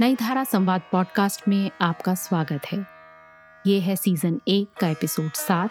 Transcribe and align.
नई 0.00 0.14
धारा 0.14 0.44
संवाद 0.44 0.82
पॉडकास्ट 0.92 1.48
में 1.48 1.70
आपका 1.80 2.14
स्वागत 2.14 2.60
है। 2.72 2.86
ये 3.66 3.80
है 3.80 3.96
सीज़न 3.96 4.40
एक 4.48 4.68
का 4.80 4.88
एपिसोड 4.88 5.32
सात, 5.32 5.70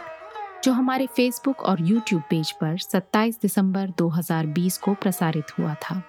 जो 0.63 0.71
हमारे 0.71 1.07
फेसबुक 1.07 1.61
और 1.61 1.81
यूट्यूब 1.81 2.21
पेज 2.21 2.51
पर 2.51 2.77
27 2.77 3.41
दिसंबर 3.41 3.89
2020 3.89 4.77
को 4.77 4.93
प्रसारित 4.93 5.59
हुआ 5.59 5.73
था। 5.73 6.03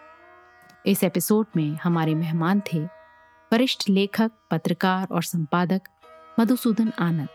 इस 0.87 1.05
एपिसोड 1.05 1.47
में 1.57 1.79
हमारे 1.85 2.15
मेहमान 2.15 2.63
थे 2.73 2.79
वरिष्ठ 3.53 3.91
लेखक, 3.91 4.31
पत्रकार 4.51 5.07
और 5.11 5.23
संपादक 5.23 5.81
मधुसूदन 6.41 6.93
आनंद। 6.99 7.29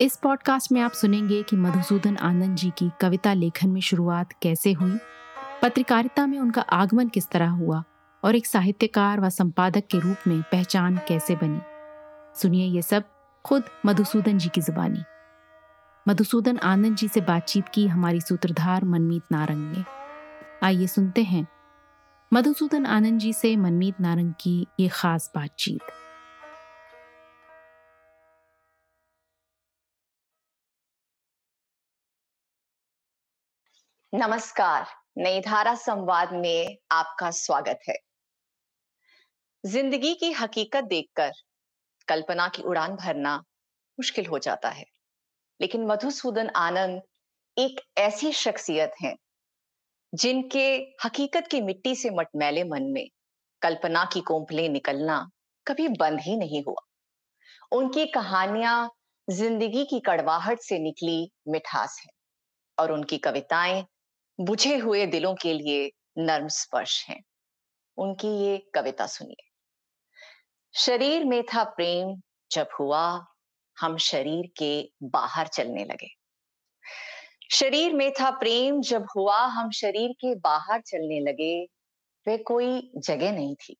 इस 0.00 0.16
पॉडकास्ट 0.16 0.72
में 0.72 0.80
आप 0.80 0.92
सुनेंगे 0.92 1.42
कि 1.42 1.56
मधुसूदन 1.56 2.16
आनंद 2.16 2.56
जी 2.56 2.70
की 2.70 2.90
कविता 3.00 3.32
लेखन 3.32 3.68
में 3.68 3.80
शुरुआत 3.80 4.32
कैसे 4.42 4.72
हुई, 4.72 4.98
पत्रकारिता 5.62 6.26
में 6.26 6.38
उनका 6.38 6.60
आगमन 6.62 7.08
किस 7.08 7.28
तरह 7.28 7.48
हुआ 7.48 7.84
और 8.26 8.36
एक 8.36 8.46
साहित्यकार 8.46 9.20
व 9.20 9.28
संपादक 9.28 9.82
के 9.90 9.98
रूप 9.98 10.16
में 10.26 10.42
पहचान 10.42 10.96
कैसे 11.08 11.36
बनी? 11.36 11.60
सुनिए 12.40 12.66
ये 12.66 12.82
सब 12.82 13.04
खुद 13.44 13.62
मधुसूदन 13.86 14.38
जी 14.38 14.48
की 14.48 14.60
जुबानी। 14.60 15.02
मधुसूदन 16.08 16.58
आनंद 16.58 16.96
जी 16.96 17.08
से 17.08 17.20
बातचीत 17.20 17.68
की 17.68 17.86
हमारी 17.86 18.20
सूत्रधार 18.20 18.84
मनमीत 18.84 19.22
नारंग 19.32 19.76
ने। 19.76 19.84
आइए 20.66 20.86
सुनते 20.86 21.22
हैं 21.22 21.46
मधुसूदन 22.32 22.86
आनंद 22.86 23.20
जी 23.20 23.32
से 23.32 23.56
मनमीत 23.56 24.00
नारंग 24.00 24.32
की 24.40 24.66
ये 24.80 24.88
खास 24.88 25.32
बातचीत। 25.34 25.80
नमस्कार, 34.14 34.86
नई 35.18 35.40
धारा 35.40 35.74
संवाद 35.74 36.32
में 36.32 36.78
आपका 36.92 37.30
स्वागत 37.30 37.80
है। 37.88 37.96
ज़िंदगी 39.66 40.14
की 40.14 40.30
हकीकत 40.32 40.84
देखकर 40.84 41.30
कल्पना 42.08 42.46
की 42.48 42.62
उड़ान 42.62 42.94
भरना 42.96 43.36
मुश्किल 43.98 44.26
हो 44.26 44.38
जाता 44.38 44.68
है। 44.68 44.84
लेकिन 45.60 45.86
मधुसूदन 45.86 46.48
आनंद 46.56 47.02
एक 47.56 47.80
ऐसी 47.98 48.32
शख्सियत 48.32 48.92
हैं, 49.02 49.14
जिनके 50.12 50.66
हकीकत 51.04 51.48
की 51.50 51.60
मिट्टी 51.60 51.94
से 51.94 52.10
मटमैले 52.10 52.64
मन 52.64 52.82
में 52.82 53.06
कल्पना 53.62 54.04
की 54.04 54.20
कोंपले 54.20 54.68
निकलना 54.68 55.18
कभी 55.66 55.88
बंद 55.88 56.20
ही 56.20 56.36
नहीं 56.36 56.62
हुआ। 56.62 56.82
उनकी 57.72 58.06
कहानियाँ 58.06 58.90
ज़िंदगी 59.28 59.84
की 59.84 60.00
कड़वाहट 60.00 60.60
से 60.60 60.78
निकली 60.78 61.18
मिठास 61.48 62.00
है 62.04 62.10
और 62.78 62.92
उनकी 62.92 63.18
कविताएँ 63.18 63.84
बुझे 64.38 64.76
हुए 64.76 65.06
दिलों 65.06 65.34
के 65.34 65.52
लिए 65.52 65.90
नर्म 66.18 66.48
स्पर्श 66.48 67.04
हैं। 67.08 67.20
उनकी 67.98 68.28
ये 68.44 68.58
कविता 68.74 69.06
सुनिए। 69.06 69.45
शरीर 70.76 71.24
में 71.24 71.42
था 71.42 71.64
प्रेम, 71.64 72.22
जब 72.52 72.68
हुआ, 72.80 73.26
हम 73.80 73.96
शरीर 73.96 74.52
के 74.58 74.90
बाहर 75.02 75.46
चलने 75.46 75.84
लगे। 75.84 76.08
शरीर 77.52 77.94
में 77.94 78.12
था 78.12 78.30
प्रेम, 78.30 78.80
जब 78.80 79.06
हुआ, 79.16 79.38
हम 79.38 79.70
शरीर 79.70 80.12
के 80.12 80.34
बाहर 80.34 80.80
चलने 80.80 81.20
लगे। 81.20 81.64
वे 82.26 82.38
कोई 82.38 82.92
जगह 82.96 83.32
नहीं 83.32 83.54
थी, 83.54 83.76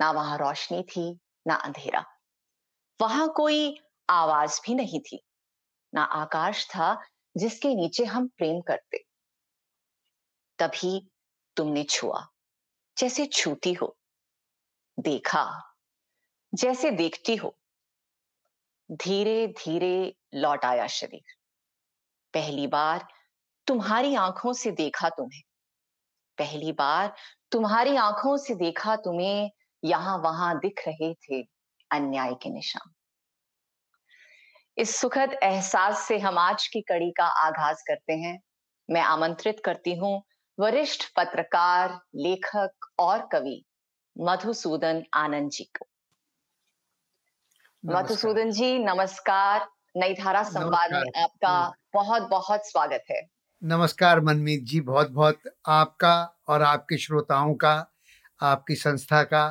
ना 0.00 0.10
वहाँ 0.10 0.38
रोशनी 0.38 0.82
थी, 0.82 1.18
ना 1.46 1.54
अंधेरा। 1.54 2.04
वहाँ 3.00 3.32
कोई 3.36 3.80
आवाज़ 4.10 4.60
भी 4.66 4.74
नहीं 4.74 5.00
थी, 5.00 5.22
ना 5.94 6.02
आकाश 6.02 6.66
था, 6.66 7.02
जिसके 7.36 7.74
नीचे 7.74 8.04
हम 8.04 8.28
प्रेम 8.28 8.60
करते। 8.60 9.04
तभी 10.58 11.10
तुमने 11.56 11.84
छुआ, 11.84 12.26
जैसे 12.98 13.26
छूती 13.26 13.72
हो। 13.72 13.96
देखा 15.00 15.71
जैसे 16.52 16.90
देखती 16.90 17.36
हो 17.36 17.54
धीरे 18.92 19.46
धीरे 19.46 20.14
लौट 20.34 20.64
आया 20.64 20.86
शरीर। 20.86 21.34
पहली 22.34 22.66
बार 22.66 23.06
तुम्हारी 23.66 24.14
आँखों 24.14 24.52
से 24.52 24.70
देखा 24.70 25.08
तुम्हें। 25.08 25.42
पहली 26.38 26.72
बार 26.72 27.14
तुम्हारी 27.52 27.96
आँखों 27.96 28.36
से 28.36 28.54
देखा 28.54 28.96
तुम्हें 28.96 29.50
यहाँ 29.82 30.18
वहाँ 30.18 30.58
दिख 30.58 30.82
रहे 30.88 31.12
थे 31.14 31.42
अन्याय 31.90 32.34
के 32.34 32.50
निशान। 32.50 32.92
इस 34.76 34.96
सुखद 34.96 35.36
एहसास 35.42 35.98
से 35.98 36.18
हम 36.18 36.38
आज 36.38 36.66
की 36.66 36.80
कड़ी 36.80 37.10
का 37.10 37.24
आगाज़ 37.24 37.82
करते 37.88 38.12
हैं। 38.12 38.38
मैं 38.90 39.02
आमंत्रित 39.02 39.60
करती 39.64 39.94
हूँ 39.94 40.22
वरिष्ठ 40.58 41.04
पत्रकार, 41.16 42.00
लेखक 42.14 42.90
और 42.98 43.28
कवि 43.32 43.64
मधुसूदन 44.16 45.02
आनंद 45.14 45.50
जी 45.50 45.64
को। 45.64 45.86
मधुसूदन 47.84 48.50
जी 48.50 48.78
नमस्कार। 48.78 49.66
नई 49.96 50.14
धारा 50.14 50.42
संवाद 50.42 50.92
में 50.92 51.22
आपका 51.22 51.54
बहुत 51.94 52.22
बहुत 52.22 52.66
स्वागत 52.66 53.04
है। 53.10 53.20
नमस्कार 53.62 54.20
मनमीत 54.20 54.62
जी 54.62 54.80
बहुत 54.80 55.10
बहुत 55.10 55.40
आपका 55.66 56.12
और 56.48 56.62
आपके 56.62 56.98
श्रोताओं 56.98 57.54
का 57.54 57.72
आपकी 58.40 58.74
संस्था 58.74 59.22
का 59.22 59.42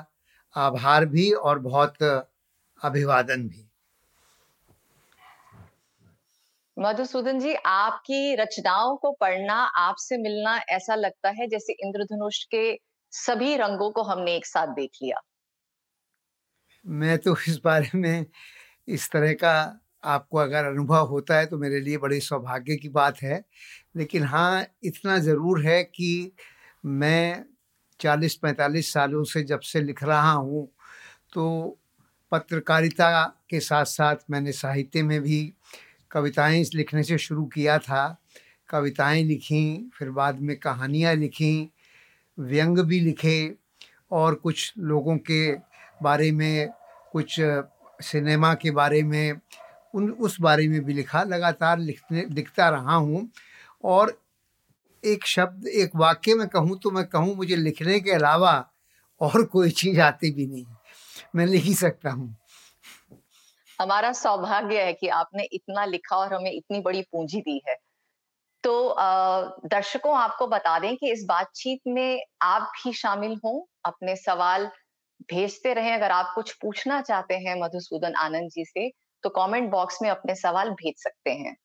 आभार 0.56 1.06
भी 1.06 1.32
और 1.32 1.60
बहुत 1.60 2.04
अभिवादन 2.82 3.48
भी। 3.48 3.66
मधुसूदन 6.78 7.40
जी 7.40 7.54
आपकी 7.66 8.36
रचनाओं 8.36 8.96
को 8.98 9.12
पढ़ना 9.12 9.56
आपसे 9.78 10.18
मिलना 10.18 10.56
ऐसा 10.70 10.96
लगता 10.96 11.30
है 11.30 11.48
जैसे 11.48 11.74
इंद्रधनुष 11.74 12.44
के 12.44 12.80
सभी 13.12 13.56
रंगों 13.56 13.92
को 13.92 14.04
हमने 14.04 14.36
एक 14.36 14.46
साथ 14.46 14.68
देख 14.68 14.92
लिया। 15.04 15.22
मैं 16.86 17.18
तो 17.18 17.36
इस 17.48 17.60
बारे 17.66 17.98
में 17.98 18.26
इस 18.88 19.10
तरह 19.12 19.34
का 19.34 19.54
आपको 20.04 20.38
अगर 20.38 20.66
अनुभव 20.66 21.08
होता 21.08 21.38
है 21.40 21.46
तो 21.46 21.58
मेरे 21.58 21.80
लिए 21.82 21.98
बड़े 21.98 22.20
सौभाग्य 22.20 22.76
की 22.76 22.90
बात 22.90 23.22
है। 23.24 23.44
लेकिन 23.98 24.24
हाँ 24.24 24.66
इतना 24.84 25.18
ज़रूर 25.18 25.66
है 25.66 25.84
कि 25.84 26.32
मैं 26.86 27.44
40-45 28.00 28.94
सालों 28.94 29.24
से 29.24 29.44
जब 29.44 29.60
से 29.60 29.82
लिख 29.82 30.04
रहा 30.04 30.32
हूँ 30.32 30.68
तो 31.34 31.78
पत्रकारिता 32.32 33.26
के 33.50 33.60
साथ 33.60 33.86
साथ 33.86 34.16
मैंने 34.32 34.52
साहित्य 34.52 35.04
में 35.04 35.20
भी 35.22 35.42
कविताएँ 36.12 36.64
लिखने 36.76 37.04
से 37.04 37.18
शुरू 37.18 37.46
किया 37.46 37.78
था। 37.80 38.18
कविताएँ 38.70 39.24
लिखी, 39.24 39.92
फिर 39.96 40.10
बाद 40.10 40.40
में 40.40 40.56
कहानियाँ 40.58 41.14
लिखी, 41.16 41.72
व्यंग 42.38 42.80
भी 42.80 43.00
लिखे 43.00 43.56
और 44.12 44.36
कुछ 44.36 44.74
लोगों 44.78 45.18
के 45.18 45.52
बारे 46.02 46.32
में, 46.32 46.70
कुछ 47.12 47.36
सिनेमा 48.02 48.54
के 48.54 48.72
बारे 48.72 49.04
में, 49.04 49.40
उन, 49.94 50.10
उस 50.12 50.40
बारे 50.42 50.68
में 50.68 50.84
भी 50.84 50.94
लिखा, 50.94 51.24
लगातार 51.24 51.80
लिखने, 51.80 52.26
लिखता 52.32 52.70
रहा 52.70 52.96
हूँ। 52.96 53.30
और 53.84 54.22
एक 55.04 55.26
शब्द, 55.26 55.68
एक 55.68 55.92
वाक्य 55.96 56.34
में 56.36 56.48
कहूँ 56.48 56.80
तो 56.80 56.92
मैं 56.92 57.06
कहूँ, 57.06 57.36
मुझे 57.36 57.56
लिखने 57.56 58.00
के 58.00 58.12
अलावा 58.12 58.54
और 59.22 59.44
कोई 59.44 59.70
चीज़ 59.72 60.00
आती 60.02 60.32
भी 60.32 60.48
नहीं। 60.48 60.66
मैं 61.36 61.46
लिख 61.46 61.64
ही 61.64 61.74
सकता 61.74 62.10
हूँ। 62.10 62.36
हमारा 63.80 64.12
सौभाग्य 64.12 64.82
है 64.82 64.94
कि 64.94 65.08
आपने 65.08 65.44
इतना 65.44 65.86
लिखा 65.86 66.16
और 66.16 66.34
हमें 66.34 66.52
इतनी 66.52 66.80
बड़ी 66.80 67.02
पूंजी 67.02 67.42
दी 67.42 67.62
है। 67.70 67.76
तो 68.64 68.96
दर्शकों, 69.66 70.16
आपको 70.18 70.48
बता 70.48 70.78
दें 70.80 70.96
कि 70.98 71.12
इस 71.12 71.24
बातचीत 71.26 71.80
में 71.88 72.24
आप 72.42 72.62
भी 72.62 72.94
शामिल 72.94 73.40
हों, 73.46 73.62
अपने 73.86 74.16
सवाल 74.16 74.70
भेजते 75.30 75.74
रहें, 75.74 75.94
अगर 75.94 76.12
आप 76.12 76.32
कुछ 76.36 76.54
पूछना 76.54 77.02
चाहते 77.02 77.36
हैं 77.38 77.56
मधुसूदन 77.62 78.16
आनंद 78.16 78.50
जी 78.50 78.66
से 78.66 78.90
तो 79.24 79.30
कमेंट 79.30 79.70
बॉक्स 79.72 80.02
में 80.02 80.10
अपने 80.10 80.36
सवाल 80.36 80.70
भेज 80.70 80.94
सकते 80.98 81.32
हैं। 81.32 81.56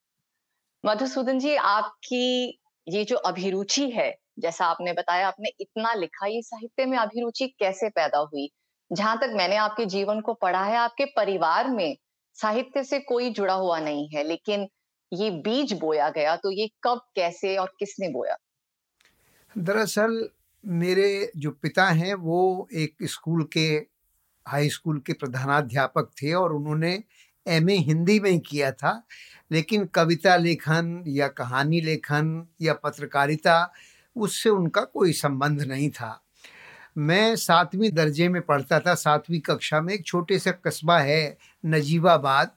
मधुसूदन 0.85 1.39
जी, 1.39 1.55
आपकी 1.55 2.61
ये 2.87 3.05
जो 3.05 3.17
अभिरुचि 3.17 3.91
है, 3.91 4.15
जैसा 4.39 4.67
आपने 4.67 4.93
बताया, 4.93 5.29
आपने 5.29 5.51
इतना 5.61 5.95
लिखा, 5.95 6.27
ये 6.27 6.43
साहित्य 6.43 6.87
में 6.87 6.99
अभिरुचि 6.99 7.47
कैसे 7.59 7.89
पैदा 7.89 8.19
हुई? 8.19 8.49
जहाँ 8.91 9.17
तक 9.19 9.33
मैंने 9.35 9.57
आपके 9.57 9.87
जीवन 9.87 10.21
को 10.21 10.35
पढ़ा 10.35 10.63
है, 10.65 10.77
आपके 10.77 11.05
परिवार 11.07 11.69
में 11.69 11.97
साहित्य 12.37 12.85
से 12.85 12.99
कोई 13.01 13.31
जुड़ा 13.31 13.55
हुआ 13.55 13.79
नहीं 13.81 14.09
है, 14.09 14.23
लेकिन 14.23 14.69
ये 15.13 15.31
बीज 15.31 15.73
बोया 15.73 16.09
गया 16.11 16.37
तो 16.37 16.51
ये 16.51 16.69
कब, 16.83 17.01
कैसे 17.17 17.57
और 17.57 17.73
किसने 17.79 18.09
बोया? 18.09 18.37
दरअसल 19.57 20.29
मेरे 20.67 21.33
जो 21.37 21.51
पिता 21.51 21.87
हैं, 21.87 22.15
वो 22.15 22.69
एक 22.73 22.97
स्कूल 23.03 23.45
के, 23.53 23.87
हाई 24.47 24.69
स्कूल 24.69 24.99
के 24.99 25.13
प्रधानाध्यापक 25.13 26.11
थे 26.23 26.33
और 26.33 26.53
उन्होंने 26.53 27.03
एमए 27.47 27.77
हिंदी 27.77 28.21
में 28.21 28.31
ही 28.31 28.39
किया 28.39 28.73
था। 28.73 29.03
लेकिन 29.53 29.85
कविता 29.85 30.37
लेखन 30.37 31.05
या 31.07 31.29
कहानी 31.29 31.81
लेखन 31.81 32.47
या 32.63 32.75
पत्रकारिता, 32.75 33.73
उससे 34.17 34.51
उनका 34.51 34.81
कोई 34.81 35.13
संबंध 35.13 35.63
नहीं 35.63 35.91
था। 35.91 36.23
मैं 36.99 37.37
सातवीं 37.37 37.91
दर्जे 37.91 38.29
में 38.29 38.43
पढ़ता 38.43 38.81
था। 38.81 38.95
सातवीं 38.95 39.41
कक्षा 39.41 39.81
में 39.81 39.95
एक 39.95 40.07
छोटे 40.07 40.39
से 40.39 40.53
कस्बा 40.53 40.99
है, 40.99 41.39
नजीबाबाद। 41.67 42.51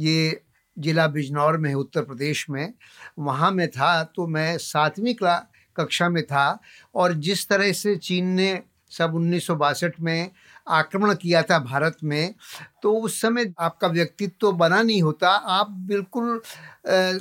ये 0.00 0.42
ज़िला 0.78 1.06
बिजनौर 1.08 1.56
में 1.56 1.70
है, 1.70 1.76
उत्तर 1.76 2.02
प्रदेश 2.02 2.50
में। 2.50 2.72
वहाँ 3.18 3.50
में 3.50 3.68
था 3.68 4.04
तो 4.04 4.26
मैं 4.26 4.58
सातवीं 4.58 5.14
क्ला 5.14 5.46
कक्षा 5.78 6.08
में 6.08 6.22
था 6.22 6.48
और 6.94 7.12
जिस 7.20 7.46
तरह 7.48 7.72
से 7.72 7.96
चीन 7.98 8.26
ने 8.30 8.58
सब 8.92 9.14
उन्नीस 9.14 9.46
सौ 9.46 9.54
बासठ 9.56 10.00
में 10.00 10.30
आक्रमण 10.68 11.14
किया 11.14 11.42
था 11.42 11.58
भारत 11.58 11.96
में 12.04 12.34
तो 12.82 12.92
उस 12.96 13.20
समय 13.20 13.52
आपका 13.60 13.88
व्यक्तित्व 13.88 14.34
तो 14.40 14.52
बना 14.52 14.82
नहीं 14.82 15.02
होता। 15.02 15.28
आप 15.28 15.70
बिल्कुल 15.88 16.40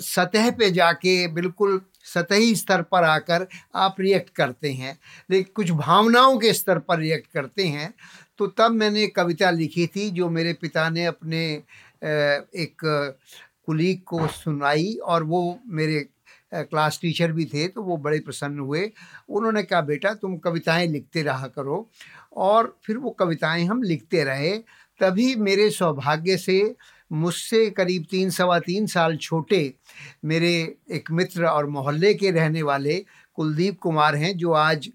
सतह 0.01 0.49
पे 0.51 0.69
जाके 0.71 1.27
बिल्कुल 1.33 1.81
सतही 2.05 2.55
स्तर 2.55 2.81
पर 2.81 3.03
आकर 3.03 3.47
आप 3.75 3.95
रिएक्ट 3.99 4.29
करते 4.35 4.71
हैं। 4.71 4.97
लेकिन 5.29 5.53
कुछ 5.55 5.71
भावनाओं 5.71 6.37
के 6.39 6.53
स्तर 6.53 6.79
पर 6.79 6.99
रिएक्ट 6.99 7.31
करते 7.33 7.63
हैं। 7.65 7.93
तो 8.39 8.47
तब 8.47 8.71
मैंने 8.71 9.07
कविता 9.07 9.51
लिखी 9.51 9.87
थी 9.87 10.09
जो 10.11 10.29
मेरे 10.29 10.53
पिता 10.53 10.89
ने 10.89 11.05
अपने 11.05 11.45
एक 12.03 12.81
कुलीग 13.67 14.01
को 14.03 14.27
सुनाई 14.27 14.93
और 15.03 15.23
वो 15.23 15.59
मेरे 15.67 16.07
क्लास 16.55 16.99
टीचर 17.01 17.31
भी 17.31 17.45
थे 17.45 17.67
तो 17.67 17.83
वो 17.83 17.97
बड़े 17.97 18.19
प्रसन्न 18.19 18.59
हुए। 18.59 18.89
उन्होंने 19.29 19.63
कहा 19.63 19.81
बेटा 19.81 20.13
तुम 20.13 20.37
कविताएँ 20.37 20.87
लिखते 20.87 21.23
रहा 21.23 21.47
करो। 21.47 21.87
और 22.35 22.77
फिर 22.85 22.97
वो 22.97 23.09
कविताएँ 23.09 23.65
हम 23.65 23.83
लिखते 23.83 24.23
रहे। 24.23 24.57
तभी 24.99 25.35
मेरे 25.35 25.69
सौभाग्य 25.69 26.37
से 26.37 26.75
मुझसे 27.11 27.69
करीब 27.69 28.05
तीन 28.11 28.29
सवा 28.29 28.59
तीन 28.59 28.85
साल 28.87 29.17
छोटे 29.17 29.73
मेरे 30.25 30.51
एक 30.91 31.11
मित्र 31.11 31.45
और 31.45 31.65
मोहल्ले 31.69 32.13
के 32.13 32.31
रहने 32.31 32.61
वाले 32.61 33.03
कुलदीप 33.37 33.79
कुमार 33.79 34.15
हैं 34.15 34.37
जो 34.37 34.51
आज 34.51 34.89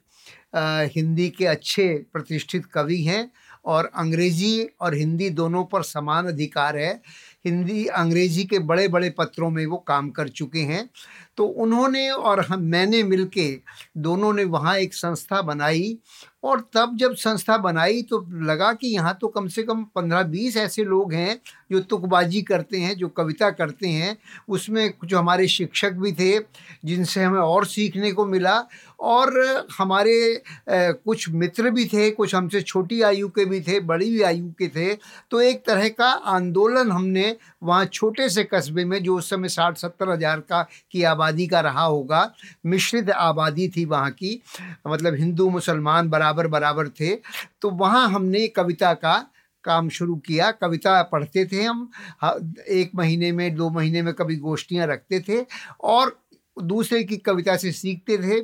आ, 0.54 0.80
हिंदी 0.94 1.28
के 1.28 1.46
अच्छे 1.46 1.86
प्रतिष्ठित 2.12 2.64
कवि 2.66 3.02
हैं 3.02 3.30
और 3.64 3.90
अंग्रेज़ी 3.94 4.62
और 4.80 4.94
हिंदी 4.94 5.28
दोनों 5.30 5.64
पर 5.64 5.82
समान 5.82 6.26
अधिकार 6.26 6.76
है। 6.76 7.00
हिंदी, 7.44 7.84
अंग्रेज़ी 7.86 8.44
के 8.44 8.58
बड़े 8.60 8.86
बड़े 8.88 9.10
पत्रों 9.10 9.50
में 9.50 9.64
वो 9.66 9.76
काम 9.78 10.10
कर 10.10 10.28
चुके 10.30 10.60
हैं। 10.60 10.88
तो 11.36 11.44
उन्होंने 11.44 12.08
और 12.10 12.40
हम, 12.40 12.62
मैंने 12.62 13.02
मिलके 13.02 13.50
दोनों 13.98 14.32
ने 14.32 14.44
वहाँ 14.46 14.76
एक 14.78 14.94
संस्था 14.94 15.40
बनाई 15.42 15.96
और 16.44 16.60
तब 16.74 16.96
जब 16.96 17.14
संस्था 17.14 17.56
बनाई 17.58 18.02
तो 18.02 18.18
लगा 18.44 18.72
कि 18.72 18.88
यहाँ 18.88 19.16
तो 19.20 19.28
कम 19.28 19.48
से 19.48 19.62
कम 19.62 19.82
पंद्रह 19.94 20.22
बीस 20.24 20.56
ऐसे 20.56 20.84
लोग 20.84 21.12
हैं 21.12 21.38
जो 21.72 21.80
तुकबाजी 21.80 22.42
करते 22.42 22.78
हैं, 22.78 22.96
जो 22.96 23.08
कविता 23.08 23.50
करते 23.50 23.88
हैं। 23.88 24.16
उसमें 24.48 24.92
कुछ 24.92 25.14
हमारे 25.14 25.48
शिक्षक 25.48 25.92
भी 25.92 26.12
थे, 26.12 26.38
जिनसे 26.84 27.22
हमें 27.22 27.38
और 27.38 27.66
सीखने 27.66 28.12
को 28.12 28.26
मिला 28.26 28.58
और 29.00 29.66
हमारे 29.78 30.42
कुछ 30.68 31.28
मित्र 31.30 31.70
भी 31.70 31.84
थे, 31.86 32.10
कुछ 32.10 32.34
हमसे 32.34 32.60
छोटी 32.62 33.00
आयु 33.02 33.28
के 33.28 33.44
भी 33.44 33.60
थे, 33.60 33.80
बड़ी 33.82 34.20
आयु 34.22 34.50
के 34.58 34.68
थे। 34.68 34.94
तो 35.30 35.40
एक 35.40 35.64
तरह 35.66 35.88
का 35.90 36.10
आंदोलन 36.10 36.90
हमने 36.92 37.29
वहाँ 37.62 37.84
छोटे 37.86 38.28
से 38.28 38.44
कस्बे 38.44 38.84
में, 38.84 39.02
जो 39.02 39.16
उस 39.16 39.30
समय 39.30 39.48
साठ, 39.50 39.76
सत्तर 39.78 40.10
हज़ार 40.10 40.40
का 40.42 40.62
की 40.92 41.02
आबादी 41.04 41.46
का 41.46 41.60
रहा 41.60 41.82
होगा, 41.82 42.32
मिश्रित 42.64 43.10
आबादी 43.10 43.68
थी 43.68 43.84
वहाँ 43.86 44.10
की 44.12 44.40
मतलब 44.86 45.14
हिंदू, 45.14 45.48
मुसलमान 45.50 46.08
बराबर 46.10 46.46
बराबर 46.48 46.88
थे 46.90 47.14
तो 47.62 47.70
वहाँ 47.72 48.08
हमने 48.10 48.46
कविता 48.48 48.94
का 48.94 49.18
काम 49.64 49.88
शुरू 49.90 50.14
किया। 50.18 50.50
कविता 50.52 51.02
पढ़ते 51.04 51.44
थे 51.46 51.62
हम 51.62 51.90
एक 52.24 52.90
महीने 52.94 53.32
में, 53.32 53.54
दो 53.54 53.70
महीने 53.70 54.02
में 54.02 54.12
कभी 54.14 54.36
गोष्ठियाँ 54.38 54.86
रखते 54.86 55.20
थे 55.20 55.44
और 55.82 56.18
दूसरे 56.56 57.02
की 57.04 57.16
कविता 57.18 57.56
से 57.56 57.72
सीखते 57.72 58.16
थे 58.18 58.40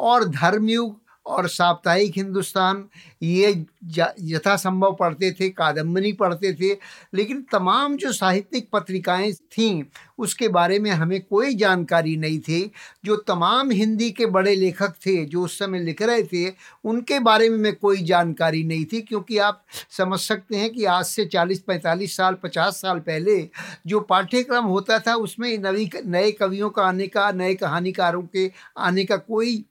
और 0.00 0.24
धर्मयुग 0.26 0.98
और 1.26 1.48
साप्ताहिक 1.48 2.12
हिंदुस्तान 2.16 2.84
ये 3.22 3.50
यथासंभव 4.22 4.94
पढ़ते 4.94 5.30
थे 5.32 5.48
कादम्बनी 5.50 6.12
पढ़ते 6.12 6.52
थे, 6.52 6.72
लेकिन 7.14 7.42
तमाम 7.52 7.96
जो 7.96 8.12
साहित्यिक 8.12 8.68
पत्रिकाएँ 8.72 9.32
थीं, 9.32 9.82
उसके 10.18 10.48
बारे 10.48 10.78
में 10.78 10.90
हमें 10.90 11.20
कोई 11.20 11.54
जानकारी 11.54 12.16
नहीं 12.16 12.38
थी। 12.40 12.70
जो 13.04 13.16
तमाम 13.18 13.70
हिंदी 13.70 14.10
के 14.10 14.26
बड़े 14.26 14.54
लेखक 14.54 14.94
थे, 15.06 15.24
जो 15.24 15.44
उस 15.44 15.58
समय 15.58 15.80
लिख 15.80 16.02
रहे 16.02 16.22
थे, 16.24 16.52
उनके 16.84 17.18
बारे 17.20 17.48
में 17.50 17.58
मैं 17.58 17.74
कोई 17.76 18.02
जानकारी 18.04 18.62
नहीं 18.64 18.84
थी, 18.84 19.00
क्योंकि 19.02 19.38
आप 19.38 19.64
समझ 19.90 20.20
सकते 20.20 20.56
हैं 20.56 20.70
कि 20.70 20.84
आज 20.86 21.04
से 21.04 21.24
40-45 21.26 22.16
साल 22.16 22.34
50 22.44 22.80
साल 22.82 22.98
पहले 23.00 23.48
जो 23.86 24.00
पाठ्यक्रम 24.02 24.64
होता 24.64 24.98
था, 24.98 25.14
उसमें 25.14 25.56
नवी 25.58 25.90
नए 26.06 26.30
कवियों 26.32 26.70
का 26.70 26.84
आने 26.84 27.06
का, 27.06 27.30
नए 27.32 27.54
कहानीकारों 27.54 28.22
के 28.26 28.50
आने 28.78 29.04
का 29.04 29.16
कोई 29.16 29.64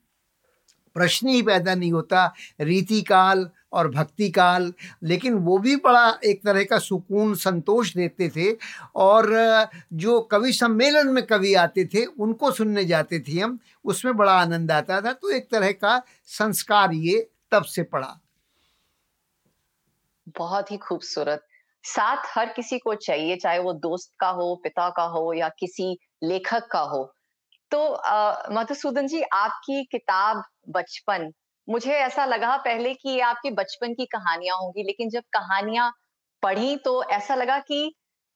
प्रश्न 0.99 1.27
ही 1.27 1.41
पैदा 1.41 1.75
नहीं 1.75 1.91
होता 1.91 2.25
रीति 2.61 3.01
काल 3.01 3.49
और 3.73 3.87
भक्ति 3.91 4.29
काल 4.29 4.73
लेकिन 5.03 5.33
वो 5.33 5.57
भी 5.57 5.75
बड़ा 5.75 6.07
एक 6.25 6.43
तरह 6.43 6.63
का 6.63 6.77
सुकून, 6.79 7.33
संतोष 7.35 7.93
देते 7.95 8.29
थे 8.29 8.55
और 8.95 9.29
जो 9.93 10.19
कवि 10.21 10.53
सम्मेलन 10.53 11.07
में 11.07 11.25
कवि 11.25 11.53
आते 11.55 11.85
थे, 11.85 12.05
उनको 12.05 12.51
सुनने 12.51 12.85
जाते 12.85 13.19
थे 13.19 13.39
हम, 13.39 13.59
उसमें 13.85 14.15
बड़ा 14.17 14.33
आनंद 14.33 14.71
आता 14.71 15.01
था। 15.01 15.13
तो 15.13 15.31
एक 15.31 15.49
तरह 15.51 15.71
का 15.71 16.01
संस्कार 16.25 16.93
ये 16.93 17.29
तब 17.51 17.63
से 17.63 17.83
पड़ा। 17.83 18.19
बहुत 20.37 20.71
ही 20.71 20.77
खूबसूरत। 20.77 21.45
साथ 21.83 22.23
हर 22.27 22.53
किसी 22.55 22.79
को 22.79 22.93
चाहिए, 22.95 23.35
चाहे 23.35 23.59
वो 23.59 23.73
दोस्त 23.73 24.11
का 24.19 24.29
हो, 24.29 24.55
पिता 24.55 24.89
का 24.89 25.03
हो 25.03 25.33
या 25.33 25.49
किसी 25.59 25.97
लेखक 26.23 26.67
का 26.71 26.79
हो। 26.79 27.03
तो 27.71 27.81
मधुसूदन 28.53 29.07
जी, 29.07 29.21
आपकी 29.23 29.83
किताब 29.91 30.43
बचपन, 30.69 31.31
मुझे 31.67 31.93
ऐसा 31.93 32.25
लगा 32.25 32.55
पहले 32.57 32.93
कि 32.93 33.09
ये 33.09 33.21
आपकी 33.21 33.51
बचपन 33.51 33.93
की 33.93 34.05
कहानियाँ 34.07 34.57
होंगी, 34.57 34.83
लेकिन 34.83 35.09
जब 35.09 35.23
कहानियाँ 35.33 35.91
पढ़ी 36.43 36.75
तो 36.77 37.03
ऐसा 37.03 37.35
लगा 37.35 37.59
कि 37.61 37.95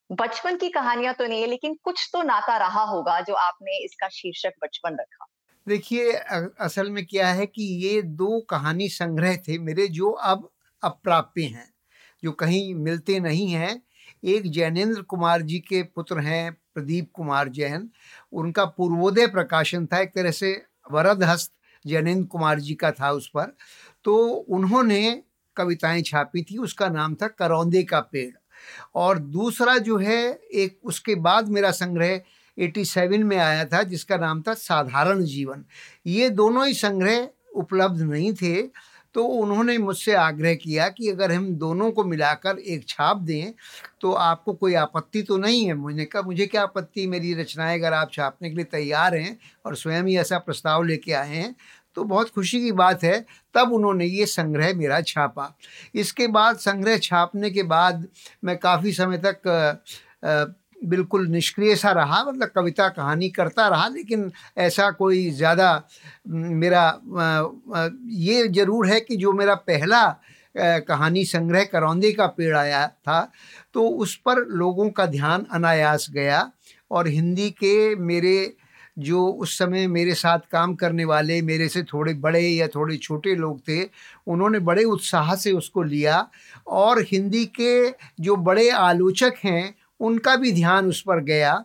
बचपन 0.09 0.57
की 0.57 0.69
कहानियाँ 0.69 1.13
तो 1.13 1.25
नहीं 1.27 1.41
है, 1.41 1.47
लेकिन 1.47 1.77
कुछ 1.83 2.09
तो 2.13 2.21
नाता 2.23 2.57
रहा 2.57 2.83
होगा 2.83 3.19
जो 3.21 3.33
आपने 3.35 3.77
इसका 3.85 4.07
शीर्षक 4.11 4.53
बचपन 4.63 4.97
रखा। 4.99 5.25
देखिए 5.67 6.11
असल 6.61 6.89
में 6.89 7.05
क्या 7.05 7.27
है 7.29 7.45
कि 7.45 7.63
ये 7.83 8.01
दो 8.01 8.39
कहानी 8.49 8.87
संग्रह 8.89 9.35
थे 9.37 9.57
मेरे, 9.59 9.87
जो 9.87 10.11
अब 10.11 10.49
अप्राप्य 10.83 11.43
हैं, 11.43 11.69
जो 12.23 12.31
कहीं 12.33 12.73
मिलते 12.75 13.19
नहीं 13.19 13.51
हैं। 13.51 13.81
एक 14.23 14.51
जैनेन्द्र 14.51 15.01
कुमार 15.01 15.41
जी 15.41 15.59
के 15.59 15.83
पुत्र 15.83 16.19
हैं, 16.19 16.57
प्रदीप 16.73 17.11
कुमार 17.13 17.49
जैन। 17.49 17.89
उनका 18.33 18.65
पूर्वोदय 18.65 19.27
प्रकाशन 19.27 19.85
था, 19.85 19.99
एक 19.99 20.09
तरह 20.09 20.31
से 20.31 20.65
वरद 20.91 21.23
हस्त 21.23 21.51
जैनेन्द्र 21.87 22.27
कुमार 22.27 22.59
जी 22.59 22.73
का 22.73 22.91
था 22.91 23.11
उस 23.11 23.27
पर। 23.27 23.57
तो 24.03 24.27
उन्होंने 24.27 25.23
कविताएँ 25.55 26.01
छापी 26.01 26.41
थी, 26.41 26.57
उसका 26.57 26.89
नाम 26.89 27.15
था 27.15 27.27
करौंदे 27.27 27.83
का 27.83 27.99
पेड़। 27.99 28.35
और 28.95 29.19
दूसरा 29.19 29.77
जो 29.77 29.97
है, 29.97 30.33
एक 30.33 30.79
उसके 30.83 31.15
बाद 31.15 31.49
मेरा 31.49 31.71
संग्रह 31.71 32.21
87 32.57 33.23
में 33.23 33.37
आया 33.37 33.65
था, 33.65 33.83
जिसका 33.83 34.17
नाम 34.17 34.41
था 34.41 34.53
साधारण 34.53 35.23
जीवन। 35.23 35.65
ये 36.07 36.29
दोनों 36.29 36.67
ही 36.67 36.73
संग्रह 36.73 37.29
उपलब्ध 37.55 38.01
नहीं 38.01 38.33
थे 38.33 38.63
तो 39.15 39.23
उन्होंने 39.23 39.77
मुझसे 39.77 40.13
आग्रह 40.13 40.53
किया 40.55 40.87
कि 40.89 41.09
अगर 41.09 41.31
हम 41.31 41.47
दोनों 41.55 41.91
को 41.91 42.03
मिलाकर 42.03 42.59
एक 42.59 42.87
छाप 42.87 43.17
दें 43.19 43.53
तो 44.01 44.11
आपको 44.11 44.53
कोई 44.53 44.73
आपत्ति 44.75 45.21
तो 45.21 45.37
नहीं 45.37 45.65
है? 45.65 45.73
मुझे 45.73 46.05
कहा, 46.05 46.21
मुझे 46.21 46.47
क्या 46.47 46.61
आपत्ति 46.63 47.07
मेरी 47.07 47.33
रचनाएँ 47.33 47.77
अगर 47.79 47.93
आप 47.93 48.11
छापने 48.13 48.49
के 48.49 48.55
लिए 48.55 48.65
तैयार 48.65 49.15
हैं 49.15 49.37
और 49.65 49.75
स्वयं 49.75 50.03
ही 50.03 50.17
ऐसा 50.17 50.37
प्रस्ताव 50.39 50.83
लेके 50.83 51.13
आए 51.13 51.35
हैं 51.35 51.55
तो 51.97 52.03
बहुत 52.03 52.29
खुशी 52.29 52.59
की 52.61 52.71
बात 52.71 53.03
है। 53.03 53.25
तब 53.55 53.73
उन्होंने 53.73 54.05
ये 54.05 54.25
संग्रह 54.25 54.73
मेरा 54.73 54.99
छापा। 55.01 55.53
इसके 55.95 56.27
बाद 56.27 56.57
संग्रह 56.57 56.97
छापने 56.97 57.49
के 57.51 57.63
बाद 57.63 58.07
मैं 58.43 58.57
काफ़ी 58.57 58.93
समय 58.93 59.17
तक 59.25 59.41
बिल्कुल 60.83 61.27
निष्क्रिय 61.27 61.75
सा 61.75 61.91
रहा 61.91 62.23
मतलब 62.23 62.49
कविता 62.55 62.87
कहानी 62.89 63.29
करता 63.29 63.67
रहा, 63.67 63.87
लेकिन 63.87 64.31
ऐसा 64.57 64.89
कोई 64.91 65.29
ज़्यादा 65.31 65.83
मेरा 66.27 66.85
ये 68.23 68.47
ज़रूर 68.49 68.87
है 68.87 68.99
कि 69.01 69.15
जो 69.17 69.33
मेरा 69.33 69.55
पहला 69.57 70.05
कहानी 70.55 71.23
संग्रह 71.25 71.63
करौंदे 71.65 72.11
का 72.11 72.27
पेड़ 72.29 72.55
आया 72.57 72.87
था 72.87 73.21
तो 73.73 73.87
उस 73.89 74.15
पर 74.25 74.45
लोगों 74.49 74.89
का 74.89 75.05
ध्यान 75.07 75.45
अनायास 75.51 76.07
गया 76.11 76.49
और 76.91 77.07
हिंदी 77.07 77.49
के 77.53 77.95
मेरे, 77.97 78.53
जो 78.99 79.25
उस 79.25 79.57
समय 79.57 79.87
मेरे 79.87 80.13
साथ 80.13 80.39
काम 80.51 80.73
करने 80.75 81.05
वाले, 81.05 81.41
मेरे 81.41 81.67
से 81.69 81.81
थोड़े 81.83 82.13
बड़े 82.15 82.41
या 82.41 82.67
थोड़े 82.67 82.97
छोटे 82.97 83.35
लोग 83.35 83.59
थे, 83.59 83.83
उन्होंने 84.27 84.59
बड़े 84.61 84.83
उत्साह 84.85 85.33
से 85.35 85.51
उसको 85.53 85.83
लिया 85.83 86.27
और 86.67 87.01
हिंदी 87.11 87.45
के 87.59 87.89
जो 88.19 88.35
बड़े 88.37 88.69
आलोचक 88.69 89.33
हैं 89.43 89.73
उनका 89.99 90.35
भी 90.35 90.51
ध्यान 90.51 90.87
उस 90.87 91.01
पर 91.01 91.19
गया। 91.23 91.63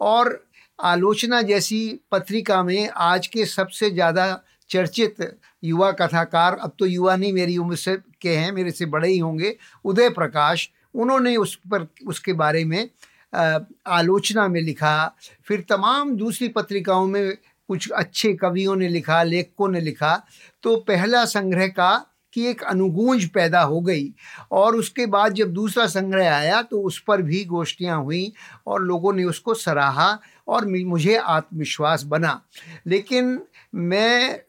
और 0.00 0.44
आलोचना 0.78 1.40
जैसी 1.42 1.78
पत्रिका 2.12 2.62
में 2.62 2.88
आज 2.88 3.26
के 3.26 3.44
सबसे 3.46 3.90
ज़्यादा 3.90 4.42
चर्चित 4.70 5.16
युवा 5.62 5.90
कथाकार, 5.92 6.54
अब 6.54 6.72
तो 6.78 6.86
युवा 6.86 7.16
नहीं, 7.16 7.32
मेरी 7.32 7.56
उम्र 7.58 7.76
से 7.76 7.96
के 8.20 8.36
हैं, 8.36 8.50
मेरे 8.52 8.70
से 8.70 8.86
बड़े 8.86 9.08
ही 9.08 9.18
होंगे, 9.18 9.54
उदय 9.84 10.08
प्रकाश, 10.10 10.68
उन्होंने 10.94 11.36
उस 11.36 11.54
पर, 11.70 11.86
उसके 12.06 12.32
बारे 12.32 12.64
में 12.64 12.88
आलोचना 13.32 14.46
में 14.48 14.60
लिखा। 14.60 15.16
फिर 15.46 15.64
तमाम 15.68 16.16
दूसरी 16.16 16.48
पत्रिकाओं 16.48 17.06
में 17.06 17.36
कुछ 17.68 17.90
अच्छे 17.90 18.32
कवियों 18.34 18.76
ने 18.76 18.88
लिखा, 18.88 19.22
लेखकों 19.22 19.68
ने 19.68 19.80
लिखा। 19.80 20.16
तो 20.64 20.76
पहला 20.78 21.24
संग्रह 21.24 21.66
का 21.68 21.94
की 22.36 22.46
एक 22.46 22.62
अनुगूंज 22.64 23.24
पैदा 23.30 23.60
हो 23.62 23.80
गई 23.80 24.08
और 24.52 24.76
उसके 24.76 25.06
बाद 25.08 25.32
जब 25.34 25.52
दूसरा 25.52 25.86
संग्रह 25.88 26.34
आया 26.34 26.62
तो 26.62 26.82
उस 26.82 26.98
पर 27.00 27.22
भी 27.22 27.44
गोष्ठियाँ 27.44 28.02
हुई 28.02 28.32
और 28.66 28.82
लोगों 28.82 29.12
ने 29.12 29.24
उसको 29.24 29.54
सराहा 29.56 30.18
और 30.48 30.66
मुझे 30.66 31.16
आत्मविश्वास 31.16 32.02
बना। 32.04 32.40
लेकिन 32.86 33.40
मैं 33.74 34.40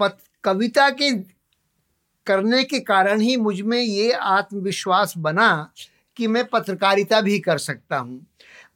पत, 0.00 0.18
कविता 0.44 0.88
के 0.92 1.10
करने 2.26 2.62
के 2.64 2.80
कारण 2.80 3.20
ही 3.20 3.36
मुझमें 3.36 3.78
ये 3.78 4.10
आत्मविश्वास 4.12 5.14
बना 5.18 5.72
कि 6.16 6.26
मैं 6.26 6.44
पत्रकारिता 6.44 7.20
भी 7.20 7.38
कर 7.38 7.58
सकता 7.58 7.98
हूँ। 7.98 8.26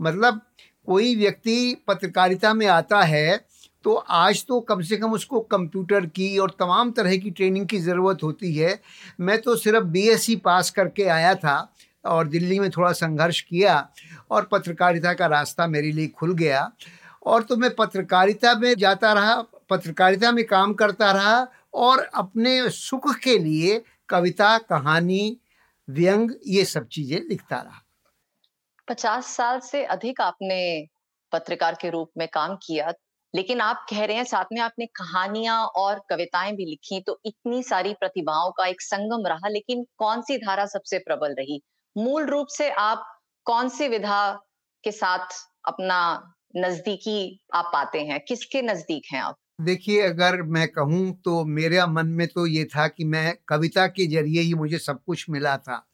मतलब 0.00 0.40
कोई 0.88 1.14
व्यक्ति 1.16 1.76
पत्रकारिता 1.88 2.52
में 2.54 2.66
आता 2.66 3.02
है 3.02 3.36
तो 3.84 3.94
आज 3.94 4.44
तो 4.46 4.60
कम 4.60 4.82
से 4.82 4.96
कम 4.96 5.12
उसको 5.12 5.40
कंप्यूटर 5.42 6.06
की 6.08 6.36
और 6.38 6.50
तमाम 6.50 6.90
तरह 6.92 7.16
की 7.16 7.30
ट्रेनिंग 7.30 7.66
की 7.68 7.78
ज़रूरत 7.80 8.22
होती 8.22 8.54
है। 8.54 8.78
मैं 9.20 9.40
तो 9.42 9.56
सिर्फ़ 9.56 9.84
बीएससी 9.86 10.36
पास 10.38 10.70
करके 10.70 11.04
आया 11.08 11.34
था 11.34 11.56
और 12.04 12.28
दिल्ली 12.28 12.58
में 12.60 12.70
थोड़ा 12.70 12.92
संघर्ष 12.92 13.40
किया 13.40 13.76
और 14.30 14.48
पत्रकारिता 14.52 15.12
का 15.12 15.26
रास्ता 15.26 15.66
मेरे 15.66 15.92
लिए 15.92 16.08
खुल 16.08 16.34
गया 16.34 16.70
और 17.26 17.42
तो 17.42 17.56
मैं 17.56 17.74
पत्रकारिता 17.74 18.54
में 18.54 18.74
जाता 18.74 19.12
रहा, 19.12 19.40
पत्रकारिता 19.70 20.32
में 20.32 20.44
काम 20.46 20.74
करता 20.74 21.10
रहा 21.12 21.46
और 21.74 22.00
अपने 22.14 22.68
सुख 22.70 23.14
के 23.16 23.38
लिए 23.38 23.82
कविता, 24.08 24.56
कहानी, 24.58 25.36
व्यंग 25.88 26.30
ये 26.46 26.64
सब 26.64 26.86
चीज़ें 26.88 27.20
लिखता 27.20 27.56
रहा। 27.56 27.80
पचास 28.88 29.26
साल 29.26 29.58
से 29.60 29.84
अधिक 29.86 30.20
आपने 30.20 30.86
पत्रकार 31.32 31.76
के 31.80 31.90
रूप 31.90 32.10
में 32.18 32.26
काम 32.28 32.56
किया 32.56 32.90
लेकिन 33.34 33.60
आप 33.60 33.86
कह 33.90 34.04
रहे 34.04 34.16
हैं, 34.16 34.24
साथ 34.24 34.44
में 34.52 34.60
आपने 34.60 34.86
कहानियाँ 34.86 35.58
और 35.66 36.00
कविताएँ 36.10 36.52
भी 36.52 36.64
लिखी 36.64 37.00
तो 37.00 37.20
इतनी 37.26 37.62
सारी 37.62 37.92
प्रतिभाओं 37.94 38.50
का 38.50 38.66
एक 38.66 38.82
संगम 38.82 39.26
रहा, 39.26 39.48
लेकिन 39.48 39.84
कौन 39.98 40.22
सी 40.22 40.36
धारा 40.38 40.66
सबसे 40.66 40.98
प्रबल 40.98 41.34
रही? 41.38 41.60
मूल 41.96 42.26
रूप 42.26 42.46
से 42.48 42.70
आप 42.70 43.06
कौन 43.46 43.68
सी 43.68 43.88
विधा 43.88 44.40
के 44.84 44.90
साथ 44.92 45.26
अपना 45.68 45.98
नजदीकी 46.56 47.40
आप 47.54 47.70
पाते 47.72 48.00
हैं? 48.00 48.20
किसके 48.28 48.62
नज़दीक 48.62 49.02
हैं 49.12 49.20
आप? 49.20 49.36
देखिए, 49.60 50.00
अगर 50.02 50.42
मैं 50.42 50.68
कहूँ 50.68 51.12
तो 51.24 51.44
मेरे 51.44 51.86
मन 51.86 52.06
में 52.06 52.26
तो 52.28 52.46
ये 52.46 52.64
था 52.64 52.86
कि 52.88 53.04
मैं 53.04 53.34
कविता 53.48 53.86
के 53.86 54.06
ज़रिए 54.06 54.40
ही 54.40 54.54
मुझे 54.54 54.78
सब 54.78 55.02
कुछ 55.06 55.26
मिला 55.30 55.56
था। 55.56 55.84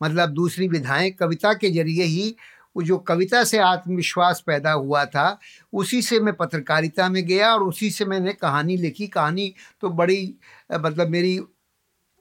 मतलब 0.00 0.28
दूसरी 0.28 0.68
विधाएँ 0.68 1.10
कविता 1.10 1.52
के 1.52 1.70
ज़रिए 1.70 2.04
ही 2.04 2.34
वो 2.76 2.82
जो 2.82 2.98
कविता 2.98 3.42
से 3.44 3.58
आत्मविश्वास 3.58 4.42
पैदा 4.46 4.72
हुआ 4.72 5.04
था, 5.04 5.38
उसी 5.72 6.02
से 6.02 6.20
मैं 6.20 6.34
पत्रकारिता 6.34 7.08
में 7.08 7.24
गया 7.26 7.52
और 7.54 7.62
उसी 7.62 7.90
से 7.90 8.04
मैंने 8.04 8.32
कहानी 8.32 8.76
लिखी। 8.76 9.06
कहानी 9.08 9.52
तो 9.80 9.90
बड़ी 9.90 10.34
मतलब 10.74 11.08
मेरी 11.08 11.38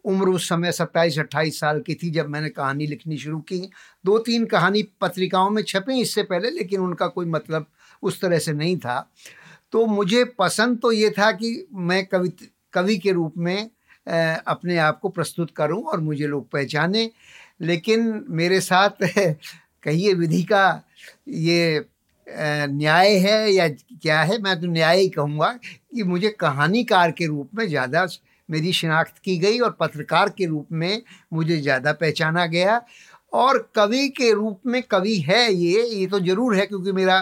उम्र 0.06 0.30
उस 0.30 0.48
समय 0.50 0.72
सत्ताईस 0.72 1.18
अट्ठाईस 1.20 1.60
साल 1.60 1.80
की 1.82 1.94
थी 1.96 2.10
जब 2.12 2.28
मैंने 2.30 2.50
कहानी 2.50 2.88
लिखनी 2.88 3.18
शुरू 3.18 3.40
की। 3.42 3.60
दो 4.06 4.18
तीन 4.20 4.46
कहानी 4.46 4.84
पत्रिकाओं 5.02 5.50
में 5.50 5.62
छपी 5.64 6.00
इससे 6.02 6.24
पहले, 6.24 6.50
लेकिन 6.52 6.80
उनका 6.82 7.08
कोई 7.08 7.26
मतलब 7.28 7.66
उस 8.04 8.22
तरह 8.22 8.40
से 8.40 8.54
नहीं 8.54 8.78
था। 8.78 9.00
तो 9.74 9.86
मुझे 9.86 10.24
पसंद 10.40 10.80
तो 10.82 10.92
ये 10.92 11.10
था 11.20 11.32
कि 11.32 11.68
मैं 11.74 12.06
कवि 12.08 12.30
कवि 12.74 12.98
के 12.98 13.12
रूप 13.12 13.34
में 13.38 13.70
अपने 14.08 14.78
आप 14.78 15.00
को 15.00 15.10
प्रस्तुत 15.10 15.52
करूँ 15.52 15.84
और 15.84 16.00
मुझे 16.02 16.28
लोग 16.28 16.50
पहचाने, 16.52 17.10
लेकिन 17.62 18.26
मेरे 18.30 18.60
साथ 18.62 19.04
कहिए 19.88 20.14
विधि 20.14 20.42
का 20.44 20.64
ये 21.30 21.86
न्याय 22.28 23.18
है 23.18 23.52
या 23.52 23.68
क्या 23.68 24.22
है? 24.22 24.38
मैं 24.38 24.60
तो 24.62 24.68
न्याय 24.68 25.00
ही 25.00 25.10
कहूँगा 25.10 25.52
कि 25.52 26.04
मुझे 26.04 26.30
कहानीकार 26.40 27.12
के 27.12 27.26
रूप 27.28 27.50
में 27.56 27.68
ज़्यादा 27.68 28.06
मेरी 28.50 28.74
शिनाख्त 28.74 29.18
की 29.24 29.38
गई 29.38 29.60
और 29.60 29.76
पत्रकार 29.80 30.30
के 30.38 30.46
रूप 30.46 30.68
में 30.72 31.02
मुझे 31.34 31.58
ज़्यादा 31.58 31.92
पहचाना 31.94 32.46
गया। 32.48 32.82
और 33.34 33.58
कवि 33.76 34.08
के 34.18 34.32
रूप 34.34 34.60
में 34.66 34.82
कवि 34.84 35.16
है 35.22 35.54
ये 35.54 35.84
ये 35.86 36.06
तो 36.08 36.20
ज़रूर 36.20 36.56
है 36.56 36.66
क्योंकि 36.66 36.92
मेरा 36.92 37.20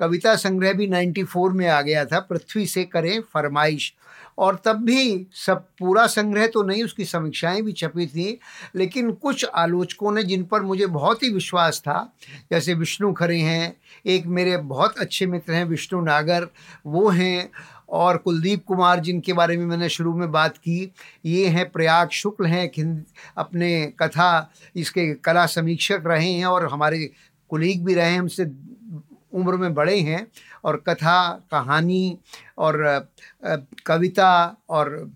कविता 0.00 0.34
संग्रह 0.36 0.72
भी 0.72 0.86
94 0.88 1.52
में 1.52 1.66
आ 1.68 1.80
गया 1.82 2.04
था। 2.04 2.20
पृथ्वी 2.20 2.66
से 2.66 2.84
करें 2.84 3.20
फरमाइश। 3.34 3.92
और 4.38 4.62
तब 4.64 4.76
भी 4.76 5.26
सब 5.32 5.66
पूरा 5.78 6.06
संग्रह 6.06 6.46
तो 6.46 6.62
नहीं, 6.62 6.84
उसकी 6.84 7.04
समीक्षाएँ 7.04 7.62
भी 7.62 7.72
छपी 7.72 8.06
थी, 8.06 8.38
लेकिन 8.76 9.12
कुछ 9.12 9.44
आलोचकों 9.54 10.12
ने 10.12 10.22
जिन 10.22 10.44
पर 10.44 10.62
मुझे 10.62 10.86
बहुत 10.86 11.22
ही 11.22 11.30
विश्वास 11.30 11.80
था, 11.80 12.12
जैसे 12.50 12.74
विष्णु 12.74 13.12
खरे 13.12 13.38
हैं, 13.38 13.76
एक 14.06 14.26
मेरे 14.26 14.56
बहुत 14.56 14.98
अच्छे 14.98 15.26
मित्र 15.26 15.52
हैं, 15.52 15.64
विष्णु 15.64 16.00
नागर, 16.00 16.48
वो 16.86 17.08
हैं, 17.08 17.50
और 17.88 18.16
कुलदीप 18.16 18.64
कुमार 18.64 19.00
जिनके 19.00 19.32
बारे 19.32 19.56
में 19.56 19.66
मैंने 19.66 19.88
शुरू 19.88 20.14
में 20.14 20.32
बात 20.32 20.56
की, 20.56 20.92
ये 21.24 21.48
हैं 21.48 21.70
प्रयाग 21.70 22.08
शुक्ल 22.08 22.46
हैं 22.46 23.04
अपने 23.38 23.92
कथा, 24.00 24.52
इसके 24.76 25.14
कला 25.14 25.46
समीक्षक 25.46 26.02
रहे 26.06 26.32
हैं 26.32 26.46
और 26.46 26.66
हमारे 26.66 27.10
कुलीग 27.50 27.84
भी 27.84 27.94
रहे 27.94 28.10
हैं, 28.10 28.18
हमसे 28.18 28.44
उम्र 29.34 29.56
में 29.56 29.74
बड़े 29.74 29.98
हैं 30.00 30.26
और 30.64 30.76
कथा, 30.88 31.32
कहानी 31.50 32.18
और 32.58 33.08
कविता 33.86 34.56
और 34.68 35.10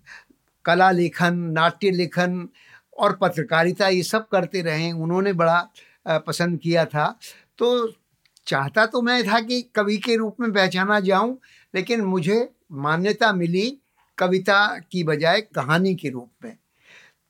कला 0.65 0.89
लेखन, 0.91 1.35
नाट्य 1.35 1.91
लेखन 1.91 2.47
और 2.97 3.17
पत्रकारिता 3.21 3.87
ये 3.87 4.03
सब 4.03 4.27
करते 4.27 4.61
रहे 4.61 4.91
उन्होंने 4.91 5.33
बड़ा 5.33 5.69
पसंद 6.27 6.59
किया 6.59 6.85
था। 6.85 7.07
तो 7.57 7.93
चाहता 8.47 8.85
तो 8.85 9.01
मैं 9.01 9.23
था 9.23 9.39
कि 9.39 9.61
कवि 9.75 9.97
के 9.97 10.15
रूप 10.15 10.35
में 10.39 10.51
पहचाना 10.53 10.99
जाऊँ, 10.99 11.37
लेकिन 11.73 12.01
मुझे 12.01 12.49
मान्यता 12.71 13.31
मिली 13.33 13.77
कविता 14.17 14.67
की 14.91 15.03
बजाय 15.03 15.41
कहानी 15.55 15.93
के 15.95 16.09
रूप 16.09 16.29
में। 16.43 16.55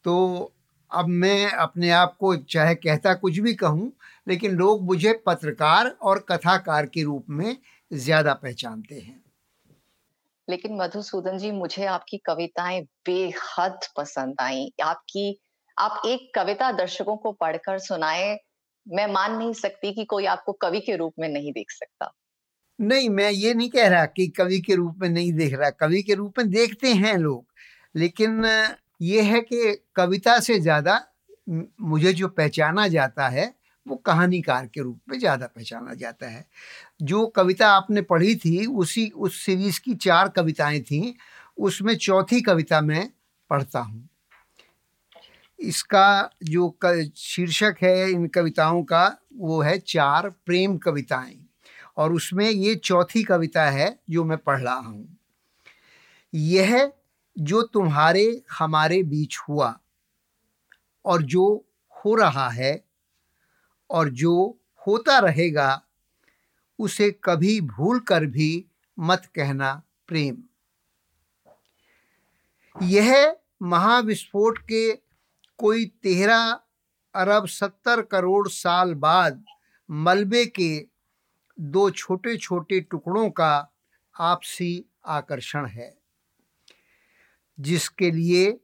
तो 0.05 0.51
अब 0.91 1.07
मैं 1.07 1.49
अपने 1.51 1.89
आप 1.91 2.15
को 2.19 2.35
चाहे 2.35 2.75
कहता 2.75 3.13
कुछ 3.13 3.39
भी 3.39 3.53
कहूँ 3.53 3.91
लेकिन 4.29 4.51
लोग 4.51 4.83
मुझे 4.83 5.13
पत्रकार 5.25 5.87
और 5.87 6.25
कथाकार 6.29 6.85
के 6.85 7.03
रूप 7.03 7.25
में 7.29 7.57
ज़्यादा 7.91 8.33
पहचानते 8.33 8.95
हैं। 8.95 9.23
लेकिन 10.47 10.75
मधुसूदन 10.75 11.37
जी 11.37 11.51
मुझे 11.51 11.85
आपकी 11.85 12.17
कविताएँ 12.17 12.81
बेहद 13.05 13.79
पसंद 13.97 14.35
आई। 14.41 14.71
आपकी 14.83 15.39
आप 15.77 16.01
एक 16.05 16.31
कविता 16.35 16.71
दर्शकों 16.71 17.15
को 17.17 17.31
पढ़कर 17.31 17.79
सुनाए 17.79 18.37
मैं 18.87 19.05
मान 19.07 19.37
नहीं 19.37 19.53
सकती 19.53 19.93
कि 19.93 20.05
कोई 20.05 20.25
आपको 20.25 20.53
कवि 20.53 20.79
के 20.79 20.95
रूप 20.95 21.13
में 21.19 21.27
नहीं 21.29 21.51
देख 21.53 21.71
सकता। 21.71 22.11
नहीं 22.79 23.09
मैं 23.09 23.29
ये 23.31 23.53
नहीं 23.53 23.69
कह 23.69 23.87
रहा 23.87 24.05
कि 24.05 24.27
कवि 24.27 24.59
के 24.59 24.75
रूप 24.75 24.95
में 25.01 25.09
नहीं 25.09 25.33
देख 25.33 25.53
रहा 25.53 25.69
कवि 25.69 26.01
के 26.01 26.13
रूप 26.13 26.37
में 26.37 26.49
देखते 26.49 26.93
हैं 26.93 27.17
लोग 27.17 27.45
लेकिन 27.95 28.45
ये 29.01 29.21
है 29.21 29.41
कि 29.41 29.73
कविता 29.95 30.39
से 30.39 30.59
ज़्यादा 30.59 31.01
मुझे 31.81 32.13
जो 32.13 32.27
पहचाना 32.27 32.87
जाता 32.87 33.27
है 33.27 33.53
वो 33.89 33.95
कहानीकार 33.95 34.65
के 34.65 34.81
रूप 34.81 34.99
में 35.09 35.19
ज़्यादा 35.19 35.45
पहचाना 35.45 35.93
जाता 35.93 36.29
है। 36.29 36.45
जो 37.01 37.27
कविता 37.27 37.69
आपने 37.69 38.01
पढ़ी 38.01 38.35
थी, 38.35 38.65
उसी, 38.65 39.09
उस 39.09 39.45
सीरीज़ 39.45 39.79
की 39.79 39.95
चार 39.95 40.29
कविताएँ 40.29 40.81
थी, 40.81 41.17
उसमें 41.57 41.97
चौथी 41.97 42.41
कविता 42.41 42.81
मैं 42.81 43.09
पढ़ता 43.49 43.79
हूँ। 43.79 44.09
इसका 45.59 46.29
जो 46.43 46.77
शीर्षक 47.15 47.75
है 47.81 48.11
इन 48.11 48.27
कविताओं 48.27 48.83
का, 48.83 49.17
वो 49.37 49.61
है 49.61 49.79
चार 49.79 50.29
प्रेम 50.29 50.77
कविताएँ। 50.77 51.45
और 51.97 52.13
उसमें 52.13 52.49
ये 52.49 52.75
चौथी 52.75 53.23
कविता 53.23 53.65
है 53.65 53.99
जो 54.09 54.23
मैं 54.23 54.37
पढ़ 54.37 54.61
रहा 54.61 54.75
हूँ। 54.75 55.17
यह 56.33 56.91
जो 57.39 57.61
तुम्हारे, 57.61 58.41
हमारे 58.59 59.03
बीच 59.03 59.37
हुआ 59.49 59.79
और 61.05 61.21
जो 61.21 61.65
हो 61.95 62.15
रहा 62.15 62.49
है 62.49 62.88
और 63.89 64.09
जो 64.09 64.33
होता 64.81 65.17
रहेगा, 65.19 65.81
उसे 66.79 67.09
कभी 67.23 67.59
भूल 67.61 67.99
कर 67.99 68.25
भी 68.25 68.65
मत 68.97 69.25
कहना 69.35 69.71
प्रेम। 70.07 70.37
यह 72.75 73.35
महाविस्फोट 73.61 74.59
के 74.61 74.91
कोई 75.59 75.85
तेरह 76.03 76.59
अरब 77.15 77.47
सत्तर 77.47 78.01
करोड़ 78.01 78.47
साल 78.47 78.93
बाद 78.93 79.43
मलबे 79.89 80.45
के 80.45 80.71
दो 81.57 81.89
छोटे 81.89 82.37
छोटे 82.37 82.79
टुकड़ों 82.81 83.29
का 83.29 83.51
आपसी 84.15 84.85
आकर्षण 85.05 85.65
है, 85.65 85.93
जिसके 87.57 88.11
लिए 88.11 88.59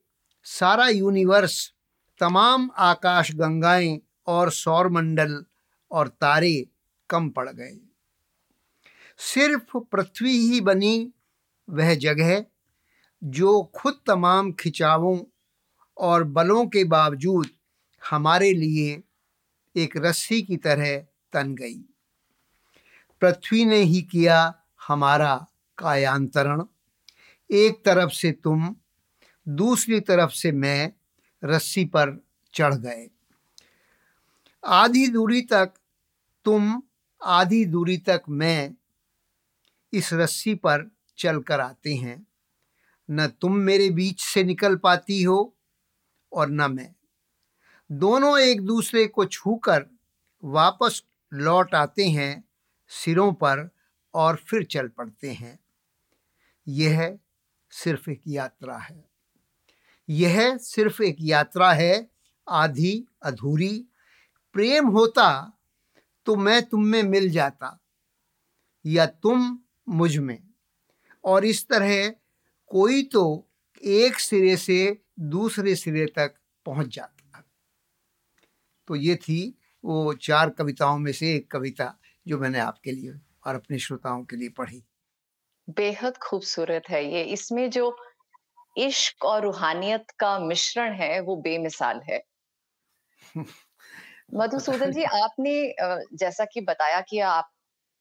सारा 0.45 0.87
यूनिवर्स, 0.87 1.73
तमाम 2.21 2.69
आकाश 2.77 3.31
गंगाएँ 3.35 3.99
और 4.27 4.51
सौरमंडल 4.51 5.45
और 5.91 6.07
तारे 6.07 6.67
कम 7.09 7.29
पड़ 7.29 7.49
गए। 7.49 7.77
सिर्फ़ 9.17 9.77
पृथ्वी 9.77 10.31
ही 10.31 10.61
बनी 10.61 11.13
वह 11.69 11.95
जगह 11.95 12.45
जो 13.23 13.71
खुद 13.75 14.01
तमाम 14.07 14.51
खिंचावों 14.51 15.23
और 15.97 16.23
बलों 16.23 16.67
के 16.67 16.83
बावजूद 16.83 17.49
हमारे 18.09 18.53
लिए 18.53 19.03
एक 19.75 19.97
रस्सी 19.97 20.41
की 20.41 20.57
तरह 20.57 20.97
तन 21.33 21.55
गई। 21.55 21.79
पृथ्वी 23.21 23.65
ने 23.65 23.77
ही 23.77 24.01
किया 24.01 24.55
हमारा 24.87 25.47
कायांतरण। 25.77 26.63
एक 27.51 27.85
तरफ़ 27.85 28.11
से 28.11 28.31
तुम, 28.31 28.75
दूसरी 29.47 29.99
तरफ़ 29.99 30.31
से 30.31 30.51
मैं 30.51 30.93
रस्सी 31.43 31.85
पर 31.85 32.25
चढ़ 32.53 32.75
गए। 32.75 33.09
आधी 34.67 35.07
दूरी 35.07 35.41
तक 35.41 35.73
तुम, 36.45 36.83
आधी 37.23 37.65
दूरी 37.65 37.97
तक 37.97 38.21
मैं 38.29 38.75
इस 39.93 40.13
रस्सी 40.13 40.55
पर 40.55 40.91
चल 41.17 41.41
कर 41.41 41.59
आते 41.59 41.95
हैं। 41.95 42.27
न 43.11 43.27
तुम 43.27 43.55
मेरे 43.55 43.89
बीच 43.89 44.21
से 44.21 44.43
निकल 44.43 44.75
पाती 44.75 45.23
हो 45.23 45.57
और 46.33 46.49
न 46.49 46.71
मैं। 46.71 46.95
दोनों 47.91 48.39
एक 48.39 48.61
दूसरे 48.61 49.07
को 49.07 49.25
छूकर 49.25 49.85
वापस 50.43 51.03
लौट 51.33 51.75
आते 51.75 52.05
हैं, 52.09 52.49
सिरों 52.87 53.33
पर 53.33 53.69
और 54.13 54.35
फिर 54.35 54.63
चल 54.63 54.87
पड़ते 54.87 55.31
हैं। 55.31 55.59
यह 56.67 57.19
सिर्फ़ 57.71 58.09
एक 58.09 58.21
यात्रा 58.27 58.77
है। 58.77 59.09
यह 60.09 60.57
सिर्फ़ 60.57 61.03
एक 61.03 61.17
यात्रा 61.19 61.73
है, 61.73 62.11
आधी, 62.49 63.05
अधूरी 63.23 63.85
प्रेम 64.55 64.87
होता 64.87 65.53
तो 66.25 66.35
मैं 66.35 66.61
तुम 66.63 66.85
में 66.85 67.03
मिल 67.03 67.29
जाता 67.29 67.79
या 68.85 69.05
तुम 69.05 69.59
मुझमें। 69.89 70.39
और 71.23 71.45
इस 71.45 71.67
तरह 71.67 72.09
कोई 72.67 73.03
तो 73.03 73.49
एक 73.83 74.19
सिरे 74.19 74.57
से 74.57 75.01
दूसरे 75.19 75.75
सिरे 75.75 76.05
तक 76.05 76.35
पहुँच 76.65 76.87
जाता। 76.87 77.43
तो 78.87 78.95
ये 78.95 79.15
थी 79.15 79.59
वो 79.83 80.13
चार 80.13 80.49
कविताओं 80.49 80.97
में 80.97 81.11
से 81.11 81.35
एक 81.35 81.51
कविता 81.51 81.99
जो 82.27 82.37
मैंने 82.37 82.59
आपके 82.59 82.91
लिए 82.91 83.13
और 83.45 83.55
अपने 83.55 83.79
श्रोताओं 83.79 84.23
के 84.23 84.35
लिए 84.35 84.49
पढ़ी। 84.49 84.83
बेहद 85.69 86.17
खूबसूरत 86.17 86.83
है 86.89 87.13
ये। 87.13 87.23
इसमें 87.23 87.69
जो 87.69 87.95
इश्क 88.77 89.25
और 89.25 89.43
रूहानियत 89.43 90.05
का 90.19 90.39
मिश्रण 90.39 90.93
है 90.93 91.19
वो 91.19 91.35
बेमिसाल 91.35 92.01
है। 92.09 92.23
मधुसूदन 94.29 94.91
जी, 94.91 95.03
आपने 95.03 95.51
जैसा 96.17 96.45
कि 96.45 96.61
बताया 96.61 97.01
कि 97.01 97.19
आप 97.21 97.49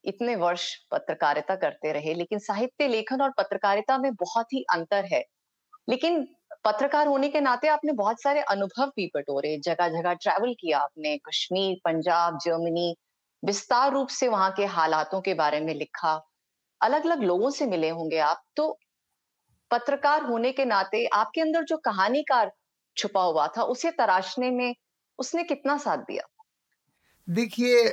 इतने 0.05 0.35
वर्ष 0.37 0.75
पत्रकारिता 0.91 1.57
करते 1.57 1.93
रहे, 1.93 2.15
लेकिन 2.15 2.39
साहित्य 2.39 2.89
लेखन 2.89 3.21
और 3.23 3.31
पत्रकारिता 3.39 3.99
में 3.99 4.13
बहुत 4.15 4.53
ही 4.53 4.65
अंतर 4.73 5.05
है। 5.13 5.23
लेकिन 5.89 6.23
पत्रकार 6.65 7.07
होने 7.07 7.29
के 7.29 7.41
नाते 7.41 7.69
आपने 7.69 7.93
बहुत 7.95 8.23
सारे 8.23 8.41
अनुभव 8.51 8.91
भी 8.97 9.07
बटोरे 9.17 9.57
जगह 9.65 9.89
जगह 9.91 10.13
ट्रैवल 10.15 10.55
किया 10.61 10.79
आपने, 10.79 11.17
कश्मीर, 11.19 11.77
पंजाब, 11.85 12.39
जर्मनी, 12.45 12.95
विस्तार 13.43 13.93
रूप 13.93 14.09
से 14.11 14.29
वहाँ 14.29 14.51
के 14.57 14.65
हालातों 14.69 15.21
के 15.21 15.35
बारे 15.35 15.61
में 15.61 15.75
लिखा। 15.75 16.15
अलग 16.81 17.05
अलग 17.07 17.23
लोगों 17.23 17.51
से 17.51 17.67
मिले 17.67 17.89
होंगे 17.91 18.19
आप 18.21 18.43
तो 18.57 18.71
पत्रकार 19.71 20.23
होने 20.25 20.53
के 20.53 20.65
नाते 20.65 21.07
आपके 21.15 21.41
अंदर 21.41 21.65
जो 21.65 21.77
कहानीकार 21.85 22.53
छुपा 22.97 23.23
हुआ 23.23 23.47
था, 23.49 23.63
उसे 23.65 23.91
तराशने 23.91 24.51
में 24.51 24.75
उसने 25.19 25.45
कितना 25.45 25.77
साथ 25.77 25.99
दिया? 25.99 26.23
देखिए, 27.31 27.89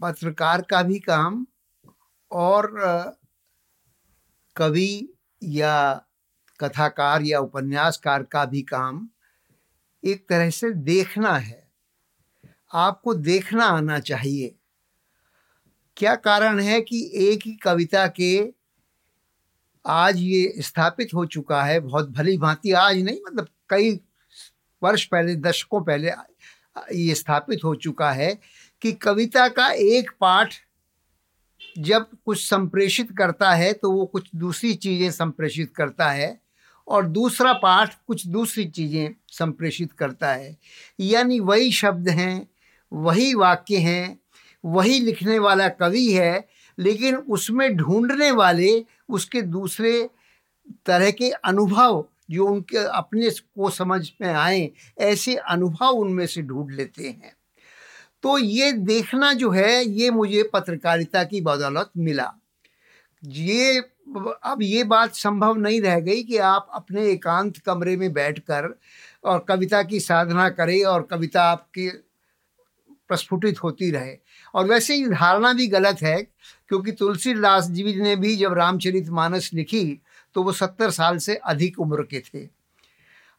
पत्रकार 0.00 0.62
का 0.62 0.82
भी 0.82 0.98
काम 0.98 1.46
और 2.32 2.72
कवि 4.56 5.14
या 5.42 6.04
कथाकार 6.60 7.22
या 7.22 7.40
उपन्यासकार 7.40 8.22
का 8.22 8.44
भी 8.44 8.62
काम 8.62 9.08
एक 10.04 10.28
तरह 10.28 10.50
से 10.50 10.70
देखना 10.70 11.32
है। 11.32 11.72
आपको 12.72 13.14
देखना 13.14 13.64
आना 13.64 13.98
चाहिए। 13.98 14.54
क्या 15.96 16.14
कारण 16.14 16.60
है 16.60 16.80
कि 16.80 17.10
एक 17.14 17.40
ही 17.46 17.52
कविता 17.52 18.06
के 18.06 18.54
आज 19.86 20.16
ये 20.16 20.54
स्थापित 20.58 21.14
हो 21.14 21.26
चुका 21.26 21.62
है? 21.62 21.80
बहुत 21.80 22.10
भली 22.10 22.38
भांति 22.38 22.72
आज 22.72 22.98
नहीं 22.98 23.18
मतलब 23.26 23.48
कई 23.68 24.00
वर्ष 24.82 25.04
पहले, 25.04 25.34
दशकों 25.36 25.80
पहले 25.82 26.10
ये 26.94 27.14
स्थापित 27.14 27.64
हो 27.64 27.74
चुका 27.74 28.10
है 28.12 28.38
कि 28.82 28.92
कविता 28.92 29.46
का 29.48 29.70
एक 29.72 30.10
पाठ 30.20 30.54
जब 31.78 32.06
कुछ 32.24 32.44
संप्रेषित 32.44 33.10
करता 33.18 33.50
है 33.52 33.72
तो 33.72 33.90
वो 33.92 34.04
कुछ 34.06 34.28
दूसरी 34.34 34.74
चीज़ें 34.74 35.10
संप्रेषित 35.10 35.72
करता 35.76 36.10
है 36.10 36.38
और 36.88 37.06
दूसरा 37.06 37.52
पाठ 37.52 37.94
कुछ 38.06 38.26
दूसरी 38.26 38.64
चीज़ें 38.66 39.14
संप्रेषित 39.28 39.92
करता 39.92 40.32
है। 40.32 40.56
यानी 41.00 41.40
वही 41.40 41.72
शब्द 41.72 42.08
हैं, 42.08 42.48
वही 42.92 43.34
वाक्य 43.34 43.76
हैं, 43.76 44.18
वही 44.64 44.98
लिखने 45.00 45.38
वाला 45.38 45.68
कवि 45.68 46.06
है, 46.12 46.44
लेकिन 46.78 47.16
उसमें 47.16 47.74
ढूँढने 47.76 48.30
वाले 48.30 48.84
उसके 49.08 49.42
दूसरे 49.42 50.08
तरह 50.86 51.10
के 51.10 51.30
अनुभव 51.30 52.04
जो 52.30 52.46
उनके 52.46 52.78
अपने 52.78 53.30
को 53.30 53.70
समझ 53.70 54.10
में 54.20 54.28
आए, 54.28 54.70
ऐसे 54.98 55.34
अनुभव 55.34 55.88
उनमें 55.88 56.26
से 56.26 56.42
ढूंढ 56.42 56.72
लेते 56.72 57.08
हैं। 57.08 57.36
तो 58.22 58.38
ये 58.38 58.72
देखना 58.72 59.32
जो 59.32 59.50
है, 59.50 59.84
ये 59.84 60.10
मुझे 60.10 60.50
पत्रकारिता 60.52 61.24
की 61.24 61.40
बदौलत 61.40 61.90
मिला। 61.96 62.32
ये, 63.24 63.78
अब 64.44 64.58
ये 64.62 64.84
बात 64.84 65.14
संभव 65.14 65.56
नहीं 65.56 65.80
रह 65.82 66.00
गई 66.00 66.22
कि 66.22 66.36
आप 66.36 66.68
अपने 66.74 67.06
एकांत 67.06 67.58
कमरे 67.58 67.96
में 67.96 68.12
बैठकर 68.12 68.78
और 69.24 69.46
कविता 69.48 69.82
की 69.82 70.00
साधना 70.00 70.48
करें 70.48 70.84
और 70.84 71.02
कविता 71.02 71.42
आपके 71.42 71.90
प्रस्फुटित 73.08 73.62
होती 73.62 73.90
रहे। 73.90 74.16
और 74.54 74.66
वैसे 74.66 74.94
ही 74.94 75.06
धारणा 75.06 75.52
भी 75.52 75.66
गलत 75.66 76.02
है, 76.02 76.22
क्योंकि 76.68 76.92
तुलसीदास 76.92 77.70
जी 77.70 78.02
ने 78.02 78.16
भी 78.16 78.36
जब 78.36 78.52
रामचरित 78.52 79.08
मानस 79.08 79.50
लिखी 79.54 80.00
तो 80.38 80.42
वो 80.42 80.52
सत्तर 80.52 80.90
साल 80.90 81.18
से 81.18 81.34
अधिक 81.34 81.80
उम्र 81.80 82.02
के 82.02 82.20
थे। 82.20 82.48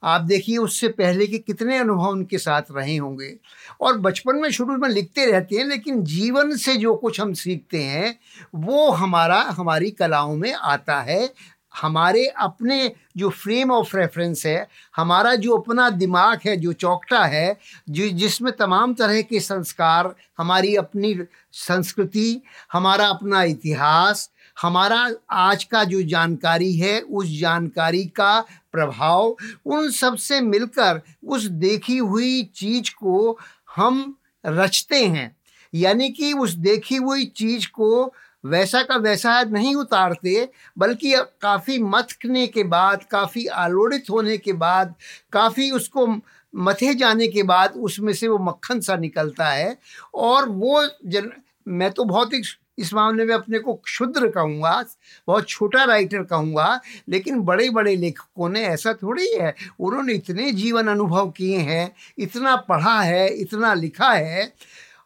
आप 0.04 0.22
देखिए 0.22 0.58
उससे 0.58 0.88
पहले 0.88 1.28
के 1.28 1.38
कितने 1.38 1.78
अनुभव 1.78 2.08
उनके 2.08 2.38
साथ 2.38 2.62
रहे 2.72 2.98
होंगे। 2.98 3.38
और 3.82 3.98
बचपन 3.98 4.36
में 4.36 4.52
शुरू 4.52 4.78
में 4.78 4.90
लिखते 4.90 5.26
रहते 5.26 5.56
हैं, 5.56 5.66
लेकिन 5.66 6.04
जीवन 6.04 6.56
से 6.56 6.76
जो 6.76 6.96
कुछ 6.96 7.22
हम 7.22 7.34
सीखते 7.34 7.84
हैं, 7.84 8.20
वो 8.56 8.92
हमारा, 8.92 9.42
हमारी 9.42 9.92
कलाओं 9.92 10.36
में 10.36 10.54
आता 10.54 11.02
है। 11.02 11.34
हमारे 11.82 12.28
अपने 12.28 12.92
जो 13.18 13.30
फ्रेम 13.30 13.72
ऑफ़ 13.72 13.98
रेफरेंस 13.98 14.46
है, 14.46 14.68
हमारा 14.96 15.36
जो 15.36 15.58
अपना 15.58 15.90
दिमाग 15.90 16.40
है, 16.46 16.58
जो 16.58 16.74
चौकटा 16.74 17.26
है, 17.26 17.58
जो, 17.90 18.10
जिसमें 18.10 18.54
तमाम 18.54 18.94
तरह 18.94 19.22
के 19.22 19.40
संस्कार, 19.40 20.16
हमारी 20.38 20.76
अपनी 20.76 21.20
संस्कृति, 21.52 22.42
हमारा 22.74 23.08
अपना 23.08 23.44
इतिहास 23.44 24.32
हमारा 24.62 25.12
आज 25.32 25.64
का 25.64 25.84
जो 25.84 26.02
जानकारी 26.02 26.74
है, 26.74 27.02
उस 27.02 27.40
जानकारी 27.40 28.06
का 28.06 28.46
प्रभाव, 28.72 29.36
उन 29.66 29.92
सबसे 29.92 30.42
मिलकर 30.42 31.02
उस 31.28 31.44
देखी 31.44 31.98
हुई 31.98 32.44
चीज़ 32.44 32.92
को 32.92 33.40
हम 33.76 34.18
रचते 34.46 35.06
हैं। 35.06 35.38
यानी 35.74 36.10
कि 36.10 36.34
उस 36.34 36.52
देखी 36.52 36.96
हुई 36.96 37.26
चीज़ 37.26 37.68
को 37.68 38.14
वैसा 38.46 38.82
का 38.82 38.96
वैसा 38.96 39.44
नहीं 39.44 39.76
उतारते, 39.76 40.50
बल्कि 40.78 41.14
काफ़ी 41.18 41.80
मथने 41.80 42.48
के 42.48 42.64
बाद, 42.64 43.04
काफ़ी 43.04 43.46
आलोड़ित 43.46 44.06
होने 44.10 44.38
के 44.38 44.54
बाद, 44.54 44.96
काफ़ी 45.34 45.72
उसको 45.72 46.08
मथे 46.56 46.94
जाने 46.94 47.28
के 47.28 47.44
बाद 47.44 47.72
उसमें 47.72 48.14
से 48.14 48.28
वो 48.28 48.38
मक्खन 48.38 48.80
सा 48.80 48.96
निकलता 48.96 49.46
है। 49.46 49.78
और 50.14 50.50
वो 50.50 50.88
जन, 51.06 51.32
मैं 51.68 51.92
तो 51.92 52.06
ही 52.06 52.42
इस 52.80 52.94
मामले 52.94 53.26
में 53.26 53.34
अपने 53.36 53.60
को 53.60 53.74
क्षुद्र 53.74 54.28
कहूँगा, 54.28 54.86
बहुत 55.28 55.48
छोटा 55.50 55.84
राइटर 55.84 56.24
कहूँगा, 56.24 56.80
लेकिन 57.10 57.42
बड़े 57.42 57.70
बड़े 57.70 57.96
लेखकों 57.96 58.50
ने 58.50 58.62
ऐसा 58.62 58.94
थोड़ी 58.94 59.28
है, 59.40 59.56
उन्होंने 59.80 60.14
इतने 60.14 60.52
जीवन 60.52 60.88
अनुभव 60.88 61.30
किए 61.30 61.58
हैं, 61.58 61.92
इतना 62.18 62.56
पढ़ा 62.56 63.00
है, 63.02 63.28
इतना 63.30 63.74
लिखा 63.74 64.12
है, 64.12 64.54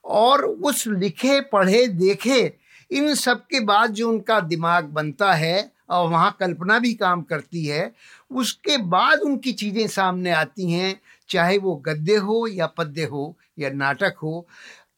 और 0.06 0.46
उस 0.46 0.88
लिखे, 0.88 1.42
पढ़े, 1.42 1.88
देखे, 1.88 2.54
इन 2.92 3.16
सब 3.16 3.46
के 3.46 3.60
बाद 3.60 3.92
जो 3.92 4.10
उनका 4.10 4.40
दिमाग 4.40 4.86
बनता 4.86 5.34
है, 5.34 5.72
और 5.90 6.10
वहाँ 6.10 6.38
कल्पना 6.40 6.80
भी 6.80 6.94
काम 6.94 7.22
करती 7.22 7.66
है, 7.66 7.92
उसके 8.32 8.78
बाद 8.78 9.20
उनकी 9.20 9.52
चीज़ें 9.52 9.88
सामने 9.88 10.32
आती 10.32 10.72
हैं, 10.72 11.00
चाहे 11.30 11.58
वो 11.58 11.76
गद्य 11.76 12.16
हो 12.16 12.48
या 12.48 12.68
पद्य 12.68 13.04
हो 13.04 13.38
या 13.60 13.70
नाटक 13.70 14.16
हो। 14.24 14.48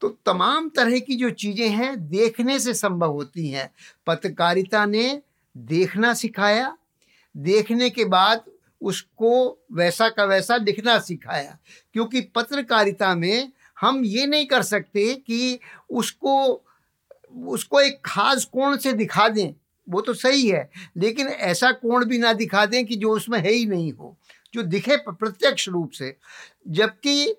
तो 0.02 0.10
तमाम 0.26 0.70
तरह 0.70 1.00
की 1.00 1.16
जो 1.16 1.30
चीज़ें 1.30 1.70
हैं, 1.70 2.08
देखने 2.10 2.60
से 2.60 2.74
संभव 2.74 3.12
होती 3.12 3.48
हैं। 3.50 3.70
पत्रकारिता 4.08 4.86
ने 4.86 5.22
देखना 5.56 6.14
सिखाया, 6.14 6.76
देखने 7.36 7.90
के 7.90 8.06
बाद 8.06 8.44
उसको 8.82 9.32
वैसा 9.74 10.10
का 10.10 10.24
वैसा 10.26 10.56
लिखना 10.58 10.98
सिखाया, 11.00 11.58
क्योंकि 11.94 12.22
पत्रकारिता 12.36 13.14
में 13.16 13.52
हम 13.78 14.04
ये 14.06 14.26
नहीं 14.26 14.46
कर 14.46 14.62
सकते 14.64 15.14
कि 15.18 15.60
उसको 15.90 16.62
उसको 17.46 17.80
एक 17.82 18.00
खास 18.06 18.44
कोण 18.46 18.78
से 18.78 18.92
दिखा 18.94 19.28
दें, 19.30 19.54
वो 19.88 20.02
तो 20.02 20.14
सही 20.14 20.48
है, 20.48 20.70
लेकिन 20.98 21.28
ऐसा 21.28 21.72
कोण 21.72 22.06
भी 22.06 22.18
ना 22.18 22.32
दिखा 22.34 22.66
दें 22.66 22.86
कि 22.86 22.96
जो 22.96 23.12
उसमें 23.12 23.40
है 23.40 23.52
ही 23.52 23.66
नहीं 23.66 23.92
हो, 23.94 24.16
जो 24.54 24.64
दिखे 24.64 24.98
प्रत्यक्ष 25.00 25.68
रूप 25.70 25.92
से। 25.92 26.16
जबकि 26.68 27.36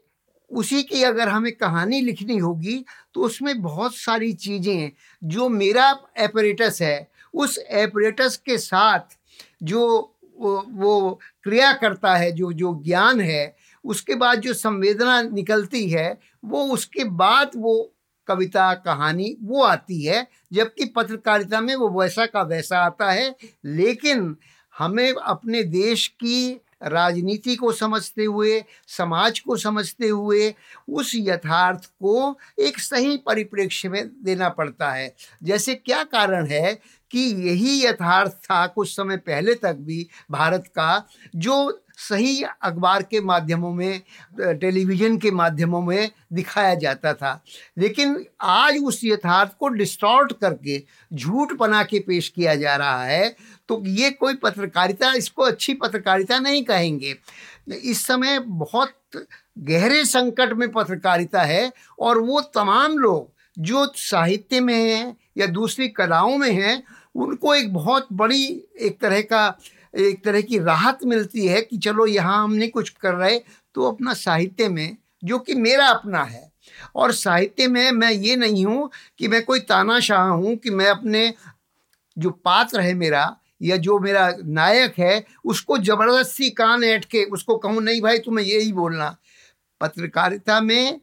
उसी 0.51 0.83
की 0.83 1.03
अगर 1.03 1.29
हमें 1.29 1.53
कहानी 1.53 2.01
लिखनी 2.01 2.37
होगी 2.39 2.85
तो 3.15 3.21
उसमें 3.21 3.63
बहुत 3.63 3.97
सारी 3.97 4.33
चीज़ें 4.33 4.91
जो 5.25 5.49
मेरा 5.49 5.91
एपरेटस 6.19 6.79
है 6.83 7.09
उस 7.35 7.59
एपरेटस 7.59 8.37
के 8.37 8.59
साथ 8.59 9.17
जो 9.63 10.13
वो, 10.39 10.65
वो 10.69 11.21
क्रिया 11.43 11.73
करता 11.73 12.15
है 12.17 12.33
जो 12.33 12.53
जो 12.53 12.83
ज्ञान 12.85 13.21
है 13.21 13.57
उसके 13.85 14.15
बाद 14.15 14.41
जो 14.41 14.55
संवेदना 14.55 15.23
निकलती 15.23 15.89
है 15.91 16.19
वो 16.45 16.65
उसके 16.65 17.05
बाद 17.05 17.51
वो 17.57 17.93
कविता 18.29 18.75
कहानी 18.75 19.37
वो 19.43 19.63
आती 19.63 20.03
है। 20.05 20.27
जबकि 20.53 20.85
पत्रकारिता 20.85 21.61
में 21.61 21.75
वो 21.77 21.89
वैसा 22.01 22.27
का 22.27 22.43
वैसा 22.43 22.79
आता 22.79 23.11
है 23.11 23.35
लेकिन 23.65 24.37
हमें 24.79 25.13
अपने 25.13 25.63
देश 25.63 26.07
की 26.09 26.61
राजनीति 26.83 27.57
को 27.57 27.73
समझते 27.73 28.25
हुए, 28.25 28.65
समाज 28.87 29.41
को 29.41 29.57
समझते 29.57 30.09
हुए, 30.09 30.55
उस 30.89 31.13
यथार्थ 31.15 31.87
को 31.87 32.39
एक 32.61 32.79
सही 32.79 33.17
परिप्रेक्ष्य 33.17 33.89
में 33.89 34.25
देना 34.25 34.49
पड़ता 34.49 34.91
है। 34.91 35.15
जैसे 35.43 35.75
क्या 35.75 36.05
कारण 36.05 36.47
है 36.47 36.81
कि 37.11 37.19
यही 37.19 37.87
यथार्थ 37.87 38.33
था 38.33 38.67
कुछ 38.67 38.97
समय 38.97 39.17
पहले 39.17 39.55
तक 39.55 39.75
भी 39.75 40.09
भारत 40.31 40.67
का, 40.67 41.09
जो 41.37 41.83
सही 41.99 42.43
अखबार 42.43 43.03
के 43.03 43.21
माध्यमों 43.21 43.73
में 43.75 44.01
टेलीविज़न 44.39 45.17
के 45.19 45.31
माध्यमों 45.31 45.81
में 45.83 46.11
दिखाया 46.33 46.75
जाता 46.75 47.13
था। 47.15 47.41
लेकिन 47.79 48.25
आज 48.43 48.79
उस 48.79 49.01
यथार्थ 49.05 49.53
को 49.61 49.69
डिस्टॉर्ट 49.69 50.33
करके, 50.33 50.83
झूठ 51.13 51.53
बना 51.53 51.83
के 51.83 51.99
पेश 51.99 52.29
किया 52.29 52.55
जा 52.55 52.77
रहा 52.77 53.05
है 53.05 53.35
तो 53.69 53.83
ये 53.87 54.11
कोई 54.11 54.35
पत्रकारिता, 54.35 55.13
इसको 55.13 55.43
अच्छी 55.43 55.75
पत्रकारिता 55.75 56.39
नहीं 56.39 56.65
कहेंगे। 56.65 57.15
इस 57.71 58.07
समय 58.07 58.39
बहुत 58.41 58.93
गहरे 59.59 60.05
संकट 60.05 60.53
में 60.53 60.71
पत्रकारिता 60.73 61.43
है 61.43 61.73
और 61.99 62.19
वो 62.19 62.41
तमाम 62.55 62.99
लोग 62.99 63.35
जो 63.59 63.87
साहित्य 63.97 64.61
में 64.61 64.75
हैं 64.75 65.17
या 65.39 65.47
दूसरी 65.47 65.89
कलाओं 65.89 66.37
में 66.39 66.51
हैं, 66.53 66.83
उनको 67.15 67.55
एक 67.55 67.73
बहुत 67.75 68.09
बड़ी 68.13 68.45
एक 68.81 69.01
तरह 69.01 69.21
का 69.23 69.49
एक 69.95 70.25
तरह 70.25 70.41
की 70.41 70.59
राहत 70.59 71.05
मिलती 71.05 71.47
है 71.47 71.61
कि 71.63 71.77
चलो 71.79 72.07
यहाँ 72.07 72.43
हम 72.43 72.53
नहीं 72.53 72.69
कुछ 72.71 72.89
कर 72.91 73.15
रहे 73.15 73.39
तो 73.75 73.91
अपना 73.91 74.15
साहित्य 74.15 74.69
में, 74.69 74.97
जो 75.25 75.39
कि 75.39 75.55
मेरा 75.55 75.87
अपना 75.89 76.23
है, 76.23 76.51
और 76.97 77.13
साहित्य 77.13 77.67
में 77.69 77.91
मैं 77.93 78.11
ये 78.13 78.37
नहीं 78.37 78.65
हूँ 78.67 78.91
कि 79.19 79.29
मैं 79.29 79.45
कोई 79.45 79.61
तानाशाह 79.63 80.27
हूँ 80.27 80.57
कि 80.57 80.71
मैं 80.71 80.89
अपने 80.89 81.33
जो 82.17 82.31
पात्र 82.31 82.81
है 82.81 82.95
मेरा, 82.95 83.37
या 83.63 83.77
जो 83.79 83.99
मेरा 84.01 84.31
नायक 84.39 84.99
है, 84.99 85.25
उसको 85.45 85.79
ज़बरदस्ती 85.81 86.51
कान 86.51 86.85
ऐठ 86.85 87.05
के 87.05 87.25
उसको 87.27 87.57
कहूँ, 87.57 87.83
नहीं 87.83 88.01
भाई, 88.03 88.19
तुम्हें 88.19 88.45
यही 88.47 88.73
बोलना। 88.73 89.17
पत्रकारिता 89.81 90.61
में 90.61 91.01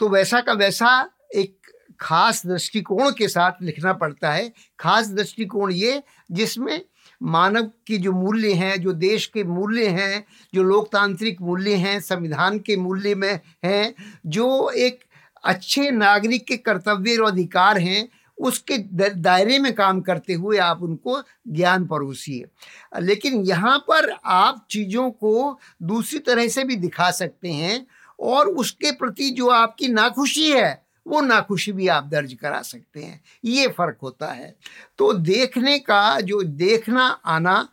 तो 0.00 0.08
वैसा 0.08 0.40
का 0.40 0.52
वैसा 0.54 0.90
एक 1.34 1.56
खास 2.00 2.44
दृष्टिकोण 2.46 3.10
के 3.10 3.28
साथ 3.28 3.62
लिखना 3.62 3.92
पड़ता 3.94 4.32
है। 4.32 4.52
खास 4.78 5.08
दृष्टिकोण 5.08 5.72
ये 5.72 6.02
जिसमें 6.30 6.80
मानव 7.24 7.70
की 7.86 7.98
जो 7.98 8.12
मूल्य 8.12 8.52
हैं, 8.52 8.80
जो 8.80 8.92
देश 8.92 9.26
के 9.26 9.44
मूल्य 9.44 9.86
हैं, 9.86 10.24
जो 10.54 10.62
लोकतांत्रिक 10.62 11.40
मूल्य 11.40 11.74
हैं, 11.74 12.00
संविधान 12.00 12.58
के 12.58 12.76
मूल्य 12.76 13.14
में 13.14 13.40
हैं, 13.64 13.94
जो 14.26 14.70
एक 14.70 15.00
अच्छे 15.44 15.90
नागरिक 15.90 16.46
के 16.46 16.56
कर्तव्य 16.56 17.16
और 17.16 17.32
अधिकार 17.32 17.78
हैं, 17.78 18.08
उसके 18.38 18.78
दायरे 19.08 19.58
में 19.58 19.74
काम 19.74 20.00
करते 20.00 20.32
हुए 20.32 20.58
आप 20.58 20.82
उनको 20.82 21.22
ज्ञान 21.48 21.86
परोसिए। 21.86 22.44
लेकिन 23.00 23.44
यहाँ 23.44 23.78
पर 23.78 24.16
आप 24.24 24.66
चीज़ों 24.70 25.10
को 25.10 25.58
दूसरी 25.82 26.18
तरह 26.18 26.48
से 26.48 26.64
भी 26.64 26.76
दिखा 26.76 27.10
सकते 27.10 27.48
हैं 27.48 27.86
और 28.20 28.46
उसके 28.48 28.92
प्रति 28.92 29.30
जो 29.30 29.48
आपकी 29.48 29.88
नाखुशी 29.88 30.50
है 30.50 30.83
वो 31.06 31.20
नाखुशी 31.20 31.72
भी 31.72 31.88
आप 31.88 32.04
दर्ज 32.04 32.34
करा 32.34 32.60
सकते 32.62 33.02
हैं। 33.02 33.20
ये 33.44 33.68
फ़र्क 33.68 33.98
होता 34.02 34.26
है। 34.26 34.54
तो 34.98 35.12
देखने 35.12 35.78
का, 35.78 36.20
जो 36.20 36.42
देखना 36.42 37.04
आना, 37.04 37.68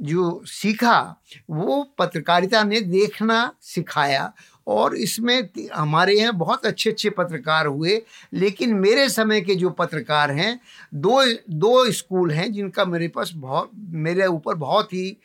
जो 0.00 0.42
सीखा, 0.46 1.22
वो 1.50 1.82
पत्रकारिता 1.98 2.62
ने 2.64 2.80
देखना 2.80 3.50
सिखाया 3.62 4.32
और 4.66 4.96
इसमें 4.96 5.48
हमारे 5.74 6.14
यहाँ 6.14 6.32
बहुत 6.32 6.66
अच्छे 6.66 6.90
अच्छे 6.90 7.10
पत्रकार 7.10 7.66
हुए, 7.66 8.00
लेकिन 8.32 8.74
मेरे 8.74 9.08
समय 9.08 9.40
के 9.40 9.54
जो 9.54 9.70
पत्रकार 9.70 10.30
हैं, 10.30 10.58
दो 10.94 11.24
दो 11.50 11.90
स्कूल 11.92 12.30
हैं 12.30 12.52
जिनका 12.52 12.84
मेरे 12.84 13.08
पास 13.08 13.32
बहुत, 13.34 13.70
मेरे 13.74 14.26
ऊपर 14.26 14.54
बहुत 14.54 14.92
ही 14.92 15.16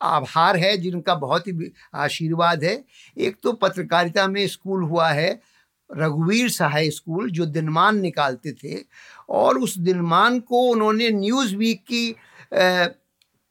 आभार 0.00 0.56
है, 0.56 0.76
जिनका 0.76 1.14
बहुत 1.16 1.46
ही 1.48 1.72
आशीर्वाद 1.94 2.64
है। 2.64 2.82
एक 3.16 3.36
तो 3.42 3.52
पत्रकारिता 3.52 4.26
में 4.28 4.46
स्कूल 4.48 4.82
हुआ 4.82 5.08
है 5.10 5.40
रघुवीर 5.90 6.48
सहाय 6.50 6.90
स्कूल, 6.90 7.30
जो 7.30 7.46
दिनमान 7.46 8.00
निकालते 8.00 8.52
थे, 8.54 8.78
और 9.28 9.58
उस 9.58 9.78
दिनमान 9.78 10.38
को 10.40 10.62
उन्होंने 10.70 11.10
न्यूज़ 11.10 11.54
वीक 11.56 11.80
की 11.84 12.10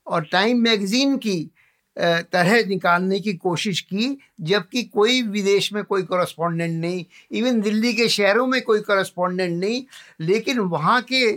और 0.08 0.26
टाइम 0.32 0.62
मैगज़ीन 0.62 1.18
की 1.18 1.40
तरह 1.98 2.66
निकालने 2.68 3.20
की 3.20 3.34
कोशिश 3.36 3.80
की, 3.82 4.18
जबकि 4.42 4.84
कोई 4.86 5.22
विदेश 5.24 5.72
में 5.74 5.84
कोई 5.84 6.04
करस्पॉन्डेंट 6.04 6.80
नहीं 6.82 7.04
इवन 7.32 7.60
दिल्ली 7.62 7.94
के 7.94 8.08
शहरों 8.10 8.46
में 8.48 8.62
कोई 8.62 8.80
करस्पॉन्डेंट 8.82 9.60
नहीं, 9.60 9.84
लेकिन 10.22 10.60
वहाँ 10.60 11.02
के 11.04 11.32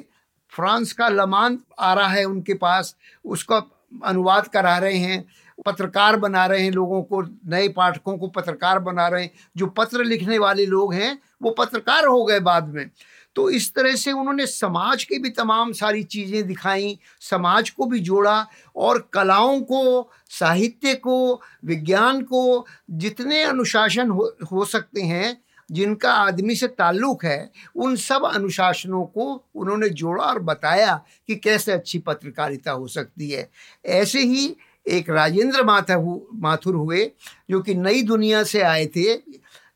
फ्रांस 0.52 0.92
का 0.92 1.08
लमान 1.08 1.58
आ 1.78 1.92
रहा 1.94 2.08
है 2.08 2.24
उनके 2.24 2.54
पास, 2.54 2.94
उसका 3.24 3.62
अनुवाद 4.04 4.46
करा 4.48 4.76
रहे 4.78 4.96
हैं 4.96 5.24
पत्रकार 5.66 6.16
बना 6.16 6.46
रहे 6.46 6.62
हैं 6.62 6.70
लोगों 6.70 7.02
को 7.02 7.22
नए 7.22 7.68
पाठकों 7.68 8.16
को 8.18 8.28
पत्रकार 8.28 8.78
बना 8.78 9.08
रहे 9.08 9.22
हैं। 9.22 9.30
जो 9.56 9.66
पत्र 9.68 10.04
लिखने 10.04 10.38
वाले 10.38 10.66
लोग 10.66 10.94
हैं 10.94 11.18
वो 11.42 11.50
पत्रकार 11.50 12.06
हो 12.06 12.24
गए 12.24 12.40
बाद 12.40 12.68
में। 12.68 12.90
तो 13.36 13.48
इस 13.50 13.72
तरह 13.74 13.94
से 13.96 14.12
उन्होंने 14.12 14.46
समाज 14.46 15.04
की 15.04 15.18
भी 15.18 15.30
तमाम 15.30 15.72
सारी 15.72 16.02
चीज़ें 16.02 16.46
दिखाई 16.46 16.98
समाज 17.20 17.70
को 17.70 17.86
भी 17.86 17.98
जोड़ा 18.00 18.46
और 18.76 18.98
कलाओं 19.12 19.60
को 19.60 20.10
साहित्य 20.30 20.94
को 20.94 21.40
विज्ञान 21.64 22.20
को 22.22 22.66
जितने 22.90 23.42
अनुशासन 23.42 24.10
हो, 24.10 24.36
हो 24.52 24.64
सकते 24.64 25.02
हैं 25.02 25.36
जिनका 25.70 26.12
आदमी 26.12 26.54
से 26.54 26.66
ताल्लुक 26.68 27.24
है 27.24 27.50
उन 27.76 27.96
सब 27.96 28.24
अनुशासनों 28.24 29.04
को 29.04 29.44
उन्होंने 29.54 29.88
जोड़ा 29.88 30.24
और 30.24 30.38
बताया 30.38 30.94
कि 31.28 31.36
कैसे 31.36 31.72
अच्छी 31.72 31.98
पत्रकारिता 31.98 32.72
हो 32.72 32.86
सकती 32.86 33.30
है। 33.30 33.48
ऐसे 33.84 34.20
ही 34.20 34.54
एक 34.88 35.10
राजेंद्र 35.10 35.64
माथा 35.64 36.20
माथुर 36.34 36.74
हुए, 36.74 37.10
जो 37.50 37.60
कि 37.60 37.74
नई 37.74 38.02
दुनिया 38.02 38.44
से 38.44 38.60
आए 38.60 38.86
थे, 38.86 39.16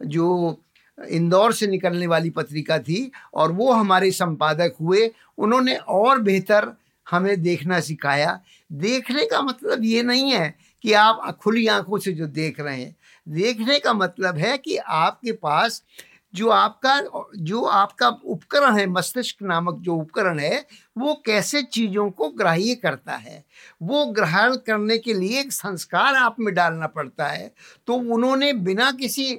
जो 0.06 0.56
इंदौर 1.10 1.52
से 1.52 1.66
निकलने 1.66 2.06
वाली 2.06 2.30
पत्रिका 2.30 2.78
थी, 2.78 3.10
और 3.34 3.52
वो 3.52 3.72
हमारे 3.72 4.10
संपादक 4.10 4.74
हुए। 4.80 5.10
उन्होंने 5.38 5.76
और 5.76 6.18
बेहतर 6.18 6.76
हमें 7.10 7.42
देखना 7.42 7.80
सिखाया। 7.80 8.40
देखने 8.72 9.24
का 9.24 9.42
मतलब 9.42 9.84
ये 9.84 10.02
नहीं 10.02 10.32
है 10.32 10.54
कि 10.82 10.92
आप 10.92 11.38
खुली 11.42 11.66
आँखों 11.66 11.98
से 11.98 12.12
जो 12.12 12.26
देख 12.26 12.60
रहे 12.60 12.80
हैं। 12.80 12.96
देखने 13.28 13.78
का 13.78 13.92
मतलब 13.92 14.36
है 14.36 14.58
कि 14.58 14.76
आपके 14.76 15.32
पास 15.32 15.82
जो 16.36 16.48
आपका 16.50 17.00
जो 17.38 17.62
आपका 17.64 18.08
उपकरण 18.08 18.76
है, 18.78 18.86
मस्तिष्क 18.88 19.42
नामक 19.42 19.78
जो 19.80 19.94
उपकरण 19.96 20.38
है, 20.38 20.64
वो 20.96 21.14
कैसे 21.26 21.62
चीज़ों 21.62 22.08
को 22.10 22.28
ग्राह्य 22.30 22.74
करता 22.74 23.16
है? 23.16 23.44
वो 23.82 24.04
ग्रहण 24.12 24.56
करने 24.66 24.98
के 24.98 25.14
लिए 25.14 25.40
एक 25.40 25.52
संस्कार 25.52 26.14
आप 26.16 26.36
में 26.40 26.54
डालना 26.54 26.86
पड़ता 26.88 27.26
है। 27.26 27.52
तो 27.88 27.94
उन्होंने 28.14 28.52
बिना 28.52 28.90
किसी 28.92 29.38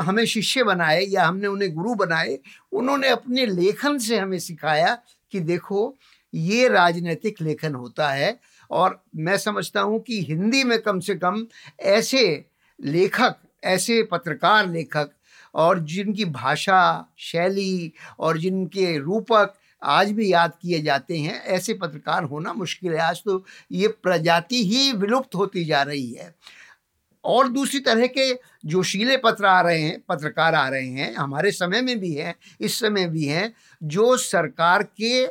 हमें 0.00 0.24
शिष्य 0.26 0.62
बनाए 0.64 1.00
या 1.02 1.26
हमने 1.26 1.46
उन्हें 1.48 1.72
गुरु 1.74 1.94
बनाए, 1.94 2.38
उन्होंने 2.72 3.08
अपने 3.08 3.46
लेखन 3.46 3.98
से 3.98 4.18
हमें 4.18 4.38
सिखाया 4.38 4.94
कि 5.32 5.40
देखो, 5.40 5.94
ये 6.32 6.68
राजनीतिक 6.68 7.40
लेखन 7.42 7.74
होता 7.74 8.10
है 8.10 8.38
और 8.70 9.02
मैं 9.16 9.36
समझता 9.38 9.80
हूँ 9.80 10.00
कि 10.02 10.20
हिंदी 10.22 10.62
में 10.64 10.78
कम 10.82 11.00
से 11.00 11.14
कम 11.14 11.46
ऐसे 11.80 12.22
लेखक, 12.78 13.36
ऐसे 13.64 14.02
पत्रकार 14.02 14.68
लेखक 14.68 15.10
और 15.56 15.78
जिनकी 15.78 16.24
भाषा, 16.24 17.08
शैली 17.18 17.92
और 18.18 18.38
जिनके 18.38 18.98
रूपक 18.98 19.54
आज 19.82 20.12
भी 20.12 20.32
याद 20.32 20.52
किए 20.62 20.82
जाते 20.82 21.18
हैं, 21.18 21.42
ऐसे 21.42 21.74
पत्रकार 21.74 22.22
होना 22.22 22.52
मुश्किल 22.52 22.92
है। 22.92 22.98
आज 22.98 23.22
तो 23.24 23.44
ये 23.72 23.88
प्रजाति 23.88 24.64
ही 24.64 24.92
विलुप्त 24.92 25.34
होती 25.34 25.64
जा 25.64 25.82
रही 25.82 26.12
है। 26.12 26.34
और 27.24 27.48
दूसरी 27.48 27.80
तरह 27.80 28.06
के 28.06 28.34
जोशीले 28.66 29.16
पत्र 29.16 29.46
आ 29.46 29.60
रहे 29.60 29.80
हैं, 29.80 30.02
पत्रकार 30.08 30.54
आ 30.54 30.68
रहे 30.68 30.86
हैं, 30.86 31.14
हमारे 31.14 31.50
समय 31.50 31.82
में 31.82 32.00
भी 32.00 32.14
हैं, 32.14 32.34
इस 32.60 32.78
समय 32.78 33.06
भी 33.06 33.24
हैं, 33.24 33.54
जो 33.82 34.16
सरकार 34.16 34.82
के 34.82 35.26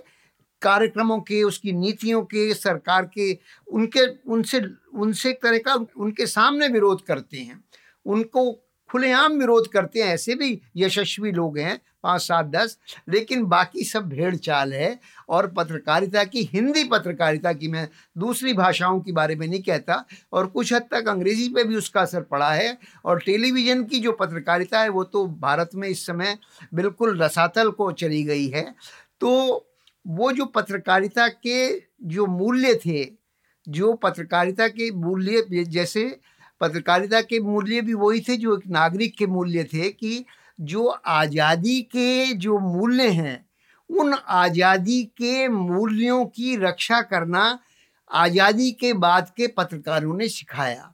कार्यक्रमों 0.62 1.20
के, 1.20 1.44
उसकी 1.44 1.72
नीतियों 1.72 2.22
के, 2.22 2.54
सरकार 2.54 3.06
के, 3.06 3.40
उनके, 3.68 4.08
उनसे 4.08 4.62
उनसे 4.94 5.34
तरह 5.34 5.58
का 5.58 5.74
उनके 5.98 6.26
सामने 6.26 6.68
विरोध 6.68 7.06
करते 7.06 7.38
हैं। 7.38 7.64
उनको 8.06 8.65
खुलेआम 8.90 9.34
विरोध 9.34 9.68
करते 9.68 10.02
हैं, 10.02 10.14
ऐसे 10.14 10.36
भी 10.36 10.60
यशस्वी 10.76 11.32
लोग 11.32 11.58
हैं, 11.58 11.80
पाँच, 12.04 12.22
सात, 12.22 12.46
दस, 12.46 12.78
लेकिन 13.10 13.44
बाकी 13.46 13.84
सब 13.84 14.08
भेड़ 14.10 14.36
चाल 14.36 14.74
है 14.74 15.00
और 15.30 15.48
पत्रकारिता 15.48 16.24
की, 16.24 16.44
हिंदी 16.44 16.84
पत्रकारिता 16.84 17.54
की, 17.54 17.68
मैं 17.68 17.88
दूसरी 18.18 18.54
भाषाओं 18.54 19.00
के 19.00 19.12
बारे 19.12 19.36
में 19.36 19.48
नहीं 19.48 19.62
कहता 19.62 20.04
और 20.34 20.48
कुछ 20.48 20.74
हद 20.74 20.88
तक 20.92 21.08
अंग्रेज़ी 21.08 21.48
पे 21.50 21.64
भी 21.64 21.76
उसका 21.76 22.02
असर 22.02 22.22
पड़ा 22.22 22.52
है 22.54 22.78
और 23.06 23.20
टेलीविज़न 23.20 23.84
की 23.84 24.00
जो 24.00 24.12
पत्रकारिता 24.12 24.82
है, 24.82 24.90
वो 24.90 25.04
तो 25.04 25.26
भारत 25.28 25.70
में 25.76 25.88
इस 25.90 26.06
समय 26.06 26.38
बिल्कुल 26.74 27.20
रसातल 27.22 27.72
को 27.72 27.92
चली 27.92 28.24
गई 28.24 28.48
है। 28.48 28.64
तो 29.22 29.72
वो 30.06 30.32
जो 30.32 30.46
पत्रकारिता 30.46 31.28
के 31.28 31.70
जो 32.04 32.26
मूल्य 32.26 32.74
थे, 32.76 33.04
जो 33.68 33.94
पत्रकारिता 33.94 34.68
के 34.68 34.92
मूल्य, 34.92 35.64
जैसे 35.64 36.06
पत्रकारिता 36.66 37.22
के 37.24 37.40
मूल्य 37.42 37.82
भी 37.82 37.94
वही 37.96 38.22
थे 38.22 38.38
जो 38.38 38.58
एक 38.58 38.68
नागरिक 38.72 39.18
के 39.18 39.28
मूल्य 39.28 39.64
थे 39.64 39.90
कि 39.92 40.26
जो 40.60 40.88
आज़ादी 40.88 41.82
के 41.82 42.34
जो 42.36 42.58
मूल्य 42.60 43.08
हैं, 43.10 43.46
उन 43.90 44.14
आज़ादी 44.14 45.04
के 45.18 45.48
मूल्यों 45.48 46.26
की 46.28 46.56
रक्षा 46.58 47.02
करना 47.04 47.60
आज़ादी 48.12 48.72
के 48.72 48.94
बाद 48.96 49.30
के 49.38 49.48
पत्रकारों 49.48 50.16
ने 50.18 50.28
सिखाया। 50.30 50.92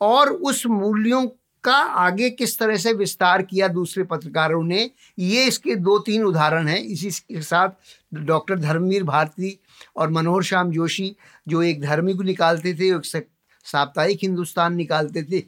और 0.00 0.30
उस 0.30 0.66
मूल्यों 0.66 1.26
का 1.64 1.76
आगे 2.02 2.28
किस 2.30 2.58
तरह 2.58 2.76
से 2.76 2.92
विस्तार 2.92 3.42
किया 3.42 3.68
दूसरे 3.68 4.04
पत्रकारों 4.04 4.62
ने, 4.64 4.90
ये 5.18 5.44
इसके 5.44 5.74
दो 5.76 5.98
तीन 5.98 6.22
उदाहरण 6.24 6.68
हैं। 6.68 6.78
इसी 6.78 7.10
के 7.10 7.42
साथ 7.42 7.68
डॉक्टर 8.14 8.58
धर्मवीर 8.58 9.04
भारती 9.04 9.58
और 9.96 10.10
मनोहर 10.10 10.42
श्याम 10.42 10.70
जोशी, 10.70 11.14
जो 11.48 11.62
एक 11.62 11.80
धर्मी 11.82 12.14
को 12.14 12.22
निकालते 12.22 12.74
थे, 12.74 12.88
एक 12.88 13.04
साप्ताहिक 13.64 14.18
हिंदुस्तान 14.22 14.74
निकालते 14.74 15.22
थे। 15.22 15.44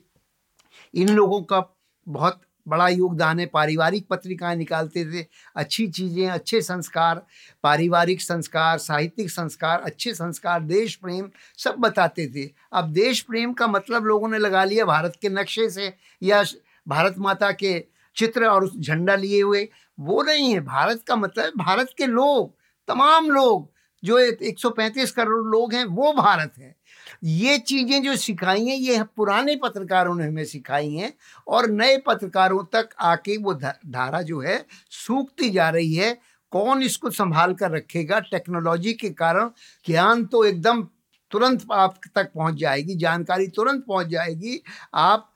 इन 0.95 1.09
लोगों 1.09 1.43
का 1.43 1.77
बहुत 2.09 2.41
बड़ा 2.69 2.89
योगदान 2.89 3.41
है। 3.41 3.47
पारिवारिक 3.47 4.07
पत्रिकाएँ 4.09 4.57
निकालते 4.57 5.05
थे। 5.05 5.27
अच्छी 5.57 5.87
चीज़ें, 5.87 6.29
अच्छे 6.29 6.63
संस्कार, 6.63 7.27
पारिवारिक 7.63 8.21
संस्कार, 8.21 8.79
साहित्यिक 8.79 9.31
संस्कार, 9.31 9.81
अच्छे 9.81 10.15
संस्कार, 10.15 10.61
देश 10.61 10.95
प्रेम 10.95 11.31
सब 11.59 11.75
बताते 11.75 12.27
थे। 12.27 12.51
अब 12.73 12.93
देश 12.93 13.21
प्रेम 13.21 13.53
का 13.53 13.67
मतलब 13.67 14.05
लोगों 14.05 14.29
ने 14.29 14.39
लगा 14.39 14.65
लिया 14.65 14.85
भारत 14.85 15.19
के 15.23 15.29
नक्शे 15.29 15.71
से 15.71 15.95
या 16.23 16.45
भारत 16.89 17.15
माता 17.19 17.53
के 17.53 17.85
चित्र 18.17 18.47
और 18.47 18.65
उस 18.65 18.81
झंडा 18.81 19.15
लिए 19.15 19.43
हुए। 19.43 19.69
वो 20.01 20.23
नहीं 20.23 20.55
है। 20.55 20.61
भारत 20.61 21.03
का 21.09 21.17
मतलब 21.17 21.53
भारत 21.57 21.91
के 21.99 22.07
लोग, 22.07 22.55
तमाम 22.89 23.31
लोग, 23.31 23.73
जो 24.05 24.19
135 24.19 25.13
करोड़ 25.13 25.45
लोग 25.45 25.75
हैं, 25.75 25.85
वो 25.85 26.13
भारत 26.13 26.53
है। 26.59 26.77
ये 27.23 27.59
चीज़ें 27.59 28.03
जो 28.03 28.15
सिखाई 28.17 28.65
हैं, 28.67 28.77
ये 28.77 29.03
पुराने 29.17 29.57
पत्रकारों 29.57 30.15
ने 30.15 30.27
हमें 30.27 30.45
सिखाई 30.45 30.91
हैं 30.91 31.13
और 31.49 31.71
नए 31.71 31.97
पत्रकारों 32.07 32.65
तक 32.73 32.89
आके 33.01 33.37
वो 33.39 33.55
धारा 33.55 34.23
जो 34.23 34.41
है 34.41 34.65
सूखती 34.91 35.51
जा 35.51 35.69
रही 35.71 35.95
है। 35.95 36.17
कौन 36.53 36.83
इसको 36.83 37.11
संभाल 37.11 37.55
कर 37.55 37.71
रखेगा? 37.71 38.19
टेक्नोलॉजी 38.21 38.93
के 38.95 39.11
कारण 39.11 39.51
ज्ञान 39.87 40.25
तो 40.25 40.45
एकदम 40.45 40.83
तुरंत 41.31 41.67
आप 41.73 42.01
तक 42.15 42.31
पहुँच 42.35 42.55
जाएगी, 42.55 42.95
जानकारी 42.97 43.47
तुरंत 43.49 43.85
पहुँच 43.89 44.07
जाएगी। 44.07 44.63
आप 44.95 45.29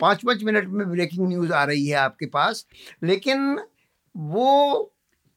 पाँच 0.00 0.24
पाँच 0.24 0.42
मिनट 0.44 0.68
में 0.68 0.90
ब्रेकिंग 0.90 1.26
न्यूज़ 1.28 1.52
आ 1.52 1.64
रही 1.64 1.86
है 1.86 1.96
आपके 1.96 2.26
पास। 2.26 2.64
लेकिन 3.02 3.58
वो 4.14 4.92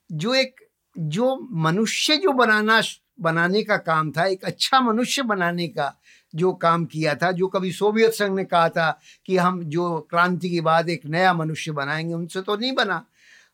जो 0.10 0.34
एक, 0.36 0.56
जो 0.95 1.36
मनुष्य 1.63 2.17
जो 2.17 2.32
बनाना 2.34 2.82
बनाने 3.19 3.63
का 3.63 3.78
काम 3.78 4.12
था, 4.12 4.26
एक 4.26 4.43
अच्छा 4.45 4.80
मनुष्य 4.82 5.23
बनाने 5.23 5.67
का 5.67 5.93
जो 6.34 6.52
काम 6.56 6.86
किया 6.86 7.15
था, 7.15 7.32
जो 7.32 7.47
कभी 7.47 7.71
सोवियत 7.71 8.12
संघ 8.12 8.36
ने 8.36 8.43
कहा 8.45 8.69
था 8.69 8.89
कि 9.26 9.38
हम 9.38 9.63
जो 9.65 9.99
क्रांति 10.10 10.49
के 10.49 10.62
बाद 10.62 10.89
एक 10.89 11.06
नया 11.06 11.34
मनुष्य 11.34 11.71
बनाएँगे, 11.71 12.13
उनसे 12.13 12.41
तो 12.41 12.56
नहीं 12.58 12.73
बना, 12.73 13.06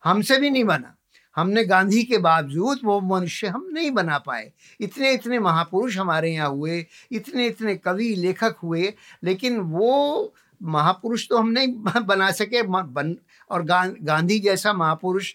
हमसे 0.03 0.37
भी 0.39 0.49
नहीं 0.49 0.63
बना। 0.63 0.95
हमने 1.35 1.63
गांधी 1.65 2.03
के 2.03 2.17
बावजूद 2.17 2.79
वो 2.83 2.99
मनुष्य 3.01 3.47
हम 3.47 3.67
नहीं 3.73 3.91
बना 3.91 4.17
पाए। 4.17 4.51
इतने 4.79 5.11
इतने 5.13 5.39
महापुरुष 5.39 5.97
हमारे 5.97 6.31
यहाँ 6.31 6.49
हुए 6.49 6.85
इतने 7.11 7.45
इतने 7.47 7.75
कवि, 7.77 8.13
लेखक 8.15 8.55
हुए, 8.63 8.93
लेकिन 9.23 9.59
वो 9.59 10.33
महापुरुष 10.61 11.27
तो 11.29 11.37
हम 11.37 11.49
नहीं 11.49 11.67
बना 12.05 12.31
सके 12.31 12.61
बन, 12.63 13.15
और 13.49 13.63
गांधी 13.63 14.39
जैसा 14.39 14.73
महापुरुष 14.73 15.33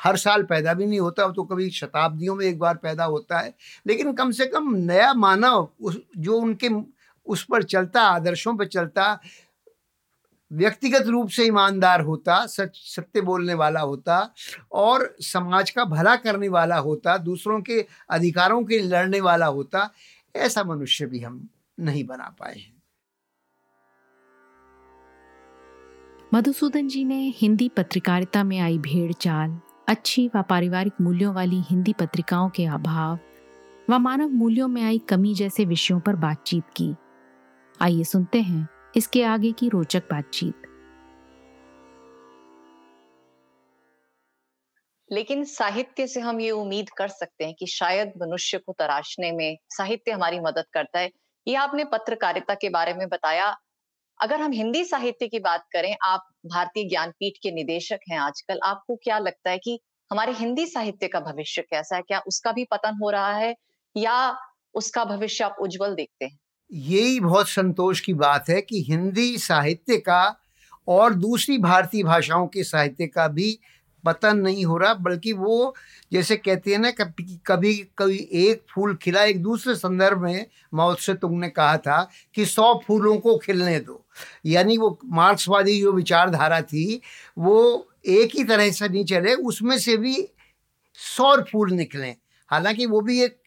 हर 0.00 0.16
साल 0.16 0.42
पैदा 0.42 0.74
भी 0.74 0.86
नहीं 0.86 1.00
होता 1.00 1.28
तो 1.28 1.44
कभी 1.44 1.68
शताब्दियों 1.70 2.34
में 2.34 2.44
एक 2.46 2.58
बार 2.58 2.76
पैदा 2.76 3.04
होता 3.04 3.38
है, 3.38 3.54
लेकिन 3.86 4.12
कम 4.12 4.30
से 4.30 4.46
कम 4.46 4.74
नया 4.74 5.12
मानव 5.14 5.68
उस, 5.80 6.00
जो 6.18 6.38
उनके, 6.38 6.68
उस 7.26 7.44
पर 7.44 7.62
चलता, 7.62 8.02
आदर्शों 8.02 8.56
पर 8.56 8.66
चलता, 8.66 9.18
व्यक्तिगत 10.50 11.06
रूप 11.06 11.28
से 11.28 11.44
ईमानदार 11.44 12.00
होता, 12.00 12.44
सच, 12.46 12.76
सत्य 12.86 13.20
बोलने 13.20 13.54
वाला 13.54 13.80
होता 13.80 14.34
और 14.72 15.16
समाज 15.20 15.70
का 15.70 15.84
भला 15.84 16.16
करने 16.16 16.48
वाला 16.48 16.76
होता, 16.78 17.16
दूसरों 17.18 17.60
के 17.60 17.84
अधिकारों 18.10 18.62
के 18.64 18.78
लड़ने 18.78 19.20
वाला 19.20 19.46
होता, 19.46 19.90
ऐसा 20.34 20.64
मनुष्य 20.64 21.06
भी 21.06 21.20
हम 21.20 21.48
नहीं 21.80 22.04
बना 22.04 22.34
पाए 22.40 22.58
हैं। 22.58 22.78
मधुसूदन 26.34 26.88
जी 26.88 27.04
ने 27.04 27.22
हिंदी 27.36 27.68
पत्रकारिता 27.68 28.44
में 28.44 28.58
आई 28.58 28.78
भेड़ 28.78 29.12
चाल 29.12 29.60
अच्छी 29.90 30.30
व 30.36 30.42
पारिवारिक 30.42 30.92
मूल्यों 31.00 31.34
वाली 31.34 31.60
हिंदी 31.60 31.92
पत्रिकाओं 31.92 32.50
के 32.50 32.66
अभाव 32.66 33.18
व 33.90 33.98
मानव 33.98 34.28
मूल्यों 34.28 34.68
में 34.68 34.82
आई 34.82 34.98
कमी 34.98 35.34
जैसे 35.34 35.64
विषयों 35.64 36.00
पर 36.00 36.16
बातचीत 36.16 36.64
की। 36.76 36.94
आइए 37.82 38.04
सुनते 38.04 38.40
हैं 38.40 38.68
इसके 38.96 39.24
आगे 39.24 39.52
की 39.52 39.68
रोचक 39.68 40.00
बातचीत। 40.00 40.62
लेकिन 45.12 45.44
साहित्य 45.44 46.06
से 46.06 46.20
हम 46.20 46.40
ये 46.40 46.50
उम्मीद 46.50 46.90
कर 46.90 47.08
सकते 47.08 47.44
हैं 47.44 47.54
कि 47.58 47.66
शायद 47.66 48.12
मनुष्य 48.22 48.58
को 48.58 48.72
तराशने 48.78 49.32
में 49.32 49.58
साहित्य 49.68 50.12
हमारी 50.12 50.40
मदद 50.40 50.64
करता 50.72 50.98
है। 50.98 51.10
ये 51.46 51.54
आपने 51.54 51.84
पत्रकारिता 51.84 52.54
के 52.54 52.68
बारे 52.68 52.94
में 52.94 53.08
बताया 53.08 53.56
अगर 54.20 54.40
हम 54.40 54.52
हिंदी 54.52 54.84
साहित्य 54.84 55.28
की 55.28 55.38
बात 55.38 55.64
करें, 55.72 55.96
आप 56.02 56.28
भारतीय 56.46 56.88
ज्ञानपीठ 56.88 57.32
के 57.42 57.50
निदेशक 57.50 57.98
हैं 58.10 58.18
आजकल, 58.18 58.60
आपको 58.64 58.96
क्या 58.96 59.18
लगता 59.18 59.50
है 59.50 59.58
कि 59.58 59.80
हमारे 60.10 60.32
हिंदी 60.32 60.66
साहित्य 60.66 61.08
का 61.08 61.20
भविष्य 61.20 61.62
कैसा 61.62 61.96
है? 61.96 62.02
क्या 62.02 62.18
उसका 62.26 62.52
भी 62.52 62.64
पतन 62.64 62.98
हो 63.02 63.10
रहा 63.10 63.32
है? 63.32 63.56
या 63.96 64.36
उसका 64.74 65.04
भविष्य 65.04 65.44
आप 65.44 65.56
उज्जवल 65.60 65.94
देखते 65.94 66.24
हैं? 66.24 66.38
यही 66.72 67.20
बहुत 67.20 67.48
संतोष 67.48 68.00
की 68.00 68.14
बात 68.14 68.48
है 68.48 68.60
कि 68.60 68.82
हिंदी 68.82 69.38
साहित्य 69.38 69.96
का 69.96 70.40
और 70.88 71.14
दूसरी 71.14 71.58
भारतीय 71.58 72.02
भाषाओं 72.02 72.46
के 72.46 72.64
साहित्य 72.64 73.06
का 73.06 73.28
भी 73.28 73.58
पतन 74.04 74.36
नहीं 74.36 74.64
हो 74.64 74.76
रहा, 74.78 74.94
बल्कि 74.94 75.32
वो 75.32 75.74
जैसे 76.12 76.36
कहते 76.36 76.72
हैं 76.72 76.78
ना, 76.78 76.90
कभी 76.90 77.40
कभी 77.46 77.74
कभी 77.98 78.28
एक 78.32 78.64
फूल 78.74 78.96
खिला, 78.96 79.24
एक 79.24 79.42
दूसरे 79.42 79.74
संदर्भ 79.74 80.18
में 80.18 80.46
मौत 80.74 80.98
से 80.98 81.14
तुमने 81.14 81.48
कहा 81.48 81.76
था 81.76 82.10
कि 82.34 82.46
सौ 82.46 82.80
फूलों 82.86 83.18
को 83.18 83.38
खिलने 83.38 83.80
दो। 83.80 83.99
यानी 84.46 84.76
वो 84.78 84.98
मार्क्सवादी 85.04 85.80
जो 85.80 85.92
विचारधारा 85.92 86.60
थी, 86.62 87.00
वो 87.38 87.88
एक 88.06 88.36
ही 88.36 88.44
तरह 88.44 88.70
से 88.70 88.88
नहीं 88.88 89.04
चले, 89.04 89.34
उसमें 89.34 89.78
से 89.78 89.96
भी 89.96 90.16
सौर 90.98 91.44
फूल 91.52 91.72
निकलें। 91.72 92.14
हालाँकि 92.50 92.86
वो 92.86 93.00
भी 93.00 93.22
एक 93.22 93.38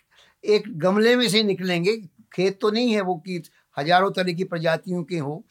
एक 0.44 0.64
गमले 0.80 1.16
में 1.16 1.28
से 1.30 1.44
निकलेंगे, 1.44 1.98
खेत 2.34 2.60
तो 2.62 2.70
नहीं 2.72 2.94
है 2.94 3.02
वो 3.02 3.16
कि 3.16 3.42
हज़ारों 3.78 4.12
तरह 4.12 4.34
की 4.34 4.44
प्रजातियों 4.44 5.04
के 5.04 5.18
हो। 5.18 5.44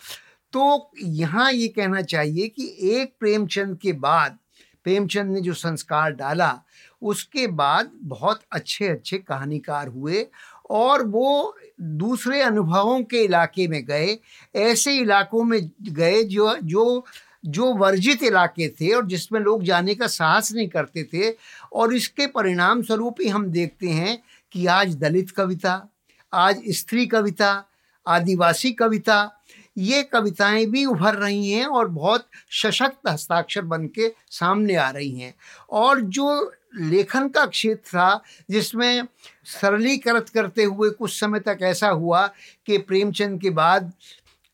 तो 0.52 0.90
यहाँ 0.98 1.52
ये 1.52 1.68
कहना 1.68 2.02
चाहिए 2.02 2.48
कि 2.48 2.66
एक 2.82 3.14
प्रेमचंद 3.20 3.78
के 3.78 3.92
बाद, 3.92 4.38
प्रेमचंद 4.84 5.32
ने 5.32 5.40
जो 5.40 5.54
संस्कार 5.54 6.12
डाला, 6.12 6.62
उसके 7.02 7.46
बाद 7.46 7.90
बहुत 8.02 8.40
अच्छे 8.52 8.88
अच्छे 8.88 9.18
कहानीकार 9.18 9.88
हुए 9.88 10.26
और 10.70 11.06
वो 11.06 11.56
दूसरे 11.80 12.40
अनुभवों 12.42 13.02
के 13.02 13.24
इलाके 13.24 13.68
में 13.68 13.84
गए, 13.84 14.18
ऐसे 14.56 14.96
इलाकों 14.96 15.44
में 15.44 15.70
गए 15.82 16.22
जो 16.24 16.56
जो 16.56 17.04
जो 17.46 17.72
वर्जित 17.74 18.22
इलाके 18.22 18.68
थे 18.68 18.92
और 18.92 19.06
जिसमें 19.06 19.40
लोग 19.40 19.62
जाने 19.62 19.94
का 19.94 20.06
साहस 20.06 20.52
नहीं 20.52 20.68
करते 20.68 21.04
थे 21.04 21.34
और 21.72 21.94
इसके 21.94 22.26
परिणाम 22.26 22.82
स्वरूप 22.82 23.16
ही 23.20 23.28
हम 23.28 23.46
देखते 23.46 23.88
हैं 23.88 24.18
कि 24.52 24.66
आज 24.66 24.94
दलित 24.94 25.30
कविता, 25.30 25.88
आज 26.32 26.62
स्त्री 26.68 27.06
कविता, 27.06 27.64
आदिवासी 28.06 28.72
कविता, 28.72 29.42
ये 29.78 30.02
कविताएँ 30.02 30.66
भी 30.66 30.84
उभर 30.84 31.14
रही 31.14 31.50
हैं 31.50 31.66
और 31.66 31.88
बहुत 31.88 32.26
सशक्त 32.62 33.08
हस्ताक्षर 33.08 33.62
बन 33.62 33.86
के 33.86 34.12
सामने 34.30 34.74
आ 34.74 34.90
रही 34.90 35.20
हैं। 35.20 35.34
और 35.70 36.00
जो 36.00 36.52
लेखन 36.74 37.28
का 37.28 37.44
क्षेत्र 37.46 37.88
था, 37.88 38.22
जिसमें 38.50 39.06
सरलीकृत 39.52 40.28
करते 40.28 40.64
हुए 40.64 40.90
कुछ 40.90 41.12
समय 41.12 41.40
तक 41.40 41.58
ऐसा 41.62 41.88
हुआ 41.88 42.26
कि 42.66 42.78
प्रेमचंद 42.80 43.40
के 43.40 43.50
बाद 43.52 43.92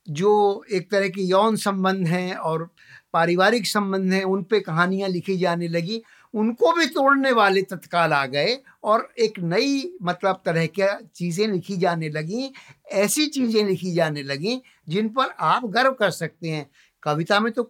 जो 0.07 0.63
एक 0.73 0.89
तरह 0.91 1.09
के 1.09 1.21
यौन 1.21 1.55
संबंध 1.57 2.07
हैं 2.07 2.35
और 2.35 2.69
पारिवारिक 3.13 3.67
संबंध 3.67 4.13
हैं, 4.13 4.23
उन 4.23 4.43
पे 4.43 4.59
कहानियाँ 4.59 5.09
लिखी 5.09 5.37
जाने 5.37 5.67
लगी। 5.67 6.01
उनको 6.33 6.71
भी 6.73 6.85
तोड़ने 6.87 7.31
वाले 7.31 7.61
तत्काल 7.63 8.13
आ 8.13 8.25
गए 8.25 8.57
और 8.83 9.07
एक 9.19 9.39
नई 9.41 9.91
मतलब 10.03 10.41
तरह 10.45 10.65
की 10.69 10.87
चीज़ें 11.15 11.47
लिखी 11.47 11.77
जाने 11.77 12.09
लगी, 12.09 12.51
ऐसी 12.85 13.25
चीज़ें 13.27 13.63
लिखी 13.63 13.93
जाने 13.93 14.23
लगी, 14.23 14.61
जिन 14.89 15.09
पर 15.09 15.33
आप 15.39 15.65
गर्व 15.67 15.93
कर 15.93 16.11
सकते 16.11 16.49
हैं। 16.49 16.69
कविता 17.03 17.39
में 17.39 17.51
तो 17.51 17.63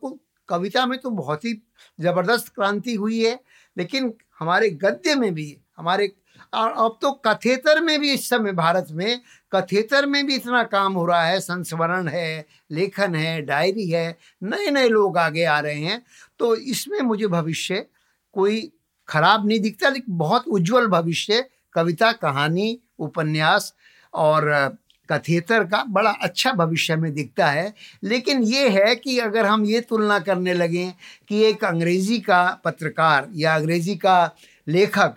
कविता 0.49 0.85
में 0.85 0.97
तो 0.99 1.09
बहुत 1.11 1.45
ही 1.45 1.53
ज़बरदस्त 1.99 2.47
क्रांति 2.49 2.93
हुई 2.95 3.23
है। 3.23 3.39
लेकिन 3.77 4.13
हमारे 4.39 4.69
गद्य 4.69 5.15
में 5.15 5.33
भी, 5.33 5.57
हमारे 5.77 6.11
और 6.53 6.71
अब 6.71 6.97
तो 7.01 7.11
कथेतर 7.25 7.79
में 7.81 7.99
भी 7.99 8.11
इस 8.13 8.29
समय 8.29 8.51
भारत 8.51 8.87
में, 8.91 9.21
कथेतर 9.51 10.05
में 10.05 10.25
भी 10.25 10.35
इतना 10.35 10.63
काम 10.63 10.93
हो 10.93 11.05
रहा 11.05 11.23
है, 11.23 11.39
संस्मरण 11.39 12.07
है, 12.07 12.45
लेखन 12.71 13.15
है, 13.15 13.41
डायरी 13.41 13.87
है 13.89 14.17
नए 14.43 14.69
नए 14.71 14.87
लोग 14.87 15.17
आगे 15.17 15.43
आ 15.43 15.59
रहे 15.59 15.79
हैं। 15.79 16.01
तो 16.39 16.55
इसमें 16.55 16.99
मुझे 17.01 17.27
भविष्य 17.27 17.85
कोई 18.33 18.71
खराब 19.07 19.47
नहीं 19.47 19.59
दिखता, 19.59 19.89
लेकिन 19.89 20.17
बहुत 20.17 20.47
उज्जवल 20.47 20.87
भविष्य, 20.87 21.45
कविता, 21.73 22.11
कहानी, 22.11 22.79
उपन्यास 22.99 23.73
और 24.13 24.77
कथेतर 25.11 25.63
का 25.63 25.83
बड़ा 25.89 26.11
अच्छा 26.21 26.51
भविष्य 26.53 26.95
में 26.95 27.13
दिखता 27.13 27.47
है। 27.47 27.73
लेकिन 28.03 28.43
ये 28.43 28.69
है 28.69 28.95
कि 28.95 29.17
अगर 29.19 29.45
हम 29.45 29.65
ये 29.65 29.81
तुलना 29.81 30.19
करने 30.19 30.53
लगें 30.53 30.93
कि 31.29 31.43
एक 31.43 31.63
अंग्रेज़ी 31.65 32.19
का 32.19 32.43
पत्रकार 32.65 33.27
या 33.35 33.55
अंग्रेज़ी 33.55 33.95
का 33.95 34.35
लेखक, 34.67 35.15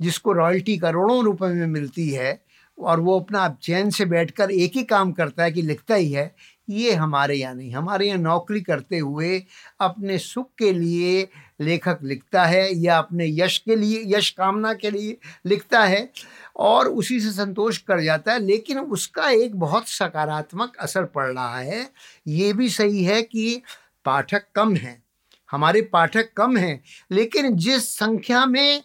जिसको 0.00 0.32
रॉयल्टी 0.32 0.76
करोड़ों 0.78 1.22
रुपए 1.24 1.46
में 1.46 1.66
मिलती 1.66 2.08
है, 2.10 2.40
और 2.78 3.00
वो 3.00 3.18
अपना 3.20 3.48
चैन 3.62 3.90
से 3.90 4.04
बैठकर 4.04 4.50
एक 4.50 4.76
ही 4.76 4.82
काम 4.84 5.12
करता 5.12 5.42
है 5.42 5.52
कि 5.52 5.62
लिखता 5.62 5.94
ही 5.94 6.10
है 6.12 6.34
ये 6.68 6.92
हमारे 6.94 7.34
यहाँ 7.34 7.54
नहीं। 7.54 7.70
हमारे 7.72 8.06
यहाँ 8.06 8.18
नौकरी 8.18 8.60
करते 8.60 8.98
हुए 8.98 9.42
अपने 9.80 10.18
सुख 10.18 10.48
के 10.58 10.72
लिए 10.72 11.28
लेखक 11.60 11.98
लिखता 12.02 12.44
है 12.44 12.74
या 12.74 12.98
अपने 12.98 13.26
यश 13.28 13.58
के 13.58 13.76
लिए, 13.76 14.02
यश 14.06 14.30
कामना 14.30 14.72
के 14.74 14.90
लिए 14.90 15.16
लिखता 15.46 15.82
है 15.82 16.08
और 16.56 16.88
उसी 16.88 17.20
से 17.20 17.30
संतोष 17.32 17.78
कर 17.78 18.00
जाता 18.00 18.32
है, 18.32 18.38
लेकिन 18.38 18.78
उसका 18.78 19.30
एक 19.30 19.56
बहुत 19.56 19.88
सकारात्मक 19.88 20.76
असर 20.76 21.04
पड़ 21.04 21.26
रहा 21.26 21.58
है। 21.58 21.88
ये 22.26 22.52
भी 22.52 22.68
सही 22.68 23.04
है 23.04 23.22
कि 23.22 23.62
पाठक 24.04 24.44
कम 24.54 24.74
हैं। 24.76 25.02
हमारे 25.50 25.82
पाठक 25.82 26.32
कम 26.36 26.56
हैं, 26.56 26.82
लेकिन 27.10 27.56
जिस 27.56 27.88
संख्या 27.98 28.44
में 28.46 28.82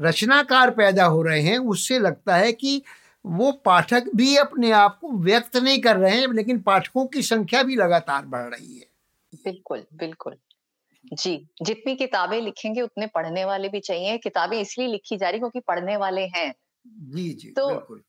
रचनाकार 0.00 0.70
पैदा 0.70 1.04
हो 1.04 1.22
रहे 1.22 1.40
हैं, 1.40 1.58
उससे 1.58 1.98
लगता 1.98 2.36
है 2.36 2.52
कि 2.52 2.82
वो 3.26 3.52
पाठक 3.52 4.04
भी 4.14 4.36
अपने 4.36 4.70
आप 4.70 4.98
को 5.00 5.10
व्यक्त 5.12 5.56
नहीं 5.56 5.80
कर 5.80 5.96
रहे 5.96 6.16
हैं 6.16 6.32
लेकिन 6.32 6.60
पाठकों 6.60 7.06
की 7.06 7.22
संख्या 7.22 7.62
भी 7.62 7.76
लगातार 7.76 8.24
बढ़ 8.24 8.54
रही 8.54 8.78
है। 8.78 8.86
बिल्कुल 9.44 9.84
बिल्कुल। 9.94 10.36
जी 11.12 11.48
जितनी 11.62 11.94
किताबें 11.96 12.40
लिखेंगे 12.40 12.80
उतने 12.80 13.06
पढ़ने 13.06 13.44
वाले 13.44 13.68
भी 13.68 13.80
चाहिए। 13.80 14.18
किताबें 14.18 14.60
इसलिए 14.60 14.88
लिखी 14.88 15.16
जा 15.16 15.28
रही 15.28 15.38
क्योंकि 15.38 15.60
पढ़ने 15.60 15.96
वाले 15.96 16.26
हैं। 16.26 16.54
जी 16.86 17.32
जी 17.34 17.48
तो 17.48 17.68
बिल्कुल। 17.68 18.02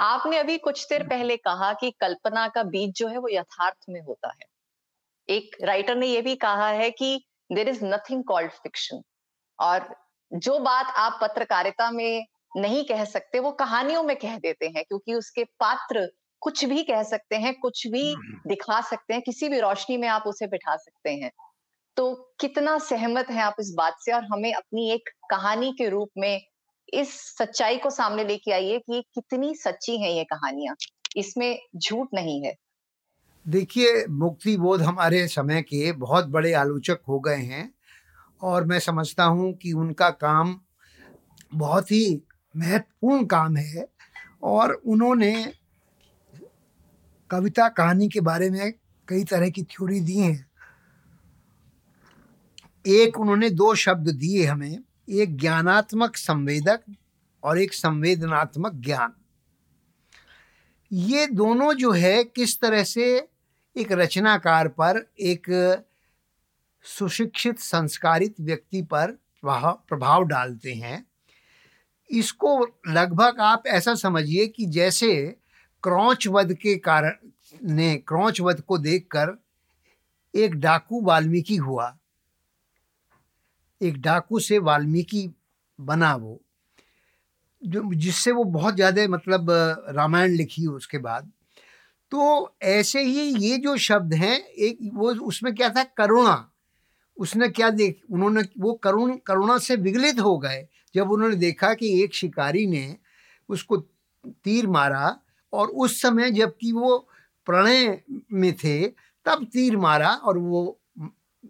आपने 0.00 0.38
अभी 0.38 0.58
कुछ 0.58 0.86
देर 0.88 1.02
पहले 1.02 1.36
कहा 1.36 1.72
कि 1.72 1.90
कल्पना 1.90 2.48
का 2.48 2.62
बीज 2.62 2.94
जो 2.94 3.08
है 3.08 3.18
वो 3.18 3.28
यथार्थ 3.28 3.76
में 3.88 4.00
होता 4.00 4.28
है। 4.28 4.46
एक 5.28 5.56
राइटर 5.62 5.96
ने 5.96 6.06
ये 6.06 6.22
भी 6.22 6.36
कहा 6.36 6.68
है 6.68 6.90
कि 6.90 7.24
there 7.52 7.68
is 7.68 7.84
nothing 7.84 8.24
called 8.24 8.50
fiction 8.50 9.02
और 9.58 9.94
जो 10.32 10.58
बात 10.58 10.86
आप 10.96 11.18
पत्रकारिता 11.22 11.90
में 11.90 12.26
नहीं 12.56 12.84
कह 12.84 13.04
सकते 13.04 13.38
वो 13.38 13.50
कहानियों 13.50 14.02
में 14.02 14.16
कह 14.16 14.38
देते 14.38 14.66
हैं 14.66 14.84
क्योंकि 14.84 15.14
उसके 15.14 15.44
पात्र 15.44 16.08
कुछ 16.40 16.64
भी 16.64 16.82
कह 16.82 17.02
सकते 17.02 17.36
हैं 17.36 17.54
कुछ 17.60 17.86
भी 17.86 18.12
हम्म। 18.12 18.48
दिखा 18.48 18.80
सकते 18.80 19.14
हैं 19.14 19.22
किसी 19.22 19.48
भी 19.48 19.60
रोशनी 19.60 19.96
में 19.96 20.08
आप 20.08 20.24
उसे 20.26 20.46
बिठा 20.46 20.76
सकते 20.76 21.10
हैं। 21.10 21.30
तो 21.96 22.14
कितना 22.40 22.78
सहमत 22.78 23.26
है 23.30 23.42
आप 23.42 23.56
इस 23.60 23.74
बात 23.76 23.96
से 24.00 24.12
और 24.12 24.24
हमें 24.24 24.52
अपनी 24.54 24.90
एक 24.90 25.08
कहानी 25.30 25.72
के 25.72 25.88
रूप 25.88 26.10
में 26.18 26.40
इस 26.92 27.12
सच्चाई 27.38 27.76
को 27.76 27.90
सामने 27.90 28.24
लेके 28.24 28.52
आइए 28.52 28.78
कि 28.78 29.00
कितनी 29.14 29.54
सच्ची 29.54 29.96
है 30.02 30.16
ये 30.16 30.24
कहानियाँ। 30.24 30.76
इसमें 31.16 31.58
झूठ 31.76 32.08
नहीं 32.14 32.44
है। 32.44 32.54
देखिए 33.46 34.06
मुक्ति 34.06 34.56
बोध 34.56 34.82
हमारे 34.82 35.28
समय 35.28 35.62
के 35.62 35.92
बहुत 35.92 36.26
बड़े 36.26 36.52
आलोचक 36.52 36.98
हो 37.08 37.20
गए 37.20 37.36
हैं 37.36 37.74
और 38.42 38.64
मैं 38.64 38.78
समझता 38.78 39.24
हूँ 39.24 39.52
कि 39.52 39.72
उनका 39.72 40.10
काम 40.10 40.60
बहुत 41.54 41.90
ही 41.90 42.22
महत्वपूर्ण 42.56 43.26
काम 43.26 43.56
है 43.56 43.88
और 44.42 44.72
उन्होंने 44.72 45.52
कविता 47.30 47.68
कहानी 47.68 48.08
के 48.08 48.20
बारे 48.20 48.50
में 48.50 48.72
कई 49.08 49.24
तरह 49.24 49.50
की 49.50 49.62
थ्योरी 49.62 50.00
दी 50.00 50.18
हैं। 50.18 50.50
एक 52.86 53.18
उन्होंने 53.20 53.50
दो 53.50 53.74
शब्द 53.74 54.08
दिए 54.08 54.44
हमें, 54.46 54.78
एक 55.08 55.36
ज्ञानात्मक 55.36 56.16
संवेदक 56.16 56.80
और 57.42 57.58
एक 57.58 57.74
संवेदनात्मक 57.74 58.72
ज्ञान। 58.74 59.12
ये 60.92 61.26
दोनों 61.26 61.72
जो 61.74 61.90
है, 61.90 62.24
किस 62.24 62.60
तरह 62.60 62.84
से 62.84 63.28
एक 63.76 63.92
रचनाकार 63.92 64.68
पर, 64.68 65.12
एक 65.20 65.46
सुशिक्षित, 66.84 67.58
संस्कारित 67.58 68.34
व्यक्ति 68.40 68.82
पर 68.82 69.18
प्रभाव 69.44 70.24
डालते 70.24 70.72
हैं 70.74 71.04
इसको 72.10 72.58
लगभग 72.88 73.40
आप 73.40 73.66
ऐसा 73.66 73.94
समझिए 73.94 74.46
कि 74.46 74.66
जैसे 74.66 75.14
क्रौच 75.82 76.26
वध 76.28 76.52
के 76.52 76.76
कारण 76.76 77.14
ने 77.62 77.94
क्रौच 77.98 78.40
वध 78.40 78.60
को 78.60 78.78
देखकर 78.78 79.36
एक 80.34 80.54
डाकू 80.54 81.00
वाल्मीकि 81.02 81.56
हुआ। 81.56 81.96
एक 83.80 84.00
डाकू 84.02 84.38
से 84.40 84.58
वाल्मीकि 84.58 85.28
बना 85.78 86.14
वो, 86.14 86.40
जो, 87.62 87.94
जिससे 87.94 88.32
वो 88.32 88.44
बहुत 88.44 88.74
ज़्यादा 88.74 89.06
मतलब 89.08 89.46
रामायण 89.88 90.30
लिखी 90.30 90.66
उसके 90.66 90.98
बाद। 90.98 91.30
तो 92.12 92.54
ऐसे 92.62 93.02
ही 93.02 93.22
ये 93.38 93.56
जो 93.58 93.76
शब्द 93.76 94.14
हैं, 94.14 94.38
एक 94.38 94.78
वो 94.94 95.14
उसमें 95.14 95.54
क्या 95.54 95.68
था? 95.68 95.82
करुणा। 95.84 96.50
उसने 97.16 97.48
क्या 97.48 97.70
देख, 97.70 98.00
उन्होंने 98.10 98.42
वो 98.58 98.72
करुण, 98.74 99.16
करुणा 99.16 99.58
से 99.58 99.76
विगलित 99.76 100.20
हो 100.20 100.36
गए। 100.38 100.66
जब 100.94 101.10
उन्होंने 101.10 101.36
देखा 101.36 101.74
कि 101.74 102.02
एक 102.02 102.14
शिकारी 102.14 102.66
ने 102.66 102.96
उसको 103.48 103.76
तीर 104.26 104.66
मारा 104.66 105.18
और 105.52 105.68
उस 105.68 106.02
समय 106.02 106.30
जबकि 106.30 106.72
वो 106.72 107.08
प्रणय 107.46 108.00
में 108.32 108.52
थे, 108.52 108.86
तब 109.24 109.46
तीर 109.52 109.76
मारा 109.76 110.10
और 110.10 110.38
वो 110.38 110.80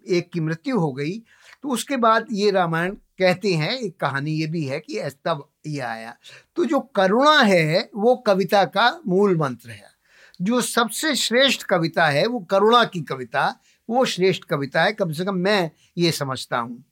एक 0.07 0.29
की 0.31 0.39
मृत्यु 0.39 0.79
हो 0.79 0.93
गई। 0.93 1.19
तो 1.63 1.69
उसके 1.69 1.97
बाद 1.97 2.25
ये 2.31 2.51
रामायण 2.51 2.93
कहते 2.93 3.53
हैं, 3.53 3.79
एक 3.79 3.99
कहानी 3.99 4.31
ये 4.31 4.47
भी 4.47 4.63
है 4.63 4.79
कि 4.79 4.99
तब 5.25 5.51
ये 5.67 5.79
आया। 5.79 6.17
तो 6.55 6.65
जो 6.65 6.79
करुणा 6.79 7.41
है, 7.41 7.89
वो 7.95 8.15
कविता 8.15 8.65
का 8.65 9.01
मूल 9.07 9.37
मंत्र 9.37 9.69
है। 9.69 9.95
जो 10.41 10.61
सबसे 10.61 11.15
श्रेष्ठ 11.15 11.63
कविता 11.63 12.07
है, 12.07 12.27
वो 12.27 12.39
करुणा 12.39 12.83
की 12.83 13.01
कविता, 13.01 13.59
वो 13.89 14.05
श्रेष्ठ 14.05 14.43
कविता 14.43 14.83
है। 14.83 14.93
कम 14.93 15.11
से 15.11 15.25
कम 15.25 15.35
मैं 15.35 15.71
ये 15.97 16.11
समझता 16.11 16.57
हूँ। 16.57 16.83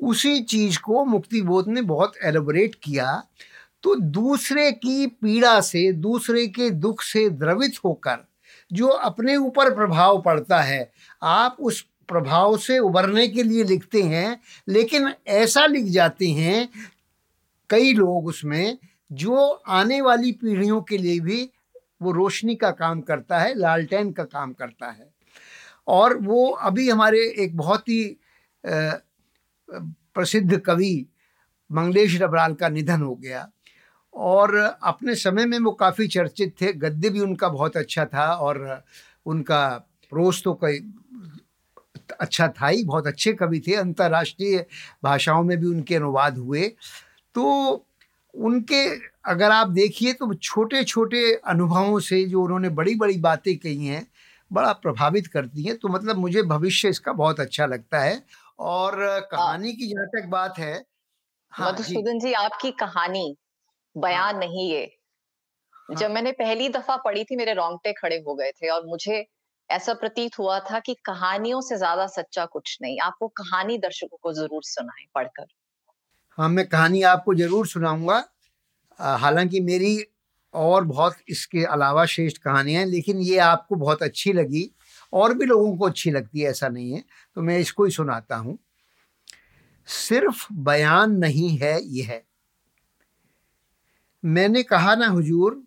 उसी 0.00 0.40
चीज़ 0.40 0.78
को 0.78 1.04
मुक्ति 1.04 1.40
बोध 1.40 1.68
ने 1.68 1.82
बहुत 1.82 2.14
एलोबरेट 2.24 2.74
किया। 2.74 3.22
तो 3.82 3.94
दूसरे 3.94 4.70
की 4.72 5.06
पीड़ा 5.06 5.60
से, 5.60 5.92
दूसरे 5.92 6.46
के 6.46 6.70
दुख 6.70 7.02
से 7.02 7.28
द्रवित 7.30 7.78
होकर 7.84 8.26
जो 8.70 8.86
अपने 8.86 9.36
ऊपर 9.36 9.74
प्रभाव 9.74 10.20
पड़ता 10.22 10.60
है, 10.60 10.90
आप 11.22 11.56
उस 11.60 11.80
प्रभाव 12.08 12.56
से 12.56 12.78
उबरने 12.78 13.26
के 13.28 13.42
लिए 13.42 13.64
लिखते 13.64 14.02
हैं, 14.02 14.40
लेकिन 14.68 15.12
ऐसा 15.26 15.66
लिख 15.66 15.84
जाते 15.84 16.26
हैं 16.26 16.68
कई 17.70 17.92
लोग 17.92 18.26
उसमें 18.26 18.78
जो 19.12 19.46
आने 19.68 20.00
वाली 20.00 20.32
पीढ़ियों 20.32 20.80
के 20.82 20.98
लिए 20.98 21.20
भी 21.20 21.50
वो 22.02 22.12
रोशनी 22.12 22.54
का 22.54 22.70
काम 22.70 23.00
करता 23.00 23.38
है, 23.38 23.54
लालटेन 23.54 24.12
का 24.12 24.24
काम 24.24 24.52
करता 24.52 24.90
है। 24.90 25.08
और 25.88 26.16
वो 26.16 26.48
अभी 26.50 26.88
हमारे 26.90 27.20
एक 27.38 27.56
बहुत 27.56 27.88
ही 27.88 28.04
प्रसिद्ध 29.68 30.58
कवि 30.58 31.06
मंगलेश 31.70 32.18
डबराल 32.20 32.54
का 32.54 32.68
निधन 32.68 33.02
हो 33.02 33.14
गया। 33.14 33.48
और 34.14 34.54
अपने 34.56 35.14
समय 35.14 35.46
में 35.46 35.58
वो 35.58 35.72
काफ़ी 35.72 36.06
चर्चित 36.08 36.54
थे, 36.60 36.72
गद्य 36.72 37.10
भी 37.10 37.20
उनका 37.20 37.48
बहुत 37.48 37.76
अच्छा 37.76 38.04
था 38.04 38.32
और 38.32 38.82
उनका 39.26 39.66
प्रोस 40.12 40.42
तो 40.44 40.54
कई 40.54 40.78
अच्छा 42.20 42.48
था 42.50 42.68
ही, 42.68 42.84
बहुत 42.84 43.06
अच्छे 43.06 43.32
कवि 43.32 43.60
थे, 43.60 43.74
अंतर्राष्ट्रीय 43.74 44.64
भाषाओं 45.04 45.42
में 45.42 45.56
भी 45.58 45.66
उनके 45.66 45.94
अनुवाद 45.94 46.38
हुए। 46.38 46.68
तो 47.34 47.84
उनके, 48.34 48.84
अगर 49.24 49.50
आप 49.50 49.68
देखिए 49.68 50.12
तो 50.12 50.32
छोटे 50.34 50.82
छोटे 50.84 51.32
अनुभवों 51.46 51.98
से 52.00 52.24
जो 52.24 52.42
उन्होंने 52.42 52.68
बड़ी 52.70 52.94
बड़ी 52.94 53.16
बातें 53.18 53.56
कही 53.56 53.86
हैं, 53.86 54.06
बड़ा 54.50 54.72
प्रभावित 54.72 55.26
करती 55.26 55.62
हैं 55.62 55.76
तो 55.76 55.88
मतलब 55.88 56.16
मुझे 56.16 56.42
भविष्य 56.42 56.88
इसका 56.88 57.12
बहुत 57.12 57.40
अच्छा 57.40 57.66
लगता 57.66 58.00
है। 58.00 58.22
और 58.58 58.96
कहानी 59.30 59.72
की 59.74 59.86
जहाँ 59.88 60.06
तक 60.10 60.28
बात 60.30 60.58
है 60.58 60.74
हाँ 61.52 61.66
मधुसूदन 61.66 62.18
जी 62.18 62.18
जी 62.20 62.32
आपकी 62.36 62.70
कहानी 62.78 63.26
बयान 63.96 64.36
हाँ, 64.36 64.38
नहीं 64.38 64.70
ये। 64.72 64.86
हाँ, 65.88 65.94
जब 65.94 66.10
मैंने 66.10 66.30
पहली 66.34 66.68
दफ़ा 66.68 66.96
पढ़ी 66.98 67.24
थी 67.24 67.36
मेरे 67.36 67.52
रोंगटे 67.54 67.92
खड़े 67.92 68.16
हो 68.20 68.34
गए 68.34 68.50
थे 68.52 68.68
और 68.70 68.86
मुझे 68.86 69.24
ऐसा 69.70 69.94
प्रतीत 69.96 70.38
हुआ 70.38 70.58
था 70.70 70.80
कि 70.80 70.94
कहानियों 71.04 71.60
से 71.62 71.76
ज़्यादा 71.76 72.06
सच्चा 72.12 72.44
कुछ 72.48 72.76
नहीं। 72.82 72.98
आपको 73.02 73.28
कहानी 73.38 73.78
दर्शकों 73.78 74.18
को 74.22 74.32
ज़रूर 74.34 74.62
सुनाए 74.66 75.06
पढ़कर। 75.14 75.46
हाँ 76.38 76.48
मैं 76.48 76.66
कहानी 76.68 77.02
आपको 77.04 77.34
ज़रूर 77.34 77.66
सुनाऊँगा। 77.66 78.16
हालाँकि 79.18 79.60
मेरी 79.62 79.98
और 80.54 80.84
बहुत 80.86 81.16
इसके 81.28 81.64
अलावा 81.66 82.04
श्रेष्ठ 82.06 82.38
कहानियाँ 82.38 82.82
हैं 82.82 82.88
लेकिन 82.88 83.18
ये 83.22 83.38
आपको 83.40 83.76
बहुत 83.76 84.02
अच्छी 84.02 84.32
लगी। 84.32 84.70
और 85.12 85.34
भी 85.34 85.44
लोगों 85.44 85.76
को 85.76 85.84
अच्छी 85.84 86.10
लगती 86.10 86.40
है, 86.40 86.50
ऐसा 86.50 86.68
नहीं 86.68 86.92
है। 86.92 87.04
तो 87.34 87.42
मैं 87.42 87.58
इसको 87.58 87.84
ही 87.84 87.90
सुनाता 87.90 88.36
हूँ। 88.36 88.58
सिर्फ़ 89.86 90.46
बयान 90.52 91.12
नहीं 91.12 91.58
है 91.58 91.80
यह। 91.82 92.22
मैंने 94.24 94.62
कहा 94.62 94.94
ना, 94.94 95.06
हुजूर, 95.06 95.62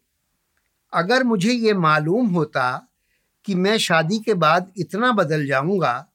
अगर 0.93 1.23
मुझे 1.23 1.51
ये 1.51 1.73
मालूम 1.73 2.27
होता 2.27 2.87
कि 3.45 3.55
मैं 3.55 3.77
शादी 3.77 4.19
के 4.19 4.33
बाद 4.33 4.71
इतना 4.77 5.11
बदल 5.11 5.45
जाऊँगा 5.47 6.07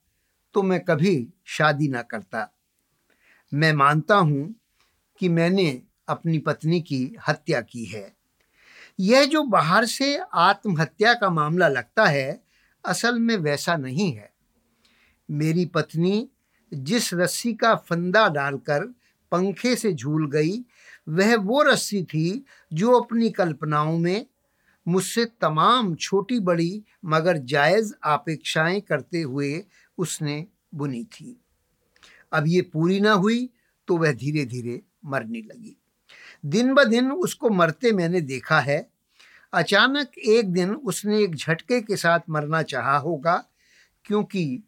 तो 0.55 0.62
मैं 0.62 0.81
कभी 0.81 1.29
शादी 1.47 1.89
ना 1.89 2.03
करता। 2.03 2.49
मैं 3.55 3.72
मानता 3.72 4.16
हूँ 4.16 4.55
कि 5.20 5.29
मैंने 5.29 5.83
अपनी 6.09 6.39
पत्नी 6.39 6.81
की 6.81 7.16
हत्या 7.29 7.61
की 7.61 7.85
है। 7.85 8.16
यह 9.01 9.24
जो 9.24 9.43
बाहर 9.43 9.85
से 9.85 10.20
आत्महत्या 10.35 11.14
का 11.14 11.31
मामला 11.31 11.68
लगता 11.68 12.05
है 12.05 12.46
असल 12.87 13.18
में 13.18 13.37
वैसा 13.37 13.76
नहीं 13.76 14.12
है। 14.12 14.30
मेरी 15.28 15.64
पत्नी 15.66 16.28
जिस 16.74 17.14
रस्सी 17.14 17.53
का 17.55 17.74
फंदा 17.74 18.28
डालकर 18.28 18.84
पंखे 19.32 19.76
से 19.76 19.93
झूल 19.93 20.30
गई, 20.30 20.59
वह 21.09 21.37
वो 21.37 21.62
रस्सी 21.62 22.03
थी 22.03 22.45
जो 22.72 23.01
अपनी 23.01 23.30
कल्पनाओं 23.30 23.99
में 23.99 24.26
मुझसे 24.87 25.24
तमाम 25.24 25.95
छोटी 25.95 26.41
बड़ी 26.41 26.84
मगर 27.05 27.37
जायज़ 27.37 27.93
अपेक्षाएँ 28.05 28.80
करते 28.80 29.22
हुए 29.22 29.64
उसने 29.99 30.47
बुनी 30.74 31.05
थी। 31.05 31.41
अब 32.32 32.45
ये 32.47 32.62
पूरी 32.62 33.01
ना 33.01 33.12
हुई 33.12 33.49
तो 33.89 33.97
वह 33.97 34.12
धीरे 34.12 34.45
धीरे 34.45 34.82
मरने 35.05 35.39
लगी। 35.39 35.76
दिन 36.47 36.74
ब 36.74 36.84
दिन 36.84 37.11
उसको 37.12 37.51
मरते 37.51 37.93
मैंने 37.93 38.20
देखा 38.20 38.61
है 38.61 38.78
अचानक 39.57 40.19
एक 40.19 40.53
दिन 40.53 40.71
उसने 40.71 41.19
एक 41.19 41.35
झटके 41.35 41.81
के 41.81 41.97
साथ 41.97 42.21
मरना 42.31 42.63
चाहा 42.63 42.97
होगा, 42.99 43.37
क्योंकि 44.05 44.63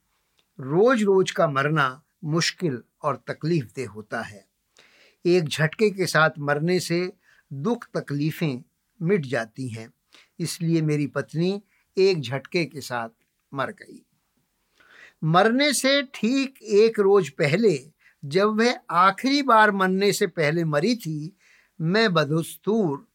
रोज 0.59 1.03
रोज 1.03 1.31
का 1.31 1.47
मरना 1.49 2.03
मुश्किल 2.25 2.81
और 3.03 3.17
तकलीफ़ 3.29 3.67
दे 3.77 3.85
होता 3.85 4.21
है। 4.21 4.45
एक 5.25 5.49
झटके 5.49 5.91
के 5.91 6.07
साथ 6.07 6.39
मरने 6.41 6.79
से 6.81 7.01
दुख 7.51 7.87
तकलीफें 7.97 8.63
मिट 9.01 9.27
जाती 9.27 9.69
हैं, 9.69 9.89
इसलिए 10.39 10.83
मेरी 10.83 11.07
पत्नी 11.07 11.61
एक 11.97 12.21
झटके 12.21 12.65
के 12.65 12.81
साथ 12.81 13.11
मर 13.53 13.71
गई। 13.73 14.03
मरने 15.25 15.73
से 15.73 16.03
ठीक 16.15 16.63
एक 16.63 17.01
रोज 17.01 17.29
पहले, 17.31 17.79
जब 18.23 18.59
वह 18.61 18.81
आखिरी 18.91 19.43
बार 19.43 19.73
मरने 19.73 20.13
से 20.13 20.27
पहले 20.27 20.65
मरी 20.67 20.95
थी, 20.97 21.37
मैं 21.81 22.13
बदस्तूर 22.15 23.07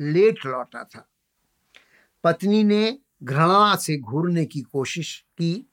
लेट 0.00 0.46
लौटा 0.46 0.84
था। 0.84 1.06
पत्नी 2.24 2.64
ने 2.64 2.98
घृणा 3.22 3.76
से 3.76 3.98
घूरने 3.98 4.44
की 4.44 4.60
कोशिश 4.60 5.24
की। 5.38 5.66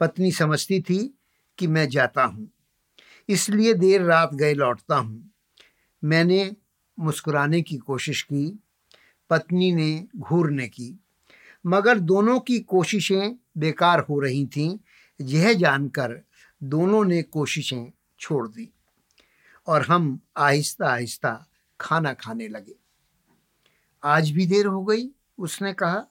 पत्नी 0.00 0.32
समझती 0.32 0.80
थी 0.80 1.18
कि 1.58 1.66
मैं 1.66 1.88
जाता 1.88 2.24
हूँ। 2.24 2.50
इसलिए 3.28 3.74
देर 3.74 4.02
रात 4.02 4.34
गए 4.34 4.54
लौटता 4.54 4.96
हूँ। 4.96 5.30
मैंने 6.04 6.56
मुस्कुराने 6.98 7.62
की 7.62 7.76
कोशिश 7.76 8.22
की। 8.22 8.58
पत्नी 9.30 9.72
ने 9.72 10.08
घूरने 10.16 10.68
की। 10.68 11.00
मगर 11.66 11.98
दोनों 11.98 12.40
की 12.40 12.58
कोशिशें 12.58 13.38
बेकार 13.58 14.00
हो 14.00 14.20
रही 14.20 14.46
थीं। 14.46 14.78
यह 15.20 15.52
जानकर 15.52 16.22
दोनों 16.62 17.04
ने 17.04 17.22
कोशिशें 17.22 17.92
छोड़ 18.20 18.48
दी 18.48 18.72
और 19.66 19.82
हम 19.82 20.20
आहिस्ता 20.36 20.86
आहिस्ता 20.86 21.46
खाना 21.80 22.12
खाने 22.12 22.48
लगे। 22.48 22.74
आज 24.04 24.30
भी 24.30 24.46
देर 24.46 24.66
हो 24.66 24.84
गई। 24.84 25.13
उसने 25.38 25.72
कहा 25.72 26.06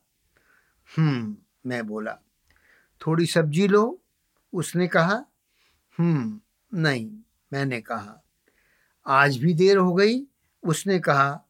हम्म 0.97 1.37
मैं 1.65 1.85
बोला, 1.87 2.17
थोड़ी 3.01 3.25
सब्ज़ी 3.25 3.67
लो। 3.67 4.01
उसने 4.53 4.87
कहा 4.87 5.25
हम्म 5.99 6.39
नहीं, 6.73 7.17
मैंने 7.53 7.81
कहा, 7.81 8.21
आज 9.07 9.37
भी 9.37 9.53
देर 9.53 9.77
हो 9.77 9.93
गई। 9.93 10.27
उसने 10.63 10.99
कहा 10.99 11.45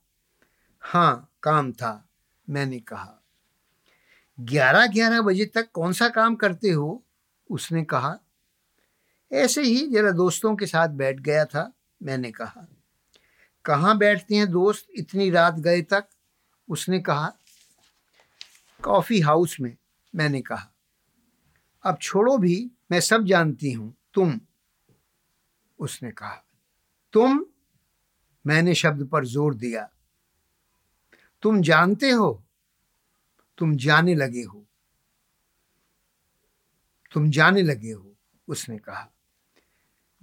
हाँ 0.84 1.32
काम 1.44 1.72
था, 1.72 2.10
मैंने 2.50 2.80
कहा 2.80 3.20
ग्यारह 4.40 4.88
ग्यारह 4.88 5.22
बजे 5.22 5.46
तक 5.46 5.72
कौन 5.72 5.94
सा 5.94 6.10
काम 6.10 6.36
करते 6.36 6.70
हो? 6.70 7.04
उसने 7.50 7.84
कहा, 7.84 8.20
ऐसे 9.32 9.62
ही 9.62 9.88
जरा 9.88 10.12
दोस्तों 10.12 10.56
के 10.56 10.66
साथ 10.66 10.88
बैठ 10.88 11.20
गया 11.20 11.46
था, 11.46 11.72
मैंने 12.04 12.32
कहा, 12.32 12.68
कहाँ 13.66 13.98
बैठते 13.98 14.36
हैं 14.36 14.52
दोस्त 14.52 14.88
इतनी 14.96 15.30
रात 15.30 15.54
गए 15.54 15.82
तक? 15.82 16.06
उसने 16.70 17.00
कहा 17.00 17.34
कॉफ़ी 18.84 19.20
हाउस 19.20 19.58
में, 19.60 19.78
मैंने 20.16 20.42
कहा। 20.42 20.74
अब 21.84 21.98
छोड़ो 22.02 22.38
भी, 22.38 22.72
मैं 22.92 23.00
सब 23.00 23.26
जानती 23.26 23.72
हूँ। 23.72 23.96
तुम, 24.14 24.42
उसने 25.80 26.12
कहा। 26.12 26.44
तुम, 27.14 27.46
मैंने 28.48 28.76
शब्द 28.76 29.08
पर 29.08 29.26
ज़ोर 29.26 29.56
दिया। 29.56 29.90
तुम 31.42 31.62
जानते 31.62 32.10
हो, 32.10 32.44
तुम 33.58 33.76
जाने 33.76 34.16
लगे 34.16 34.42
हो। 34.42 34.66
तुम 37.12 37.30
जाने 37.30 37.62
लगे 37.62 37.92
हो, 37.92 38.16
उसने 38.48 38.78
कहा। 38.78 39.14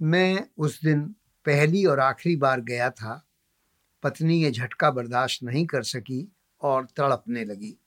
मैं 0.01 0.47
उस 0.57 0.81
दिन 0.83 1.15
पहली 1.45 1.85
और 1.85 1.99
आखिरी 1.99 2.35
बार 2.35 2.61
गया 2.61 2.89
था। 2.89 3.27
पत्नी 4.03 4.43
ये 4.43 4.51
झटका 4.51 4.91
बर्दाश्त 4.91 5.43
नहीं 5.43 5.65
कर 5.65 5.83
सकी 5.83 6.31
और 6.61 6.85
तड़पने 6.85 7.45
लगी। 7.45 7.77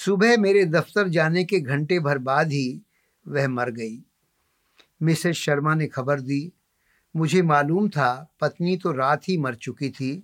सुबह 0.00 0.36
मेरे 0.36 0.64
दफ्तर 0.64 1.08
जाने 1.08 1.44
के 1.44 1.58
घंटे 1.60 1.98
भर 1.98 2.18
बाद 2.18 2.52
ही 2.52 2.80
वह 3.26 3.48
मर 3.48 3.70
गई। 3.70 3.98
मिसेस 5.02 5.36
शर्मा 5.36 5.74
ने 5.74 5.86
खबर 5.86 6.20
दी। 6.20 6.52
मुझे 7.14 7.42
मालूम 7.42 7.88
था 7.88 8.12
पत्नी 8.40 8.76
तो 8.76 8.92
रात 8.92 9.28
ही 9.28 9.36
मर 9.38 9.54
चुकी 9.54 9.90
थी। 9.90 10.22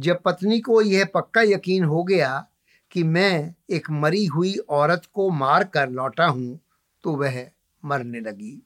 जब 0.00 0.22
पत्नी 0.22 0.60
को 0.60 0.80
यह 0.82 1.04
पक्का 1.04 1.42
यकीन 1.42 1.84
हो 1.84 2.04
गया 2.04 2.46
कि 2.92 3.02
मैं 3.02 3.54
एक 3.70 3.90
मरी 3.90 4.24
हुई 4.26 4.54
औरत 4.56 5.08
को 5.14 5.28
मार 5.30 5.64
कर 5.64 5.90
लौटा 5.90 6.26
हूँ 6.26 6.58
तो 7.04 7.16
वह 7.16 7.44
मरने 7.82 8.20
लगी। 8.20 8.62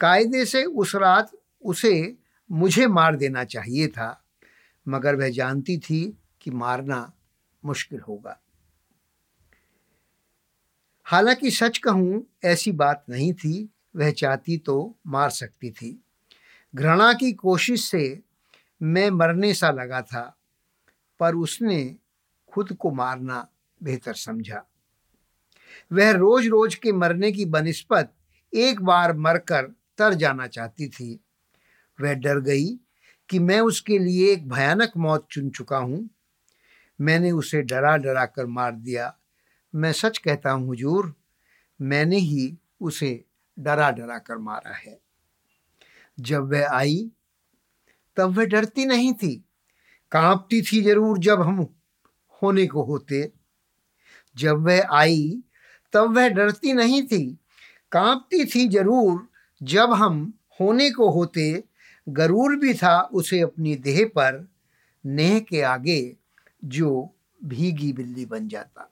कायदे 0.00 0.44
से 0.44 0.64
उस 0.64 0.94
रात 0.96 1.30
उसे 1.64 2.16
मुझे 2.50 2.86
मार 2.86 3.16
देना 3.16 3.44
चाहिए 3.44 3.88
था, 3.88 4.24
मगर 4.86 5.16
वह 5.16 5.30
जानती 5.30 5.78
थी 5.78 6.04
कि 6.40 6.50
मारना 6.50 7.12
मुश्किल 7.64 8.00
होगा। 8.00 8.40
हालाँकि 11.10 11.50
सच 11.50 11.78
कहूँ, 11.78 12.26
ऐसी 12.44 12.72
बात 12.72 13.04
नहीं 13.10 13.32
थी। 13.32 13.68
वह 13.96 14.10
चाहती 14.10 14.58
तो 14.58 14.98
मार 15.06 15.30
सकती 15.30 15.70
थी। 15.70 16.04
घृणा 16.74 17.12
की 17.12 17.32
कोशिश 17.32 17.84
से 17.84 18.22
मैं 18.82 19.10
मरने 19.10 19.54
सा 19.54 19.70
लगा 19.70 20.02
था, 20.02 20.38
पर 21.20 21.34
उसने 21.34 21.96
खुद 22.52 22.72
को 22.72 22.90
मारना 22.90 23.48
बेहतर 23.82 24.14
समझा। 24.14 24.70
वह 25.92 26.10
रोज 26.10 26.46
रोज 26.46 26.74
के 26.74 26.92
मरने 26.92 27.32
की 27.32 27.44
बनस्पत 27.44 28.12
एक 28.54 28.80
बार 28.82 29.16
मरकर 29.16 29.62
तर 29.98 30.14
जाना 30.14 30.46
चाहती 30.46 30.88
थी। 30.88 31.24
वह 32.00 32.14
डर 32.14 32.40
गई 32.40 32.66
कि 33.28 33.38
मैं 33.38 33.60
उसके 33.60 33.98
लिए 33.98 34.32
एक 34.32 34.48
भयानक 34.48 34.92
मौत 34.96 35.28
चुन 35.30 35.50
चुका 35.50 35.76
हूँ। 35.76 36.10
मैंने 37.00 37.30
उसे 37.30 37.62
डरा 37.62 37.96
डरा 37.96 38.26
कर 38.26 38.46
मार 38.46 38.72
दिया। 38.72 39.19
मैं 39.74 39.92
सच 39.92 40.18
कहता 40.18 40.50
हूँ, 40.50 40.66
हुजूर, 40.66 41.14
मैंने 41.80 42.16
ही 42.16 42.58
उसे 42.80 43.24
डरा 43.58 43.90
डरा 43.90 44.18
कर 44.18 44.38
मारा 44.38 44.74
है। 44.74 45.00
जब 46.20 46.52
वह 46.52 46.68
आई, 46.70 47.10
तब 48.16 48.36
वह 48.36 48.44
डरती 48.44 48.84
नहीं 48.84 49.12
थी। 49.12 49.44
कांपती 50.12 50.62
थी 50.62 50.82
ज़रूर 50.82 51.18
जब 51.18 51.40
हम 51.40 51.66
होने 52.42 52.66
को 52.66 52.82
होते। 52.82 53.32
जब 54.36 54.66
वह 54.66 54.86
आई, 54.92 55.42
तब 55.92 56.16
वह 56.16 56.28
डरती 56.28 56.72
नहीं 56.72 57.06
थी। 57.06 57.38
कांपती 57.92 58.44
थी 58.44 58.68
ज़रूर 58.68 59.28
जब 59.62 59.92
हम 59.92 60.34
होने 60.60 60.90
को 60.90 61.10
होते। 61.10 61.64
गरूर 62.08 62.56
भी 62.56 62.74
था 62.74 63.00
उसे 63.00 63.40
अपनी 63.40 63.76
देह 63.76 64.04
पर, 64.06 64.48
नेह 65.06 65.40
के 65.40 65.62
आगे 65.62 66.16
जो 66.64 67.14
भीगी 67.44 67.92
बिल्ली 67.92 68.26
बन 68.26 68.48
जाता। 68.48 68.89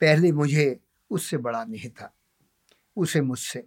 पहले 0.00 0.32
मुझे 0.32 0.80
उससे 1.10 1.36
बड़ा 1.36 1.64
नेह 1.64 1.88
था, 1.88 2.14
उसे 2.96 3.20
मुझसे। 3.20 3.64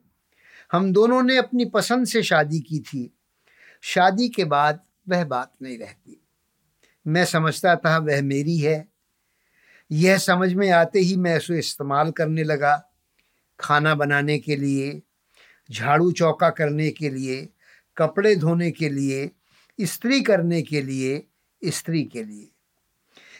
हम 0.71 0.93
दोनों 0.93 1.23
ने 1.23 1.37
अपनी 1.37 1.65
पसंद 1.65 2.07
से 2.07 2.23
शादी 2.23 2.59
की 2.59 2.79
थी। 2.79 3.13
शादी 3.81 4.29
के 4.29 4.45
बाद 4.45 4.79
वह 5.09 5.23
बात 5.23 5.53
नहीं 5.61 5.77
रहती। 5.77 6.21
मैं 7.07 7.25
समझता 7.25 7.75
था 7.75 7.97
वह 7.97 8.21
मेरी 8.21 8.57
है। 8.57 8.87
यह 9.91 10.17
समझ 10.17 10.53
में 10.53 10.71
आते 10.71 10.99
ही 10.99 11.15
मैं 11.15 11.37
उसे 11.37 11.59
इस्तेमाल 11.59 12.11
करने 12.11 12.43
लगा, 12.43 12.89
खाना 13.59 13.95
बनाने 13.95 14.39
के 14.39 14.55
लिए, 14.55 15.01
झाड़ू 15.71 16.11
चौका 16.11 16.49
करने 16.49 16.91
के 16.91 17.09
लिए, 17.09 17.49
कपड़े 17.97 18.35
धोने 18.35 18.71
के 18.71 18.89
लिए, 18.89 19.31
इस्त्री 19.79 20.21
करने 20.21 20.61
के 20.61 20.81
लिए 20.81 21.27
स्त्री 21.65 22.03
के 22.03 22.23
लिए। 22.23 22.51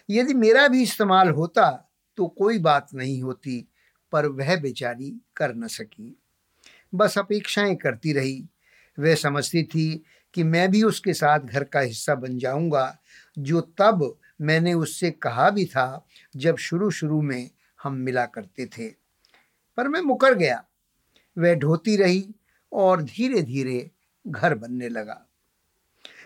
यदि 0.09 0.33
मेरा 0.33 0.67
भी 0.67 0.83
इस्तेमाल 0.83 1.29
होता 1.29 1.88
तो 2.19 2.27
कोई 2.27 2.59
बात 2.59 2.87
नहीं 2.93 3.21
होती, 3.21 3.67
पर 4.11 4.25
वह 4.25 4.55
बेचारी 4.55 5.21
कर 5.35 5.55
न 5.55 5.67
सकी। 5.67 6.21
बस 6.95 7.17
अपेक्षाएँ 7.17 7.75
करती 7.75 8.13
रही। 8.13 8.47
वह 8.99 9.15
समझती 9.15 9.63
थी 9.63 10.03
कि 10.33 10.43
मैं 10.43 10.71
भी 10.71 10.83
उसके 10.83 11.13
साथ 11.13 11.39
घर 11.39 11.63
का 11.63 11.79
हिस्सा 11.79 12.15
बन 12.15 12.37
जाऊँगा, 12.37 12.99
जो 13.39 13.61
तब 13.61 14.19
मैंने 14.41 14.73
उससे 14.73 15.11
कहा 15.11 15.49
भी 15.49 15.65
था 15.65 16.05
जब 16.35 16.57
शुरू 16.57 16.91
शुरू 16.91 17.21
में 17.21 17.49
हम 17.83 17.93
मिला 17.93 18.25
करते 18.25 18.65
थे। 18.65 18.89
पर 19.77 19.87
मैं 19.87 20.01
मुकर 20.01 20.33
गया। 20.33 20.65
वह 21.37 21.55
ढोती 21.55 21.97
रही 21.97 22.35
और 22.73 23.01
धीरे 23.01 23.41
धीरे 23.41 23.91
घर 24.27 24.55
बनने 24.55 24.89
लगा। 24.89 25.25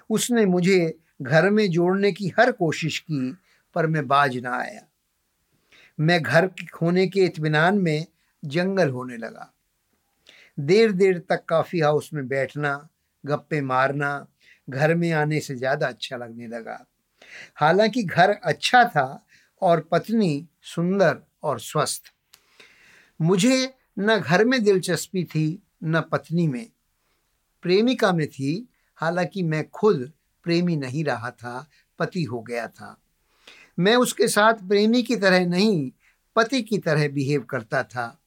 उसने 0.10 0.46
मुझे 0.46 1.00
घर 1.22 1.50
में 1.50 1.70
जोड़ने 1.70 2.12
की 2.12 2.34
हर 2.40 2.52
कोशिश 2.52 3.00
की, 3.00 3.38
पर 3.76 3.88
मैं 3.88 4.08
बाज 4.08 4.38
ना 4.38 4.56
आया। 4.56 4.82
मैं 6.00 6.24
घर 6.24 6.48
खोने 6.48 7.08
के 7.08 7.20
इतमान 7.20 7.78
में 7.78 8.06
जंगल 8.46 8.90
होने 8.90 9.18
लगा। 9.18 9.54
देर 10.60 10.92
देर 10.92 11.20
तक 11.20 11.46
काफ़ी 11.46 11.80
हाउस 11.80 12.10
में 12.14 12.28
बैठना, 12.28 12.90
गप्पे 13.26 13.62
मारना, 13.62 14.28
घर 14.70 14.96
में 14.96 15.12
आने 15.12 15.40
से 15.40 15.56
ज़्यादा 15.56 15.88
अच्छा 15.88 16.18
लगने 16.18 16.48
लगा। 16.48 16.86
हालाँकि 17.56 18.04
घर 18.04 18.30
अच्छा 18.30 18.84
था 18.84 19.26
और 19.62 19.90
पत्नी 19.92 20.48
सुंदर 20.62 21.22
और 21.44 21.60
स्वस्थ। 21.60 22.04
मुझे 23.22 23.74
न 24.00 24.18
घर 24.18 24.46
में 24.46 24.64
दिलचस्पी 24.64 25.24
थी, 25.24 25.64
न 25.84 26.02
पत्नी 26.02 26.48
में। 26.48 26.70
प्रेमिका 27.62 28.14
में 28.14 28.28
थी, 28.28 28.70
हालाँकि 28.96 29.44
मैं 29.44 29.70
खुद 29.70 30.12
प्रेमी 30.44 30.76
नहीं 30.76 31.04
रहा 31.04 31.32
था, 31.32 31.70
पति 32.00 32.24
हो 32.24 32.42
गया 32.42 32.68
था। 32.68 33.03
मैं 33.80 33.96
उसके 33.96 34.28
साथ 34.28 34.54
प्रेमी 34.54 35.04
की 35.04 35.16
तरह 35.16 35.46
नहीं, 35.46 35.92
पति 36.36 36.62
की 36.62 36.78
तरह 36.78 37.08
बिहेव 37.08 37.42
करता 37.42 37.84
था। 37.84 38.22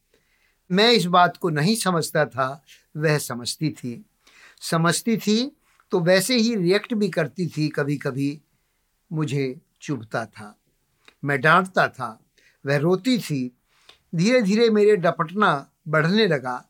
मैं 0.70 0.90
इस 0.92 1.04
बात 1.04 1.36
को 1.36 1.50
नहीं 1.50 1.76
समझता 1.76 2.24
था, 2.26 2.64
वह 2.96 3.18
समझती 3.18 3.70
थी। 3.70 4.04
समझती 4.60 5.16
थी 5.16 5.56
तो 5.90 6.00
वैसे 6.00 6.36
ही 6.36 6.54
रिएक्ट 6.54 6.94
भी 6.94 7.08
करती 7.08 7.46
थी 7.46 7.68
कभी 7.68 7.96
कभी 7.96 8.40
मुझे 9.12 9.60
चुभता 9.80 10.24
था। 10.26 10.58
मैं 11.24 11.40
डांटता 11.40 11.88
था, 11.88 12.20
वह 12.66 12.76
रोती 12.76 13.18
थी। 13.18 13.56
धीरे 14.14 14.42
धीरे 14.42 14.70
मेरे 14.70 14.96
डपटना 14.96 15.70
बढ़ने 15.88 16.26
लगा, 16.26 16.64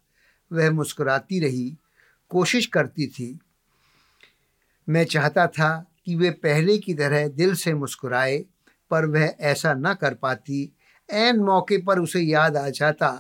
वह 0.52 0.70
मुस्कुराती 0.70 1.40
रही, 1.40 1.76
कोशिश 2.28 2.66
करती 2.66 3.06
थी। 3.06 3.38
मैं 4.88 5.04
चाहता 5.04 5.46
था 5.46 5.86
कि 6.04 6.16
वे 6.16 6.30
पहले 6.30 6.78
की 6.78 6.94
तरह 6.94 7.28
दिल 7.28 7.54
से 7.54 7.74
मुस्कुराए 7.74 8.44
पर 8.90 9.06
वह 9.06 9.34
ऐसा 9.40 9.74
न 9.74 9.94
कर 9.94 10.14
पाती। 10.14 10.72
एन 11.08 11.38
मौके 11.38 11.78
पर 11.78 11.98
उसे 11.98 12.20
याद 12.20 12.56
आ 12.56 12.68
जाता 12.68 13.10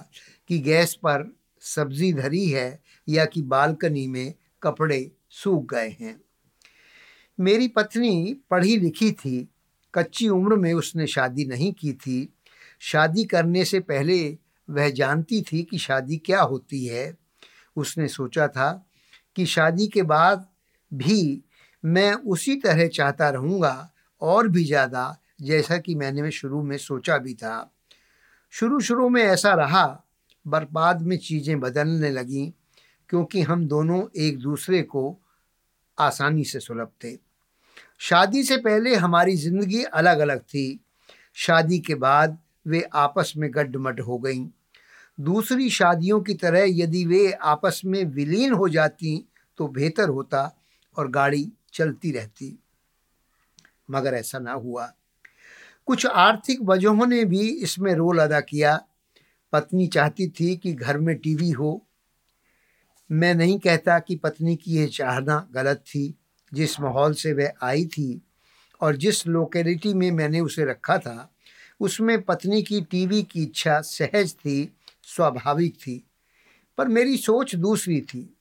कि 0.48 0.58
गैस 0.58 0.94
पर 0.94 1.36
सब्ज़ी 1.62 2.12
धरी 2.12 2.46
है 2.48 2.80
या 3.08 3.24
कि 3.24 3.42
बालकनी 3.42 4.06
में 4.06 4.34
कपड़े 4.62 5.10
सूख 5.30 5.74
गए 5.74 5.96
हैं। 6.00 6.20
मेरी 7.38 7.68
पत्नी 7.68 8.36
पढ़ी 8.50 8.76
लिखी 8.76 9.10
थी। 9.12 9.48
कच्ची 9.94 10.28
उम्र 10.28 10.56
में 10.56 10.72
उसने 10.74 11.06
शादी 11.06 11.44
नहीं 11.44 11.72
की 11.72 11.92
थी। 11.92 12.28
शादी 12.80 13.24
करने 13.24 13.64
से 13.64 13.80
पहले 13.80 14.38
वह 14.68 14.90
जानती 14.90 15.42
थी 15.42 15.62
कि 15.62 15.78
शादी 15.78 16.16
क्या 16.16 16.40
होती 16.40 16.84
है। 16.86 17.16
उसने 17.76 18.08
सोचा 18.08 18.48
था 18.48 18.86
कि 19.36 19.46
शादी 19.46 19.86
के 19.86 20.02
बाद 20.02 20.46
भी 20.94 21.42
मैं 21.84 22.12
उसी 22.12 22.56
तरह 22.56 22.86
चाहता 22.86 23.28
रहूँगा 23.30 23.90
और 24.22 24.48
भी 24.48 24.64
ज़्यादा 24.64 25.22
जैसा 25.38 25.78
कि 25.78 25.94
मैंने 25.94 26.30
शुरू 26.30 26.62
में 26.62 26.76
सोचा 26.78 27.18
भी 27.18 27.34
था। 27.34 27.72
शुरू 28.52 28.80
शुरू 28.80 29.08
में 29.08 29.22
ऐसा 29.22 29.54
रहा 29.54 29.84
बर्बाद 30.46 31.02
में 31.02 31.16
चीज़ें 31.18 31.58
बदलने 31.60 32.10
लगीं, 32.10 32.50
क्योंकि 33.10 33.42
हम 33.42 33.66
दोनों 33.68 34.02
एक 34.16 34.38
दूसरे 34.38 34.82
को 34.82 35.18
आसानी 35.98 36.44
से 36.44 36.60
सुलभ 36.60 36.90
थे 37.04 37.16
शादी 38.00 38.42
से 38.42 38.56
पहले 38.56 38.94
हमारी 38.94 39.36
ज़िंदगी 39.36 39.82
अलग 39.82 40.18
अलग 40.18 40.40
थी। 40.40 40.80
शादी 41.34 41.78
के 41.78 41.94
बाद 41.94 42.38
वे 42.66 42.80
आपस 42.94 43.32
में 43.36 43.48
गड्ढमड 43.54 44.00
हो 44.00 44.18
गईं। 44.18 44.46
दूसरी 45.18 45.68
शादियों 45.70 46.20
की 46.20 46.34
तरह 46.34 46.64
यदि 46.68 47.04
वे 47.06 47.30
आपस 47.32 47.80
में 47.84 48.04
विलीन 48.04 48.52
हो 48.52 48.68
जाती 48.68 49.16
तो 49.58 49.68
बेहतर 49.68 50.08
होता 50.08 50.50
और 50.96 51.10
गाड़ी 51.10 51.50
चलती 51.72 52.10
रहती। 52.12 52.58
मगर 53.90 54.14
ऐसा 54.14 54.38
ना 54.38 54.52
हुआ। 54.52 54.92
कुछ 55.86 56.06
आर्थिक 56.06 56.58
वजहों 56.62 57.06
ने 57.06 57.24
भी 57.24 57.48
इसमें 57.48 57.94
रोल 57.94 58.18
अदा 58.18 58.40
किया। 58.40 58.84
पत्नी 59.52 59.86
चाहती 59.86 60.28
थी 60.28 60.56
कि 60.56 60.72
घर 60.72 60.98
में 60.98 61.16
टीवी 61.16 61.50
हो। 61.50 61.86
मैं 63.12 63.34
नहीं 63.34 63.58
कहता 63.58 63.98
कि 63.98 64.16
पत्नी 64.16 64.56
की 64.56 64.76
यह 64.76 64.86
चाहना 64.86 65.48
गलत 65.52 65.76
थी। 65.76 66.18
जिस 66.54 66.80
माहौल 66.80 67.14
से 67.14 67.32
वह 67.32 67.52
आई 67.62 67.86
थी 67.86 68.22
और 68.80 68.96
जिस 68.96 69.26
लोकेलिटी 69.26 69.94
में 69.94 70.10
मैंने 70.10 70.40
उसे 70.40 70.64
रखा 70.64 70.98
था, 70.98 71.32
उसमें 71.80 72.22
पत्नी 72.22 72.62
की 72.62 72.80
टीवी 72.80 73.22
की 73.22 73.42
इच्छा 73.42 73.80
सहज 73.80 74.34
थी, 74.34 74.76
स्वाभाविक 75.02 75.74
थी। 75.74 76.06
पर 76.78 76.88
मेरी 76.88 77.16
सोच 77.16 77.54
दूसरी 77.54 78.00
थी। 78.00 78.36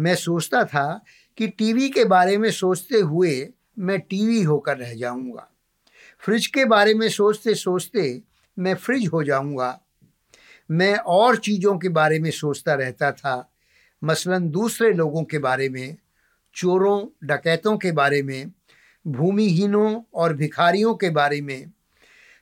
मैं 0.00 0.14
सोचता 0.14 0.64
था 0.64 1.04
कि 1.36 1.48
टीवी 1.48 1.90
के 1.90 2.04
बारे 2.04 2.38
में 2.38 2.50
सोचते 2.50 2.96
हुए 2.96 3.48
मैं 3.78 4.00
टीवी 4.00 4.42
होकर 4.42 4.76
रह 4.76 4.94
जाऊँगा। 4.94 5.51
फ्रिज 6.24 6.46
के 6.46 6.64
बारे 6.64 6.94
में 6.94 7.08
सोचते 7.08 7.54
सोचते 7.54 8.22
मैं 8.58 8.74
फ्रिज 8.74 9.06
हो 9.06 9.24
जाऊँगा। 9.24 9.80
मैं 10.70 10.96
और 10.96 11.36
चीज़ों 11.36 11.78
के 11.78 11.88
बारे 11.88 12.18
में 12.18 12.30
सोचता 12.30 12.74
रहता 12.74 13.12
था। 13.12 13.52
मसलन 14.04 14.50
दूसरे 14.50 14.92
लोगों 14.92 15.24
के 15.24 15.38
बारे 15.38 15.68
में, 15.68 15.96
चोरों, 16.54 17.06
डकैतों 17.24 17.78
के 17.78 17.92
बारे 17.92 18.22
में, 18.22 18.52
भूमिहीनों 19.06 20.02
और 20.14 20.34
भिखारियों 20.34 20.94
के 20.94 21.10
बारे 21.10 21.40
में, 21.40 21.70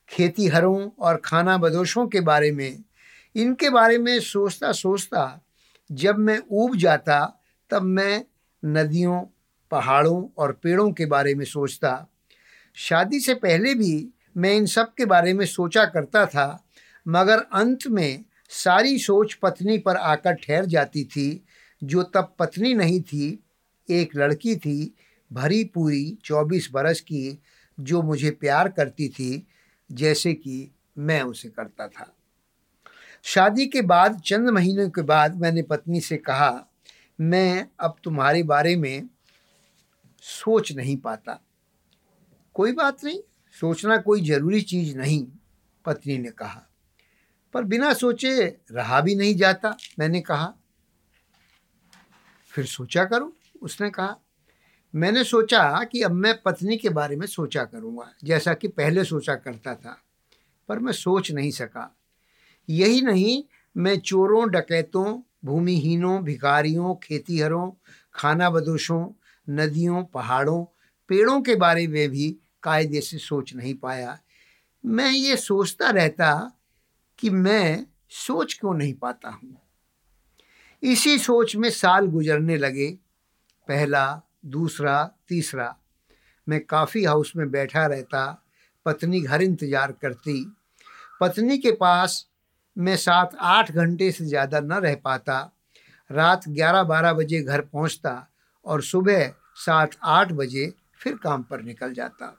खेतीहरों 0.08 0.90
और 0.98 1.16
खाना 1.16 1.58
बदोशों 1.58 2.06
के 2.06 2.20
बारे 2.20 2.52
में, 2.52 2.82
इनके 3.36 3.70
बारे 3.70 3.98
में 3.98 4.20
सोचता 4.20 4.72
सोचता 4.72 5.40
जब 5.92 6.18
मैं 6.18 6.40
ऊब 6.50 6.76
जाता, 6.76 7.40
तब 7.70 7.82
मैं 7.82 8.24
नदियों, 8.64 9.22
पहाड़ों 9.70 10.28
और 10.38 10.52
पेड़ों 10.52 10.92
के 10.92 11.06
बारे 11.06 11.34
में 11.34 11.44
सोचता। 11.44 12.06
शादी 12.74 13.20
से 13.20 13.34
पहले 13.34 13.74
भी 13.74 14.08
मैं 14.36 14.54
इन 14.54 14.66
सब 14.66 14.94
के 14.94 15.04
बारे 15.04 15.32
में 15.32 15.46
सोचा 15.46 15.84
करता 15.84 16.26
था, 16.26 16.64
मगर 17.08 17.38
अंत 17.38 17.86
में 17.86 18.24
सारी 18.48 18.98
सोच 18.98 19.34
पत्नी 19.34 19.78
पर 19.78 19.96
आकर 19.96 20.32
ठहर 20.32 20.64
जाती 20.64 21.04
थी, 21.04 21.44
जो 21.84 22.02
तब 22.02 22.34
पत्नी 22.38 22.74
नहीं 22.74 23.02
थी, 23.02 23.44
एक 23.90 24.16
लड़की 24.16 24.56
थी, 24.56 24.94
भरी 25.32 25.64
पूरी 25.64 26.18
चौबीस 26.24 26.68
बरस 26.72 27.00
की, 27.00 27.42
जो 27.80 28.02
मुझे 28.02 28.30
प्यार 28.30 28.68
करती 28.68 29.08
थी, 29.08 29.46
जैसे 29.92 30.34
कि 30.34 30.70
मैं 30.98 31.22
उसे 31.22 31.48
करता 31.48 31.88
था। 31.88 32.16
शादी 33.22 33.66
के 33.66 33.82
बाद, 33.82 34.20
चंद 34.20 34.50
महीनों 34.50 34.90
के 34.90 35.02
बाद 35.02 35.40
मैंने 35.40 35.62
पत्नी 35.62 36.00
से 36.00 36.16
कहा, 36.16 36.66
मैं 37.20 37.66
अब 37.80 37.96
तुम्हारे 38.04 38.42
बारे 38.42 38.76
में 38.76 39.08
सोच 40.22 40.72
नहीं 40.72 40.96
पाता। 40.96 41.40
कोई 42.54 42.72
बात 42.72 43.04
नहीं, 43.04 43.20
सोचना 43.60 43.96
कोई 43.96 44.20
ज़रूरी 44.20 44.60
चीज़ 44.60 44.98
नहीं, 44.98 45.26
पत्नी 45.84 46.18
ने 46.18 46.30
कहा। 46.30 46.62
पर 47.52 47.64
बिना 47.64 47.92
सोचे 47.92 48.56
रहा 48.72 49.00
भी 49.00 49.14
नहीं 49.14 49.34
जाता, 49.34 49.76
मैंने 49.98 50.20
कहा। 50.20 50.54
फिर 52.50 52.66
सोचा 52.66 53.04
करो? 53.04 53.36
उसने 53.62 53.90
कहा, 53.90 54.16
मैंने 54.94 55.24
सोचा 55.24 55.84
कि 55.84 56.02
अब 56.02 56.10
मैं 56.10 56.42
पत्नी 56.42 56.76
के 56.76 56.88
बारे 56.88 57.16
में 57.16 57.26
सोचा 57.26 57.64
करूँगा, 57.64 58.12
जैसा 58.24 58.54
कि 58.54 58.68
पहले 58.68 59.04
सोचा 59.04 59.34
करता 59.34 59.74
था, 59.74 60.02
पर 60.68 60.78
मैं 60.78 60.92
सोच 60.92 61.32
नहीं 61.32 61.50
सका। 61.50 61.96
यही 62.68 63.02
नहीं, 63.02 63.44
मैं 63.76 63.98
चोरों, 63.98 64.50
डकैतों, 64.50 65.22
भूमिहीनों, 65.44 66.22
भिखारियों, 66.22 66.94
खेतीहरों 66.94 67.70
खाना 68.14 68.50
बदोशों 68.50 69.08
नदियों, 69.50 70.04
पहाड़ों 70.04 70.64
पेड़ों 71.10 71.40
के 71.40 71.54
बारे 71.54 71.86
में 71.86 72.08
भी 72.08 72.36
कायदे 72.62 73.00
से 73.00 73.18
सोच 73.18 73.54
नहीं 73.54 73.74
पाया। 73.74 74.18
मैं 74.86 75.10
ये 75.10 75.36
सोचता 75.36 75.90
रहता 75.90 76.52
कि 77.18 77.30
मैं 77.30 77.86
सोच 78.10 78.54
क्यों 78.54 78.74
नहीं 78.74 78.94
पाता 78.94 79.28
हूँ? 79.28 79.56
इसी 80.82 81.18
सोच 81.18 81.56
में 81.56 81.70
साल 81.70 82.06
गुजरने 82.06 82.56
लगे, 82.56 82.90
पहला, 83.68 84.22
दूसरा, 84.46 85.10
तीसरा। 85.28 85.76
मैं 86.48 86.60
काफ़ी 86.60 87.04
हाउस 87.04 87.32
में 87.36 87.50
बैठा 87.50 87.86
रहता, 87.86 88.42
पत्नी 88.86 89.20
घर 89.20 89.42
इंतज़ार 89.42 89.92
करती। 89.92 90.52
पत्नी 91.20 91.58
के 91.58 91.72
पास 91.72 92.26
मैं 92.78 92.96
सात 92.96 93.36
आठ 93.40 93.72
घंटे 93.72 94.12
से 94.12 94.24
ज़्यादा 94.24 94.60
न 94.60 94.72
रह 94.72 94.94
पाता। 94.94 95.52
रात 96.10 96.48
ग्यारह 96.48 96.82
बारह 96.82 97.12
बजे 97.12 97.42
घर 97.42 97.60
पहुँचता 97.60 98.28
और 98.64 98.82
सुबह 98.82 99.28
सात 99.56 99.90
आठ 100.02 100.32
बजे 100.32 100.72
फिर 101.00 101.14
काम 101.16 101.42
पर 101.42 101.62
निकल 101.62 101.92
जाता। 101.92 102.38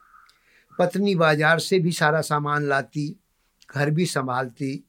पत्नी 0.79 1.15
बाज़ार 1.15 1.59
से 1.59 1.79
भी 1.79 1.91
सारा 1.91 2.21
सामान 2.21 2.63
लाती, 2.63 3.19
घर 3.75 3.89
भी 3.89 4.05
संभालती। 4.05 4.83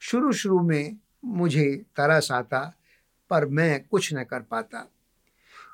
शुरू 0.00 0.32
शुरू 0.32 0.60
में 0.60 0.96
मुझे 1.24 1.84
तरस 1.96 2.32
आता, 2.32 2.74
पर 3.30 3.46
मैं 3.46 3.84
कुछ 3.88 4.14
न 4.14 4.24
कर 4.24 4.40
पाता। 4.40 4.90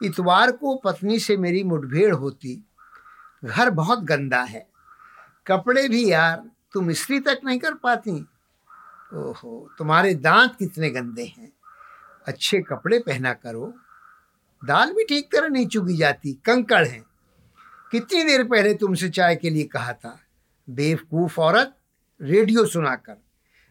इतवार 0.03 0.53
को 0.53 0.76
पत्नी 0.76 1.18
से 1.18 1.36
मेरी 1.36 1.64
मुठभेड़ 1.64 2.14
होती। 2.14 2.64
घर 3.45 3.70
बहुत 3.70 4.01
गंदा 4.01 4.42
है। 4.42 4.66
कपड़े 5.47 5.88
भी 5.88 6.11
यार, 6.11 6.51
तुम 6.72 6.90
इस्त्री 6.90 7.20
तक 7.20 7.40
नहीं 7.45 7.59
कर 7.59 7.74
पाती। 7.74 8.26
ओहो, 9.14 9.70
तुम्हारे 9.78 10.14
दांत 10.14 10.57
कितने 10.57 10.90
गंदे 10.90 11.24
हैं। 11.24 11.53
अच्छे 12.26 12.61
कपड़े 12.62 12.99
पहना 12.99 13.32
करो। 13.32 13.74
दाल 14.64 14.92
भी 14.92 15.05
ठीक 15.05 15.32
तरह 15.32 15.49
नहीं 15.49 15.66
चुगी 15.66 15.97
जाती, 15.97 16.32
कंकड़ 16.32 16.86
हैं। 16.86 17.05
कितनी 17.95 18.24
देर 18.24 18.45
पहले 18.45 18.74
तुमसे 18.74 19.09
चाय 19.09 19.36
के 19.36 19.51
लिए 19.51 19.64
कहा 19.64 19.92
था? 19.92 20.20
बेवकूफ़ 20.70 21.40
औरत, 21.40 21.76
रेडियो 22.22 22.66
सुनाकर। 22.66 23.24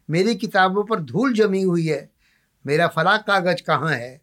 मेरी 0.10 0.36
किताबों 0.36 0.84
पर 0.84 1.00
धूल 1.00 1.34
जमी 1.34 1.62
हुई 1.62 1.88
है। 1.88 2.12
मेरा 2.66 2.88
फला 2.88 3.18
कागज़ 3.18 3.64
कहाँ 3.64 3.90
है? 3.90 4.22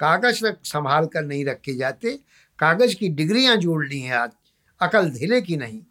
कागज़ 0.00 0.46
तक 0.46 0.58
संभाल 0.64 1.06
कर 1.06 1.22
नहीं 1.22 1.44
रखे 1.44 1.74
जाते। 1.74 2.20
कागज़ 2.58 2.94
की 2.94 3.08
डिग्रियाँ 3.08 3.56
जोड़ 3.56 3.86
ली 3.86 4.00
हैं 4.00 4.16
आज। 4.16 4.30
अकल 4.80 5.10
धिले 5.10 5.40
की 5.40 5.56
नहीं। 5.56 5.82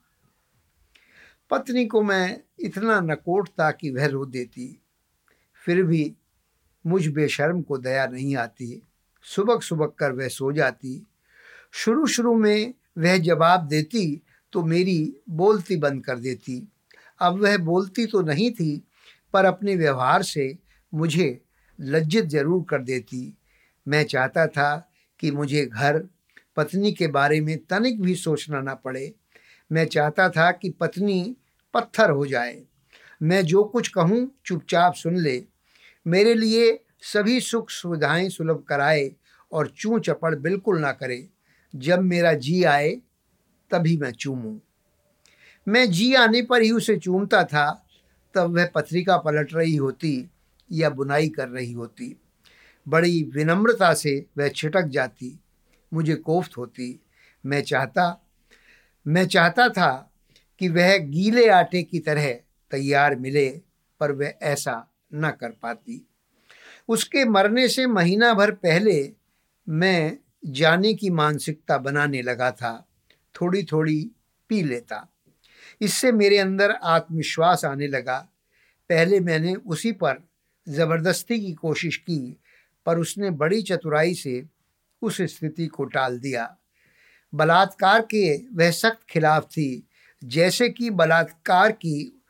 पत्नी 1.50 1.86
को 1.86 2.02
मैं 2.02 2.42
इतना 2.60 3.00
नकोटता 3.00 3.72
कि 3.72 3.92
वह 3.92 4.06
रो 4.06 4.26
देती। 4.26 4.82
फिर 5.66 5.84
भी 5.84 6.16
मुझ 6.88 7.08
बेशर्म 7.08 7.62
को 7.62 7.78
दया 7.78 8.08
नहीं 8.08 8.36
आती। 8.36 8.88
सुबक 9.24 9.64
सुबक 9.64 9.96
कर 10.00 10.12
वह 10.12 10.28
सो 10.28 10.52
जाती। 10.52 11.08
शुरू 11.72 12.08
शुरू 12.08 12.36
में 12.36 12.74
वह 12.98 13.18
जवाब 13.18 13.68
देती 13.68 14.22
तो 14.54 14.64
मेरी 14.64 15.14
बोलती 15.30 15.76
बंद 15.76 16.04
कर 16.06 16.20
देती। 16.20 16.68
अब 17.22 17.42
वह 17.42 17.58
बोलती 17.58 18.06
तो 18.06 18.22
नहीं 18.22 18.52
थी, 18.52 18.84
पर 19.34 19.46
अपने 19.46 19.76
व्यवहार 19.76 20.24
से 20.24 20.58
मुझे 20.94 21.40
लज्जित 21.80 22.26
ज़रूर 22.26 22.66
कर 22.70 22.82
देती। 22.82 23.34
मैं 23.88 24.04
चाहता 24.04 24.48
था 24.48 24.92
कि 25.20 25.32
मुझे 25.32 25.66
घर, 25.66 25.98
पत्नी 26.58 26.92
के 26.92 27.08
बारे 27.08 27.40
में 27.42 27.58
तनिक 27.66 28.02
भी 28.02 28.16
सोचना 28.16 28.62
ना 28.62 28.74
पड़े। 28.76 29.14
मैं 29.72 29.86
चाहता 29.86 30.30
था 30.30 30.52
कि 30.52 30.70
पत्नी 30.70 31.36
पत्थर 31.74 32.10
हो 32.10 32.26
जाए। 32.26 32.62
मैं 33.22 33.46
जो 33.46 33.64
कुछ 33.64 33.88
कहूँ 33.88 34.32
चुपचाप 34.46 34.94
सुन 34.94 35.18
ले। 35.18 35.44
मेरे 36.06 36.34
लिए 36.34 36.80
सभी 37.04 37.40
सुख 37.40 37.70
सुविधाएँ 37.70 38.30
सुलभ 38.30 38.64
कराए 38.70 39.12
और 39.52 39.68
चूँ 39.68 40.00
चपड़ 40.00 40.36
बिल्कुल 40.36 40.80
ना 40.80 40.92
करे। 40.92 41.28
जब 41.76 42.00
मेरा 42.00 42.34
जी 42.34 42.64
आए, 42.64 42.90
तभी 43.72 43.98
मैं 43.98 44.12
चूमूं 44.12 44.60
मैं 45.68 45.92
जी 45.92 46.14
आने 46.14 46.42
पर 46.42 46.62
ही 46.62 46.72
उसे 46.72 46.98
चूमता 46.98 47.44
था, 47.44 47.88
तब 48.36 48.56
वह 48.56 48.66
पत्रिका 48.76 49.18
पलट 49.18 49.54
रही 49.54 49.76
होती 49.76 50.30
या 50.72 50.90
बुनाई 50.90 51.30
कर 51.30 51.48
रही 51.50 51.72
होती। 51.72 52.22
बड़ी 52.88 53.24
विनम्रता 53.24 53.94
से 53.94 54.26
वह 54.38 54.48
छिटक 54.48 54.82
जाती, 54.82 55.40
मुझे 55.94 56.16
कोफ्त 56.16 56.58
होती। 56.58 57.00
मैं 57.46 57.62
चाहता 57.62 58.28
मैं 59.08 59.28
चाहता 59.28 59.70
था 59.70 60.12
कि 60.60 60.70
वह 60.70 60.98
गीले 60.98 61.50
आटे 61.50 61.84
की 61.84 62.00
तरह 62.00 62.34
तैयार 62.72 63.16
मिले, 63.16 63.62
पर 64.00 64.12
वह 64.12 64.34
ऐसा 64.42 64.92
न 65.14 65.32
कर 65.32 65.50
पाती। 65.50 66.08
उसके 66.90 67.26
मरने 67.26 67.68
से 67.68 67.88
महीना 67.88 68.34
भर 68.34 68.52
पहले 68.52 69.14
मैं 69.70 70.18
जाने 70.46 70.94
की 70.94 71.10
मानसिकता 71.10 71.78
बनाने 71.78 72.22
लगा 72.22 72.52
था 72.52 72.88
थोड़ी 73.42 73.64
थोड़ी 73.64 74.12
पी 74.50 74.64
लेता। 74.64 75.14
इससे 75.82 76.12
मेरे 76.12 76.38
अंदर 76.38 76.72
आत्मविश्वास 76.72 77.66
आने 77.66 77.88
लगा। 77.88 78.18
पहले 78.90 79.20
मैंने 79.20 79.56
उसी 79.56 79.92
पर 79.92 80.28
ज़बरदस्ती 80.70 81.46
की 81.46 81.54
कोशिश 81.54 81.98
की, 81.98 82.38
पर 82.86 83.00
उसने 83.00 83.30
बड़ी 83.30 83.62
चतुराई 83.62 84.14
से 84.14 84.46
उस 85.02 85.22
स्थिति 85.22 85.68
को 85.68 85.86
टाल 85.86 86.20
दिया। 86.20 86.58
बलात्कार 87.36 88.02
के 88.02 88.38
वह 88.38 88.72
सख्त 88.72 89.00
खिलाफ 89.10 89.46
थी, 89.46 89.88
जैसे 90.24 90.70
कि 90.70 90.90
बलात्कार 90.90 91.72
की 91.72 92.24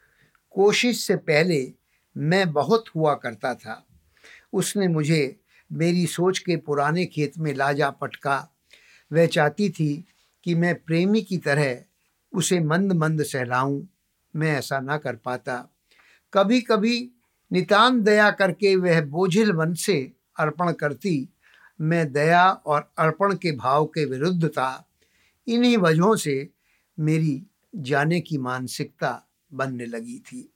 कोशिश 0.52 1.00
से 1.00 1.16
पहले 1.16 1.74
मैं 2.18 2.52
बहुत 2.52 2.86
हुआ 2.96 3.14
करता 3.16 3.56
था। 3.56 3.88
उसने 4.54 4.88
मुझे 4.88 5.41
मेरी 5.72 6.08
सोच 6.08 6.40
के 6.40 6.58
पुराने 6.58 7.06
खेत 7.06 7.38
में 7.38 7.54
लाजा 7.54 7.90
पटका। 7.90 8.50
वह 9.14 9.26
चाहती 9.26 9.70
थी 9.70 10.06
कि 10.44 10.56
मैं 10.56 10.76
प्रेमी 10.76 11.22
की 11.22 11.38
तरह 11.38 11.84
उसे 12.34 12.60
मंद 12.60 12.92
मंद 12.92 13.24
सहलाऊं। 13.24 13.86
मैं 14.36 14.58
ऐसा 14.58 14.80
ना 14.80 14.98
कर 14.98 15.16
पाता। 15.16 15.70
कभी 16.34 16.62
कभी 16.62 17.12
नितान 17.52 18.02
दया 18.02 18.32
करके 18.32 18.76
वह 18.76 19.02
बोझिल 19.02 19.54
मन 19.54 19.74
से 19.74 20.14
अर्पण 20.40 20.72
करती। 20.72 21.30
मैं 21.82 22.12
दया 22.12 22.50
और 22.50 22.94
अर्पण 22.98 23.36
के 23.36 23.52
भाव 23.52 23.86
के 23.86 24.06
विरुद्ध 24.06 24.48
था। 24.48 24.90
इन्हीं 25.48 25.78
वजहों 25.78 26.16
से 26.16 26.50
मेरी 27.00 27.44
जाने 27.76 28.20
की 28.20 28.38
मानसिकता 28.38 29.30
बनने 29.54 29.86
लगी 29.86 30.20
थी। 30.20 30.54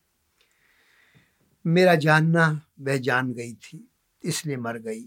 मेरा 1.67 1.95
जानना 1.95 2.61
वह 2.79 2.97
जान 2.97 3.33
गई 3.33 3.53
थी। 3.53 3.91
इसलिए 4.25 4.57
मर 4.57 4.77
गई। 4.77 5.05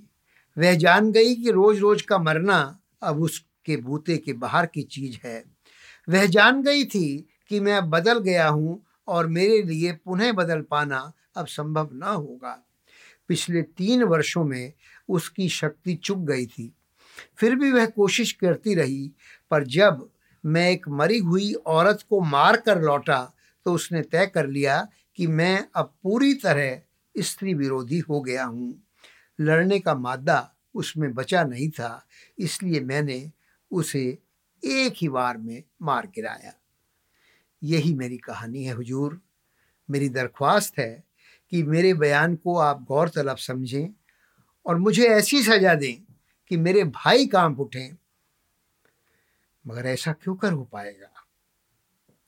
वह 0.56 0.74
जान 0.74 1.10
गई 1.12 1.34
कि 1.34 1.50
रोज 1.50 1.78
रोज 1.78 2.02
का 2.02 2.18
मरना 2.18 2.58
अब 3.02 3.20
उसके 3.22 3.76
बूते 3.76 4.16
के 4.16 4.32
बाहर 4.32 4.66
की 4.66 4.82
चीज़ 4.82 5.18
है। 5.24 5.42
वह 6.08 6.26
जान 6.26 6.62
गई 6.62 6.84
थी 6.84 7.28
कि 7.48 7.60
मैं 7.60 7.74
अब 7.74 7.84
बदल 7.90 8.18
गया 8.18 8.48
हूँ 8.48 8.82
और 9.08 9.26
मेरे 9.26 9.62
लिए 9.62 9.92
पुनः 10.04 10.32
बदल 10.32 10.60
पाना 10.60 11.12
अब 11.36 11.46
संभव 11.46 11.90
न 11.92 12.02
होगा। 12.02 12.58
पिछले 13.28 13.62
तीन 13.62 14.02
वर्षों 14.02 14.44
में 14.44 14.72
उसकी 15.08 15.48
शक्ति 15.48 15.94
चुक 15.94 16.18
गई 16.18 16.46
थी। 16.46 16.72
फिर 17.38 17.54
भी 17.54 17.70
वह 17.72 17.86
कोशिश 17.86 18.32
करती 18.32 18.74
रही, 18.74 19.10
पर 19.50 19.64
जब 19.66 20.08
मैं 20.44 20.70
एक 20.70 20.88
मरी 20.88 21.18
हुई 21.18 21.52
औरत 21.52 22.04
को 22.10 22.20
मार 22.20 22.56
कर 22.56 22.82
लौटा 22.82 23.20
तो 23.66 23.72
उसने 23.72 24.02
तय 24.02 24.26
कर 24.26 24.46
लिया 24.46 24.86
कि 25.16 25.26
मैं 25.26 25.64
अब 25.76 25.92
पूरी 26.02 26.34
तरह 26.34 27.22
स्त्री 27.22 27.54
विरोधी 27.54 27.98
हो 27.98 28.20
गया 28.20 28.44
हूँ। 28.44 28.87
लड़ने 29.40 29.80
का 29.80 29.94
मादा 29.94 30.54
उसमें 30.74 31.14
बचा 31.14 31.44
नहीं 31.44 31.70
था, 31.70 32.06
इसलिए 32.38 32.80
मैंने 32.80 33.32
उसे 33.70 34.18
एक 34.64 34.94
ही 34.96 35.08
बार 35.08 35.36
में 35.36 35.62
मार 35.82 36.06
गिराया। 36.06 36.54
यही 37.62 37.94
मेरी 37.94 38.18
कहानी 38.18 38.64
है, 38.64 38.74
हुजूर। 38.74 39.20
मेरी 39.90 40.08
दरख्वास्त 40.08 40.78
है 40.78 41.04
कि 41.50 41.62
मेरे 41.62 41.94
बयान 41.94 42.36
को 42.36 42.58
आप 42.58 42.82
गौर 42.82 43.08
तलब 43.08 43.36
समझें 43.36 43.88
और 44.66 44.76
मुझे 44.76 45.02
ऐसी 45.02 45.42
सजा 45.42 45.74
दें 45.74 46.12
कि 46.48 46.56
मेरे 46.56 46.84
भाई 46.84 47.26
काँप 47.26 47.60
उठें। 47.60 47.96
मगर 49.66 49.86
ऐसा 49.86 50.12
क्यों 50.12 50.36
कर 50.36 50.52
हो 50.52 50.64
पाएगा? 50.64 51.08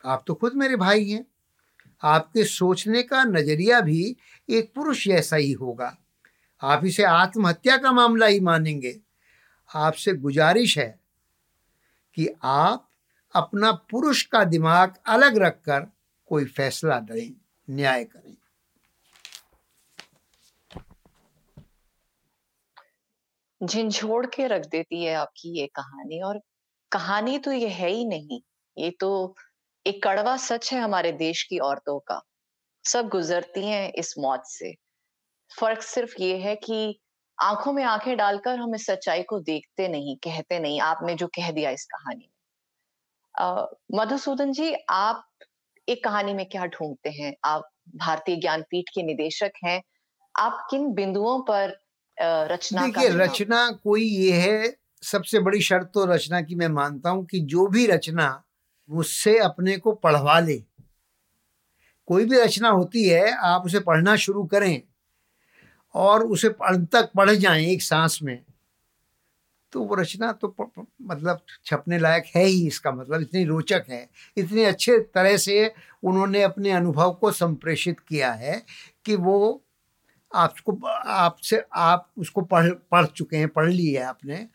आप 0.05 0.25
तो 0.27 0.35
खुद 0.35 0.53
मेरे 0.53 0.77
भाई 0.77 1.11
हैं। 1.11 1.27
आपके 2.03 2.45
सोचने 2.45 3.03
का 3.03 3.25
नज़रिया 3.25 3.81
भी 3.81 4.17
एक 4.49 4.73
पुरुष 4.75 5.09
जैसा 5.09 5.37
ही 5.37 5.53
होगा। 5.53 5.97
आप 6.63 6.85
इसे 6.85 7.05
आत्महत्या 7.05 7.77
का 7.77 7.93
मामला 7.93 8.27
ही 8.27 8.41
मानेंगे। 8.41 8.95
आपसे 9.71 10.13
गुजारिश 10.15 10.77
है 10.79 10.89
कि 12.17 12.29
आप 12.43 12.89
अपना 13.35 13.71
पुरुष 13.91 14.23
का 14.23 14.45
दिमाग 14.45 14.95
अलग 15.07 15.37
रखकर 15.39 15.87
कोई 16.31 16.45
फैसला 16.47 16.99
दें 17.01 17.31
न्याय 17.69 18.05
करें। 18.05 18.37
झिझोड़ 23.61 24.27
के 24.27 24.47
रख 24.47 24.67
देती 24.67 25.05
है 25.05 25.15
आपकी 25.15 25.59
ये 25.61 25.67
कहानी 25.67 26.21
और 26.23 26.41
कहानी 26.93 27.39
तो 27.39 27.53
ये 27.53 27.69
है 27.69 27.89
ही 27.89 28.05
नहीं, 28.05 28.41
ये 28.77 28.91
तो 28.91 29.35
एक 29.87 30.03
कड़वा 30.05 30.37
सच 30.37 30.73
है 30.73 30.81
हमारे 30.81 31.13
देश 31.13 31.43
की 31.43 31.59
औरतों 31.59 31.99
का। 32.01 32.21
सब 32.85 33.09
गुजरती 33.09 33.67
हैं 33.67 33.93
इस 33.93 34.15
मौत 34.19 34.43
से। 34.47 34.75
फ़र्क 35.51 35.83
सिर्फ़ 35.83 36.15
ये 36.21 36.37
है 36.39 36.55
कि 36.57 36.99
आँखों 37.39 37.73
में 37.73 37.83
आँखें 37.85 38.17
डालकर 38.17 38.59
हम 38.59 38.75
इस 38.75 38.87
सच्चाई 38.87 39.23
को 39.23 39.39
देखते 39.41 39.89
नहीं 39.89 40.17
कहते 40.17 40.59
नहीं 40.59 40.81
आपने 40.81 41.15
जो 41.15 41.27
कह 41.27 41.51
दिया 41.51 41.71
इस 41.71 41.85
कहानी 41.85 42.29
में। 43.35 43.99
मधुसूदन 43.99 44.53
जी 44.53 44.73
आप 44.91 45.25
एक 45.89 46.03
कहानी 46.05 46.35
में 46.35 46.47
क्या 46.49 46.67
ढूंढते 46.67 47.11
हैं? 47.11 47.33
आप 47.45 47.69
भारतीय 47.97 48.37
ज्ञानपीठ 48.37 48.89
के 48.89 49.03
निदेशक 49.03 49.53
हैं। 49.65 49.81
आप 50.35 50.67
किन 50.71 50.93
बिंदुओं 50.95 51.41
पर 51.43 51.79
रचना 52.53 52.81
देखिए 52.83 53.09
रचना 53.11 53.71
कोई 53.85 54.03
ये 54.03 54.33
है 54.33 54.75
सबसे 55.03 55.39
बड़ी 55.39 55.61
शर्त 55.61 55.91
तो 55.95 56.05
रचना 56.05 56.41
की 56.41 56.55
मैं 56.55 56.69
मानता 56.69 57.11
हूँ 57.11 57.25
कि 57.27 57.39
जो 57.41 57.67
भी 57.67 57.87
रचना 57.87 58.43
मुझसे 58.89 59.39
अपने 59.39 59.77
को 59.77 59.93
पढ़वा 59.95 60.39
ले। 60.41 60.59
कोई 62.09 62.25
भी 62.25 62.41
रचना 62.41 62.69
होती 62.69 63.05
है 63.09 63.31
आप 63.47 63.67
उसे 63.67 63.81
पढ़ना 63.81 64.17
शुरू 64.17 64.45
करें। 64.45 64.83
और 65.95 66.25
उसे 66.25 66.49
अंत 66.49 66.89
तक 66.93 67.11
पढ़ 67.17 67.31
जाएँ 67.31 67.67
एक 67.67 67.83
सांस 67.83 68.19
में। 68.23 68.43
तो 69.73 69.83
वो 69.85 69.95
रचना 69.95 70.31
तो 70.33 70.55
मतलब 71.03 71.41
छपने 71.65 71.99
लायक 71.99 72.25
है 72.37 72.45
ही 72.45 72.67
इसका 72.67 72.93
मतलब 72.93 73.21
इतनी 73.21 73.45
रोचक 73.45 73.85
है। 73.91 74.09
इतनी 74.37 74.65
अच्छे 74.65 74.99
तरह 75.15 75.37
से 75.37 75.73
उन्होंने 76.03 76.43
अपने 76.43 76.71
अनुभव 76.71 77.13
को 77.13 77.31
संप्रेषित 77.33 78.01
किया 78.01 78.33
है 78.33 78.63
कि 79.05 79.17
वो 79.17 79.63
आपको 80.35 80.79
आपसे, 80.87 81.63
आप 81.75 82.11
उसको 82.19 82.41
पढ़ 82.41 82.71
पढ़ 82.71 83.07
चुके 83.07 83.37
हैं, 83.37 83.49
पढ़ 83.49 83.71
ली 83.71 83.87
है 83.87 84.03
आपने। 84.03 84.47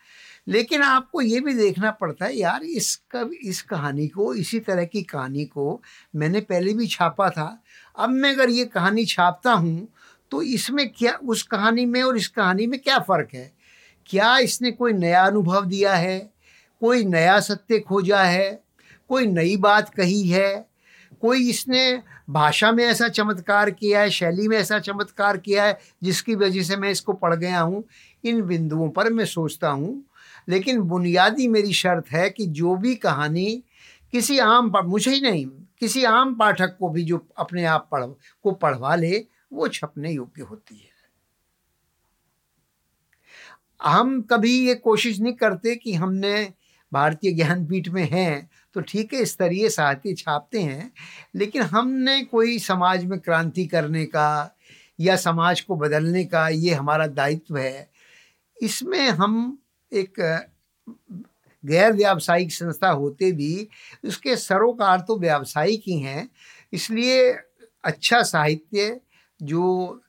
लेकिन 0.47 0.81
आपको 0.81 1.21
ये 1.21 1.39
भी 1.39 1.53
देखना 1.53 1.91
पड़ता 1.91 2.25
है, 2.25 2.36
यार 2.38 2.63
इस 2.63 2.75
इसका 2.75 3.29
इस 3.43 3.61
कहानी 3.61 4.07
को, 4.07 4.33
इसी 4.33 4.59
तरह 4.59 4.86
की 4.86 5.01
कहानी 5.03 5.45
को 5.45 5.81
मैंने 6.15 6.41
पहले 6.41 6.73
भी 6.73 6.88
छापा 6.88 7.29
था। 7.29 7.63
अब 7.97 8.09
मैं 8.09 8.33
अगर 8.33 8.49
ये 8.49 8.65
कहानी 8.65 9.05
छापता 9.05 9.53
हूँ 9.53 9.88
तो 10.36 10.41
इसमें 10.41 10.89
क्या, 10.89 11.13
उस 11.13 11.43
कहानी 11.43 11.86
में 11.86 12.03
और 12.03 12.17
इस 12.17 12.27
कहानी 12.27 12.67
में 12.67 12.79
क्या 12.79 12.99
फ़र्क 12.99 13.29
है? 13.33 13.53
क्या 14.05 14.38
इसने 14.38 14.71
कोई 14.71 14.93
नया 14.93 15.25
अनुभव 15.25 15.65
दिया 15.65 15.93
है? 15.93 16.31
कोई 16.79 17.05
नया 17.05 17.39
सत्य 17.39 17.79
खोजा 17.79 18.23
है? 18.23 18.63
कोई 19.09 19.25
नई 19.25 19.57
बात 19.57 19.89
कही 19.89 20.29
है? 20.29 20.69
कोई 21.21 21.49
इसने 21.49 22.01
भाषा 22.29 22.71
में 22.71 22.86
ऐसा 22.86 23.07
चमत्कार 23.07 23.69
किया 23.69 24.01
है, 24.01 24.09
शैली 24.09 24.47
में 24.47 24.57
ऐसा 24.57 24.79
चमत्कार 24.79 25.38
किया 25.38 25.63
है, 25.63 25.79
जिसकी 26.03 26.36
वजह 26.36 26.63
से 26.63 26.75
मैं 26.75 26.91
इसको 26.91 27.13
पढ़ 27.13 27.36
गया 27.36 27.59
हूँ? 27.59 27.83
इन 28.23 28.41
बिंदुओं 28.41 28.89
पर 28.89 29.13
मैं 29.13 29.25
सोचता 29.25 29.69
हूँ। 29.69 30.05
लेकिन 30.49 30.79
बुनियादी 30.79 31.47
मेरी 31.47 31.73
शर्त 31.73 32.11
है 32.11 32.29
कि 32.29 32.45
जो 32.45 32.75
भी 32.75 32.95
कहानी 32.95 33.63
किसी 34.11 34.39
आम 34.39 34.73
मुझे 34.86 35.11
ही 35.11 35.21
नहीं, 35.21 35.45
किसी 35.79 36.03
आम 36.03 36.36
पाठक 36.36 36.77
को 36.79 36.89
भी 36.89 37.03
जो 37.03 37.27
अपने 37.38 37.65
आप 37.65 37.89
पढ़, 37.91 38.03
को 38.43 38.51
पढ़वा 38.51 38.95
ले 38.95 39.34
वो 39.56 39.68
छपने 39.70 40.12
योग्य 40.12 40.41
होती 40.41 40.76
है। 40.76 40.93
हम 43.84 44.22
कभी 44.24 44.51
ये 44.68 44.76
कोशिश 44.76 45.20
नहीं 45.20 45.34
करते 45.36 45.76
कि 45.76 45.93
हमने 45.93 46.53
भारतीय 46.91 47.32
ज्ञानपीठ 47.34 47.88
में 47.89 48.08
हैं 48.12 48.49
तो 48.76 48.82
ठीक 48.82 49.14
है, 49.14 49.24
स्तरीय 49.26 49.70
साहित्य 49.70 50.14
छापते 50.14 50.62
हैं, 50.62 50.91
लेकिन 51.36 51.62
हमने 51.64 52.22
कोई 52.24 52.58
समाज 52.60 53.03
में 53.06 53.20
क्रांति 53.20 53.66
करने 53.66 54.06
का 54.06 54.56
या 54.99 55.16
समाज 55.18 55.62
को 55.62 55.76
बदलने 55.76 56.24
का 56.26 56.47
ये 56.49 56.74
हमारा 56.74 57.08
दायित्व 57.10 57.58
है। 57.58 57.89
इसमें 58.58 59.08
हम 59.10 59.58
एक 59.91 60.20
गैर 61.64 61.93
व्यावसायिक 61.93 62.51
संस्था 62.51 62.89
होते 62.89 63.32
भी 63.32 63.68
उसके 64.06 64.36
सरोकार 64.38 64.99
तो 64.99 65.18
व्यावसायिक 65.20 65.84
ही 65.88 65.99
हैं, 65.99 66.30
इसलिए 66.74 67.32
अच्छा 67.84 68.22
साहित्य 68.24 68.99
जो 69.46 70.02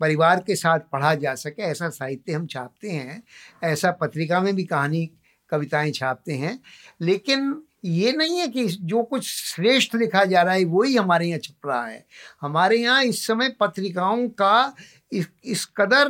परिवार 0.00 0.40
के 0.46 0.54
साथ 0.56 0.80
पढ़ा 0.92 1.14
जा 1.14 1.34
सके 1.34 1.62
ऐसा 1.62 1.88
साहित्य 1.88 2.32
हम 2.32 2.46
छापते 2.46 2.90
हैं 2.90 3.22
ऐसा 3.64 3.90
पत्रिका 4.00 4.40
में 4.40 4.54
भी 4.56 4.64
कहानी 4.64 5.08
कविताएँ 5.50 5.90
छापते 5.92 6.32
हैं। 6.32 6.58
लेकिन 7.00 7.54
ये 7.84 8.12
नहीं 8.12 8.38
है 8.38 8.46
कि 8.48 8.64
जो 8.64 9.02
कुछ 9.02 9.26
श्रेष्ठ 9.26 9.94
लिखा 9.94 10.24
जा 10.24 10.42
रहा 10.42 10.54
है 10.54 10.64
वही 10.64 10.96
हमारे 10.96 11.26
यहाँ 11.26 11.38
छप 11.38 11.66
रहा 11.66 11.86
है। 11.86 12.04
हमारे 12.40 12.76
यहाँ 12.76 13.02
इस 13.04 13.26
समय 13.26 13.48
पत्रिकाओं 13.60 14.28
का 14.30 14.74
इस, 15.12 15.28
इस 15.44 15.64
कदर 15.76 16.08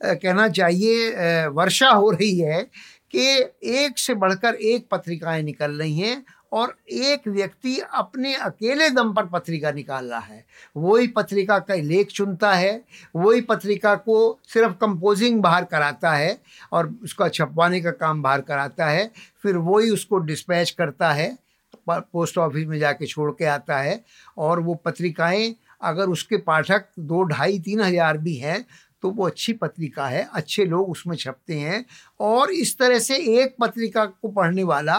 कहना 0.00 0.48
चाहिए 0.48 1.46
वर्षा 1.48 1.88
हो 1.88 2.10
रही 2.10 2.38
है 2.38 2.62
कि 3.14 3.26
एक 3.76 3.98
से 3.98 4.14
बढ़कर 4.14 4.54
एक 4.54 4.88
पत्रिकाएँ 4.90 5.42
निकल 5.42 5.72
रही 5.72 5.98
हैं। 5.98 6.24
और 6.52 6.74
एक 6.88 7.26
व्यक्ति 7.28 7.76
अपने 7.94 8.34
अकेले 8.34 8.88
दम 8.90 9.12
पर 9.12 9.26
पत्रिका 9.28 9.70
निकाल 9.72 10.06
रहा 10.06 10.20
है। 10.20 10.44
वही 10.76 11.06
पत्रिका 11.08 11.58
का 11.60 11.74
लेख 11.74 12.08
चुनता 12.08 12.52
है, 12.52 12.80
वही 13.16 13.40
पत्रिका 13.42 13.94
को 13.96 14.38
सिर्फ़ 14.44 14.72
कंपोजिंग 14.76 15.40
बाहर 15.42 15.64
कराता 15.66 16.12
है 16.12 16.38
और 16.72 16.94
उसका 17.04 17.28
छपवाने 17.30 17.80
का 17.80 17.90
काम 17.92 18.22
बाहर 18.22 18.40
कराता 18.42 18.86
है, 18.86 19.10
फिर 19.42 19.56
वही 19.58 19.90
उसको 19.90 20.18
डिस्पैच 20.20 20.70
करता 20.72 21.12
है 21.12 21.36
पोस्ट 21.88 22.38
ऑफ़िस 22.38 22.66
में 22.66 22.78
जाके 22.78 23.06
छोड़ 23.06 23.30
के 23.32 23.44
आता 23.46 23.78
है 23.78 24.00
और 24.38 24.60
वो 24.60 24.74
पत्रिकाएँ, 24.76 25.54
अगर 25.82 26.08
उसके 26.08 26.36
पाठक 26.38 26.84
दो 26.98 27.22
ढाई 27.24 27.58
तीन 27.60 27.80
हज़ार 27.80 28.18
भी 28.18 28.34
हैं 28.36 28.64
तो 29.02 29.10
वो 29.10 29.26
अच्छी 29.26 29.52
पत्रिका 29.52 30.06
है, 30.06 30.28
अच्छे 30.32 30.64
लोग 30.64 30.90
उसमें 30.90 31.16
छपते 31.16 31.54
हैं 31.54 31.84
और 32.20 32.50
इस 32.52 32.76
तरह 32.78 32.98
से 32.98 33.16
एक 33.34 33.54
पत्रिका 33.60 34.04
को 34.04 34.28
पढ़ने 34.28 34.62
वाला 34.64 34.96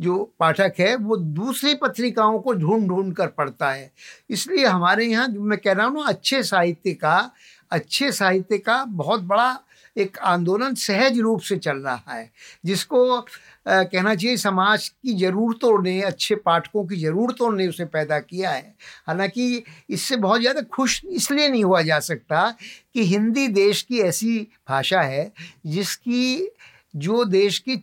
जो 0.00 0.22
पाठक 0.40 0.74
है 0.80 0.94
वो 0.96 1.16
दूसरी 1.16 1.74
पत्रिकाओं 1.74 2.38
को 2.40 2.52
ढूंढ 2.54 2.88
ढूंढ 2.88 3.12
कर 3.14 3.26
पढ़ता 3.28 3.70
है। 3.70 3.90
इसलिए 4.30 4.66
हमारे 4.66 5.06
यहाँ 5.06 5.28
जो 5.28 5.42
मैं 5.42 5.58
कह 5.58 5.72
रहा 5.72 5.86
हूँ 5.86 5.94
ना 5.94 6.08
अच्छे 6.08 6.42
साहित्य 6.42 6.92
का 6.94 7.30
अच्छे 7.72 8.10
साहित्य 8.12 8.58
का 8.58 8.84
बहुत 8.86 9.22
बड़ा 9.24 9.58
एक 9.96 10.18
आंदोलन 10.18 10.74
सहज 10.74 11.18
रूप 11.18 11.40
से 11.40 11.56
चल 11.56 11.76
रहा 11.76 12.12
है 12.12 12.30
जिसको 12.64 12.98
आ, 13.16 13.22
कहना 13.66 14.14
चाहिए 14.14 14.36
समाज 14.36 14.88
की 14.88 15.14
ज़रूरतों 15.18 15.82
ने 15.82 16.00
अच्छे 16.02 16.34
पाठकों 16.36 16.84
की 16.86 16.96
ज़रूरतों 16.96 17.50
ने 17.52 17.66
उसे 17.68 17.84
पैदा 17.86 18.18
किया 18.20 18.50
है। 18.50 18.74
हालाँकि 19.06 19.62
इससे 19.90 20.16
बहुत 20.16 20.40
ज़्यादा 20.40 20.60
खुश 20.72 21.00
इसलिए 21.06 21.48
नहीं 21.48 21.64
हुआ 21.64 21.80
जा 21.82 21.98
सकता 22.00 22.48
कि 22.94 23.04
हिंदी 23.04 23.46
देश 23.48 23.82
की 23.82 24.00
ऐसी 24.00 24.38
भाषा 24.68 25.00
है 25.02 25.32
जिसकी 25.66 26.48
जो 26.96 27.24
देश 27.24 27.58
की 27.58 27.76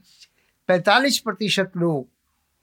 पैंतालीस 0.67 1.19
प्रतिशत 1.19 1.71
लोग, 1.77 2.07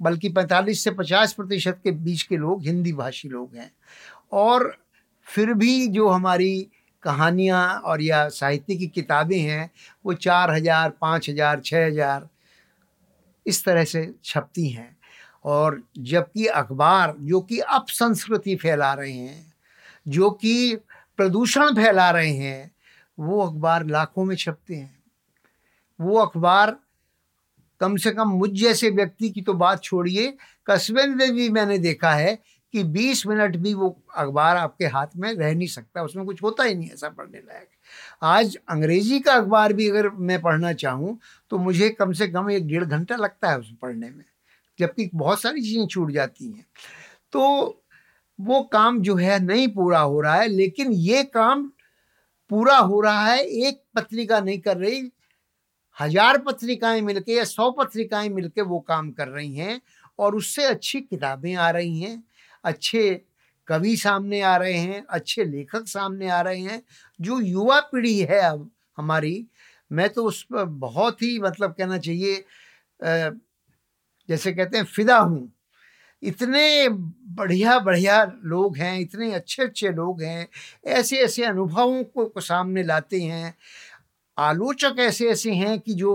बल्कि 0.01 0.29
पैंतालीस 0.29 0.85
से 0.85 0.91
पचास 0.91 1.33
प्रतिशत 1.33 1.81
के 1.85 1.91
बीच 1.91 2.23
के 2.23 2.37
लोग 2.37 2.63
हिंदी 2.63 2.93
भाषी 2.93 3.29
लोग 3.29 3.57
हैं। 3.57 3.71
और 4.33 4.77
फिर 5.27 5.53
भी 5.55 5.87
जो 5.89 6.09
हमारी 6.09 6.69
कहानियाँ 7.03 7.81
और 7.81 8.03
या 8.03 8.29
साहित्य 8.29 8.77
की 8.77 8.87
किताबें 8.87 9.39
हैं, 9.39 9.71
वो 10.05 10.15
चार 10.15 10.51
हज़ार, 10.51 10.91
पाँच 10.91 11.31
हज़ार 11.31 11.61
छः 11.61 11.87
हज़ार 11.87 12.29
इस 13.47 13.65
तरह 13.65 13.85
से 13.85 14.15
छपती 14.25 14.69
हैं। 14.69 14.97
और 15.45 15.83
जबकि 15.99 16.47
अखबार, 16.47 17.15
जो 17.19 17.41
कि 17.41 17.59
अपसंस्कृति 17.59 18.57
फैला 18.57 18.93
रहे 18.95 19.13
हैं, 19.13 19.53
जो 20.09 20.31
कि 20.31 20.77
प्रदूषण 21.17 21.75
फैला 21.75 22.11
रहे 22.11 22.33
हैं, 22.33 22.71
वो 23.19 23.47
अखबार 23.47 23.87
लाखों 23.87 24.25
में 24.25 24.37
छपते 24.37 24.75
हैं। 24.75 25.03
वो 26.01 26.19
अखबार 26.19 26.77
कम 27.81 27.97
से 27.97 28.11
कम 28.11 28.29
मुझ 28.31 28.51
जैसे 28.53 28.91
व्यक्ति 28.91 29.31
की 29.31 29.43
तो 29.43 29.53
बात 29.55 29.83
छोड़िए। 29.83 30.33
कस्बे 30.67 31.07
में 31.07 31.33
भी 31.35 31.49
मैंने 31.51 31.79
देखा 31.81 32.13
है 32.13 32.39
कि 32.75 32.83
20 32.87 33.27
मिनट 33.27 33.57
भी 33.57 33.73
वो 33.75 33.97
अखबार 34.17 34.57
आपके 34.57 34.87
हाथ 34.87 35.17
में 35.17 35.33
रह 35.33 35.55
नहीं 35.55 35.69
सकता, 35.69 36.03
उसमें 36.03 36.25
कुछ 36.27 36.43
होता 36.43 36.65
ही 36.65 36.75
नहीं 36.75 36.91
ऐसा 36.91 37.09
पढ़ने 37.09 37.39
लायक। 37.39 37.69
आज 38.23 38.57
अंग्रेज़ी 38.69 39.19
का 39.21 39.33
अखबार 39.33 39.73
भी 39.73 39.89
अगर 39.91 40.09
मैं 40.11 40.41
पढ़ना 40.43 40.73
चाहूँ 40.75 41.19
तो 41.51 41.59
मुझे 41.59 41.89
कम 41.91 42.13
से 42.13 42.29
कम 42.29 42.51
एक 42.51 42.67
डेढ़ 42.67 42.85
घंटा 42.85 43.17
लगता 43.17 43.51
है 43.51 43.59
उसमें 43.59 43.77
पढ़ने 43.83 44.11
में, 44.11 44.25
जबकि 44.79 45.11
बहुत 45.15 45.41
सारी 45.43 45.63
चीज़ें 45.63 45.87
छूट 45.87 46.11
जाती 46.11 46.47
हैं। 46.47 46.67
तो 47.33 47.83
वो 48.39 48.63
काम 48.73 49.01
जो 49.01 49.15
है 49.17 49.39
नहीं 49.41 49.67
पूरा 49.69 50.01
हो 50.01 50.21
रहा 50.21 50.35
है, 50.35 50.47
लेकिन 50.49 50.93
ये 50.93 51.23
काम 51.25 51.71
पूरा 52.51 52.77
हो 52.77 53.01
रहा 53.01 53.27
है, 53.27 53.41
एक 53.41 53.83
पत्रिका 53.95 54.41
नहीं 54.41 54.59
कर 54.61 54.77
रही 54.77 55.01
हज़ार 56.01 56.39
पत्रिकाएँ 56.39 57.01
मिलके 57.01 57.33
या 57.33 57.45
सौ 57.45 57.71
पत्रिकाएँ 57.71 58.29
मिलके 58.29 58.63
वो 58.63 58.79
काम 58.89 59.11
कर 59.13 59.29
रही 59.29 59.55
हैं 59.55 59.81
और 60.19 60.37
उससे 60.37 60.65
अच्छी 60.65 61.01
किताबें 61.01 61.55
आ 61.55 61.71
रही 61.71 62.01
हैं 62.01 62.23
अच्छे 62.65 63.03
कवि 63.69 63.97
सामने 63.97 64.41
आ 64.43 64.57
रहे 64.57 64.79
हैं 64.79 65.05
अच्छे 65.11 65.45
लेखक 65.45 65.87
सामने 65.89 66.29
आ 66.31 66.41
रहे 66.41 66.61
हैं 66.61 66.83
जो 67.21 67.41
युवा 67.41 67.81
पीढ़ी 67.93 68.19
है 68.21 68.41
अब 68.41 68.71
हमारी 68.97 69.47
मैं 69.91 70.09
तो 70.09 70.25
उस 70.25 70.43
पर 70.45 70.65
बहुत 70.65 71.23
ही 71.23 71.39
मतलब 71.39 71.75
कहना 71.79 71.99
चाहिए 71.99 72.45
जैसे 74.29 74.53
कहते 74.53 74.77
हैं 74.79 74.85
फिदा 74.87 75.19
हूँ। 75.19 75.51
इतने 76.23 76.89
बढ़िया 77.37 77.79
बढ़िया 77.81 78.23
लोग 78.45 78.77
हैं 78.77 78.99
इतने 79.01 79.33
अच्छे 79.35 79.63
अच्छे 79.63 79.91
लोग 79.91 80.23
हैं 80.23 80.47
ऐसे 80.87 81.17
ऐसे 81.17 81.45
अनुभवों 81.45 82.03
को, 82.05 82.27
को 82.27 82.41
सामने 82.41 82.83
लाते 82.83 83.21
हैं 83.23 83.55
आलोचक 84.41 84.97
ऐसे 85.01 85.29
ऐसे 85.31 85.53
हैं 85.55 85.79
कि 85.81 85.95
जो 85.95 86.13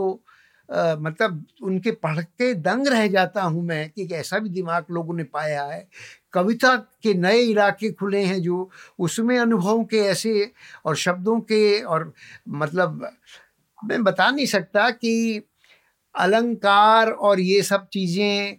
आ, 0.70 0.96
मतलब 0.98 1.46
उनके 1.64 1.92
पढ़ 2.04 2.20
के 2.22 2.54
दंग 2.56 2.88
रह 2.88 3.08
जाता 3.10 3.42
हूँ 3.44 3.64
मैं 3.66 3.90
कि 3.90 4.06
ऐसा 4.16 4.40
भी 4.40 4.50
दिमाग 4.50 4.86
लोगों 4.92 5.14
ने 5.16 5.24
पाया 5.26 5.64
है। 5.66 5.88
कविता 6.34 6.76
के 7.04 7.14
नए 7.16 7.40
इलाके 7.42 7.92
खुले 7.94 8.22
हैं 8.26 8.42
जो 8.42 8.70
उसमें 9.00 9.38
अनुभवों 9.40 9.84
के 9.86 9.98
ऐसे 10.08 10.52
और 10.86 10.96
शब्दों 10.98 11.40
के 11.52 11.82
और 11.84 12.12
मतलब 12.50 13.08
मैं 13.80 14.04
बता 14.04 14.30
नहीं 14.32 14.46
सकता 14.48 14.90
कि 14.92 15.42
अलंकार 16.16 17.12
और 17.12 17.40
ये 17.42 17.62
सब 17.64 17.88
चीज़ें 17.94 18.58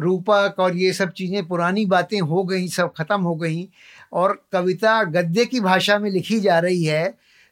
रूपक 0.00 0.56
और 0.60 0.76
ये 0.76 0.92
सब 0.92 1.12
चीज़ें 1.12 1.46
पुरानी 1.48 1.84
बातें 1.86 2.20
हो 2.22 2.44
गई 2.44 2.68
सब 2.68 2.92
ख़त्म 2.98 3.20
हो 3.22 3.34
गई 3.36 3.68
और 4.14 4.42
कविता 4.52 5.02
गद्य 5.06 5.44
की 5.46 5.60
भाषा 5.60 5.98
में 5.98 6.10
लिखी 6.10 6.40
जा 6.40 6.58
रही 6.58 6.84
है। 6.84 7.04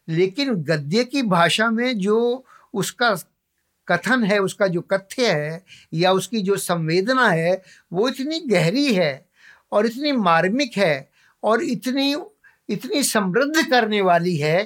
लेकिन 0.08 0.54
गद्य 0.64 1.04
की 1.04 1.22
भाषा 1.22 1.70
में 1.70 1.98
जो 1.98 2.44
उसका 2.74 3.14
कथन 3.88 4.24
है, 4.24 4.38
उसका 4.38 4.66
जो 4.66 4.80
कथ्य 4.82 5.32
है 5.32 5.64
या 5.94 6.12
उसकी 6.12 6.40
जो 6.42 6.56
संवेदना 6.56 7.28
है, 7.28 7.62
वो 7.92 8.08
इतनी 8.08 8.40
गहरी 8.40 8.92
है 8.94 9.26
और 9.72 9.86
इतनी 9.86 10.12
मार्मिक 10.12 10.76
है 10.76 11.08
और 11.42 11.62
इतनी 11.62 12.14
इतनी 12.68 13.02
समृद्ध 13.02 13.68
करने 13.70 14.00
वाली 14.00 14.36
है 14.36 14.62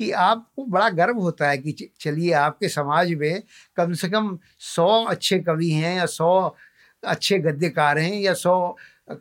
कि 0.00 0.10
आपको 0.10 0.64
बड़ा 0.66 0.88
गर्व 0.90 1.18
होता 1.18 1.48
है 1.50 1.58
कि 1.58 1.90
चलिए 2.00 2.32
आपके 2.32 2.68
समाज 2.68 3.12
में 3.12 3.42
कम 3.76 3.92
से 3.94 4.08
कम 4.08 4.38
सौ 4.60 4.88
अच्छे 5.04 5.38
कवि 5.40 5.70
हैं 5.70 5.96
या 5.96 6.06
सौ 6.06 6.56
अच्छे 7.02 7.38
गद्यकार 7.38 7.98
हैं 7.98 8.14
या 8.14 8.34
सौ 8.34 8.54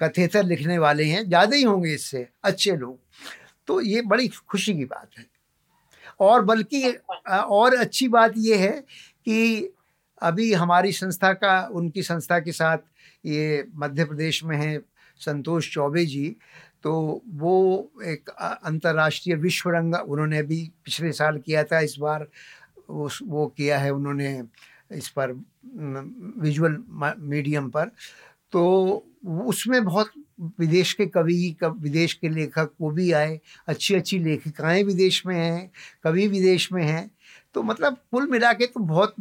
कथेतर 0.02 0.44
लिखने 0.44 0.78
वाले 0.78 1.04
हैं, 1.06 1.28
ज़्यादा 1.28 1.56
ही 1.56 1.64
होंगे 1.64 1.94
इससे 1.94 2.28
अच्छे 2.44 2.76
लोग। 2.78 3.00
तो 3.68 3.82
ये 3.82 4.02
बड़ी 4.04 4.28
खुशी 4.30 4.74
की 4.74 4.86
बात 4.86 5.10
है। 5.20 5.26
और 6.20 6.46
बल्कि 6.46 6.92
और 7.30 7.76
अच्छी 7.76 8.08
बात 8.08 8.34
यह 8.38 8.62
है 8.62 8.80
कि 9.26 9.70
अभी 10.22 10.54
हमारी 10.54 10.92
संस्था 10.92 11.34
का 11.34 11.70
उनकी 11.74 12.04
संस्था 12.04 12.40
के 12.40 12.52
साथ 12.52 12.78
ये 13.26 13.66
मध्य 13.76 14.06
प्रदेश 14.06 14.44
में 14.44 14.58
है 14.58 14.78
संतोष 15.20 15.74
चौबे 15.74 16.06
जी 16.06 16.36
तो 16.84 17.22
वो 17.28 17.92
एक 18.04 18.30
अंतर्राष्ट्रीय 18.66 19.36
विश्व 19.36 19.70
रंग 19.70 19.96
उन्होंने 19.96 20.38
अभी 20.38 20.72
पिछले 20.86 21.12
साल 21.12 21.38
किया 21.40 21.64
था 21.64 21.80
इस 21.80 21.96
बार 22.00 22.28
वो 22.90 23.10
वो 23.24 23.48
किया 23.48 23.78
है 23.80 23.92
उन्होंने 23.92 24.44
इस 24.92 25.10
पर 25.10 25.32
विजुअल 26.42 26.84
मीडियम 27.20 27.70
पर। 27.70 27.92
तो 28.52 29.06
उसमें 29.26 29.84
बहुत 29.86 30.12
विदेश 30.60 30.94
के 30.94 31.06
कवि 31.08 31.56
विदेश 31.64 32.14
के 32.14 32.30
लेखक 32.30 32.70
वो 32.82 32.92
भी 32.92 33.12
आए 33.12 33.40
अच्छी 33.68 33.96
अच्छी 33.96 34.20
लेखिकाएँ 34.20 34.84
विदेश 34.84 35.26
में 35.26 35.36
हैं, 35.36 35.70
कवि 36.04 36.28
विदेश 36.28 36.72
में 36.74 36.84
हैं 36.84 37.10
तो 37.56 37.64
मतलब 37.64 37.98
कुल 38.12 38.28
मिला 38.32 38.54
के 38.54 38.66
तो 38.68 38.80
बहुत 38.82 39.16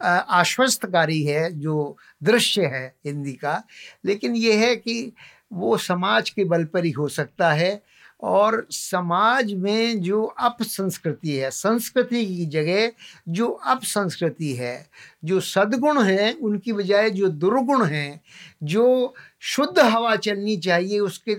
आश्वस्तकारी 0.00 1.22
है, 1.22 1.50
जो 1.52 1.96
दृश्य 2.22 2.66
है 2.66 2.86
हिंदी 3.06 3.32
का। 3.34 3.62
लेकिन 4.04 4.36
ये 4.36 4.56
है 4.66 4.74
कि 4.76 5.12
वो 5.52 5.76
समाज 5.78 6.30
के 6.30 6.44
बल 6.44 6.64
पर 6.64 6.84
ही 6.84 6.90
हो 6.90 7.08
सकता 7.08 7.52
है 7.52 7.80
और 8.22 8.66
समाज 8.70 9.52
में 9.52 10.00
जो 10.00 10.22
अप 10.22 10.62
संस्कृति 10.62 11.36
है, 11.36 11.50
संस्कृति 11.50 12.26
की 12.26 12.46
जगह 12.46 12.92
जो 13.28 13.48
अप 13.48 13.82
संस्कृति 13.82 14.52
है, 14.52 14.88
जो 15.24 15.40
सद्गुण 15.40 16.02
हैं, 16.02 16.34
उनकी 16.38 16.72
बजाय 16.72 17.10
जो 17.10 17.28
दुर्गुण 17.28 17.84
हैं, 17.84 18.20
जो 18.62 19.14
शुद्ध 19.40 19.78
हवा 19.78 20.16
चलनी 20.16 20.56
चाहिए, 20.56 20.98
उसके 20.98 21.36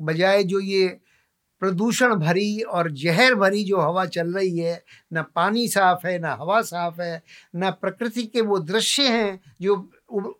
बजाय 0.00 0.44
जो 0.44 0.60
ये 0.60 1.00
प्रदूषण 1.60 2.14
भरी 2.14 2.60
और 2.60 2.90
जहर 2.90 3.34
भरी 3.34 3.64
जो 3.64 3.80
हवा 3.80 4.04
चल 4.06 4.34
रही 4.34 4.58
है, 4.58 4.84
न 5.12 5.22
पानी 5.22 5.68
साफ़ 5.68 6.06
है, 6.06 6.18
न 6.18 6.24
हवा 6.24 6.60
साफ़ 6.62 7.00
है, 7.02 7.22
न 7.56 7.70
प्रकृति 7.70 8.22
के 8.22 8.40
वो 8.40 8.58
दृश्य 8.58 9.08
हैं 9.08 9.40
जो 9.62 9.90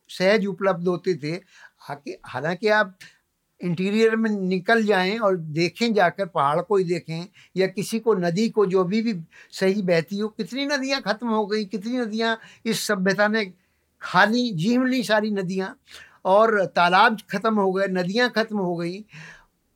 सहज 0.09 0.47
उपलब्ध 0.47 0.89
होते 0.89 1.15
थे। 1.15 1.41
हालाँकि 2.27 2.69
आप 2.69 2.97
इंटीरियर 3.61 4.17
में 4.17 4.31
निकल 4.31 4.85
जाएँ 4.85 5.19
और 5.19 5.37
देखें 5.37 5.93
जाकर, 5.95 6.27
पहाड़ 6.27 6.61
को 6.61 6.77
ही 6.77 6.85
देखें 6.85 7.27
या 7.57 7.67
किसी 7.67 7.99
को, 7.99 8.15
नदी 8.15 8.49
को, 8.49 8.67
जो 8.67 8.81
अभी 8.81 9.03
भी 9.03 9.15
सही 9.51 9.83
बहती 9.83 10.19
हो। 10.19 10.29
कितनी 10.29 10.67
नदियाँ 10.67 11.01
खत्म 11.01 11.29
हो 11.29 11.47
गई, 11.47 11.65
कितनी 11.65 11.99
नदियाँ 11.99 12.39
इस 12.67 12.87
सभ्यता 12.87 13.29
ने 13.29 13.53
खाली 14.03 14.51
जीव 14.51 14.85
ली 14.85 15.03
सारी 15.03 15.31
नदियाँ 15.31 15.77
और 16.25 16.65
तालाब 16.67 17.19
खत्म 17.31 17.55
हो 17.55 17.73
गए, 17.73 17.87
नदियाँ 17.87 18.31
खत्म 18.31 18.59
हो 18.59 18.77
गई। 18.77 19.05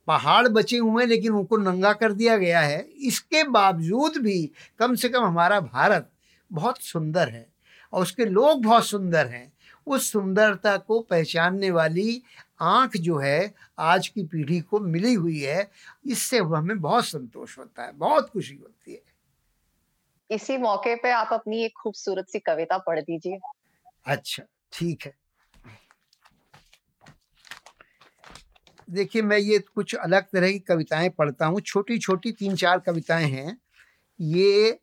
पहाड़ 0.06 0.48
बचे 0.48 0.76
हुए 0.76 1.02
हैं, 1.02 1.08
लेकिन 1.08 1.32
उनको 1.32 1.56
नंगा 1.56 1.92
कर 1.92 2.12
दिया 2.12 2.36
गया 2.36 2.60
है। 2.60 2.80
इसके 2.80 3.44
बावजूद 3.44 4.16
भी 4.16 4.50
कम 4.78 4.94
से 4.94 5.08
कम 5.08 5.24
हमारा 5.24 5.60
भारत 5.60 6.10
बहुत 6.52 6.82
सुंदर 6.82 7.28
है 7.28 7.46
और 7.92 8.02
उसके 8.02 8.24
लोग 8.24 8.62
बहुत 8.64 8.86
सुंदर 8.86 9.26
हैं। 9.26 9.52
उस 9.86 10.12
सुंदरता 10.12 10.76
को 10.76 11.00
पहचानने 11.00 11.70
वाली 11.70 12.22
आँख 12.60 12.96
जो 12.96 13.18
है 13.18 13.54
आज 13.78 14.08
की 14.08 14.22
पीढ़ी 14.22 14.60
को 14.60 14.80
मिली 14.80 15.12
हुई 15.14 15.40
है 15.40 15.70
इससे 16.06 16.38
हमें 16.38 16.78
बहुत 16.80 17.04
संतोष 17.04 17.58
होता 17.58 17.84
है 17.84 17.92
बहुत 17.92 18.30
खुशी 18.30 18.54
होती 18.54 18.92
है। 18.92 19.02
इसी 20.30 20.56
मौके 20.56 20.94
पे 20.94 21.10
आप 21.10 21.28
अपनी 21.32 21.64
एक 21.64 21.72
खूबसूरत 21.82 22.28
सी 22.28 22.38
कविता 22.38 22.78
पढ़ 22.78 23.00
दीजिए। 23.00 23.38
अच्छा 24.06 24.42
ठीक 24.72 25.06
है। 25.06 25.14
देखिए 28.88 29.22
मैं 29.22 29.38
ये 29.38 29.58
कुछ 29.74 29.94
अलग 29.94 30.24
तरह 30.24 30.50
की 30.52 30.58
कविताएँ 30.58 31.08
पढ़ता 31.08 31.46
हूँ 31.46 31.60
छोटी 31.60 31.98
छोटी 31.98 32.32
तीन 32.32 32.56
चार 32.56 32.78
कविताएँ 32.78 33.30
हैं। 33.30 33.56
ये 34.20 34.78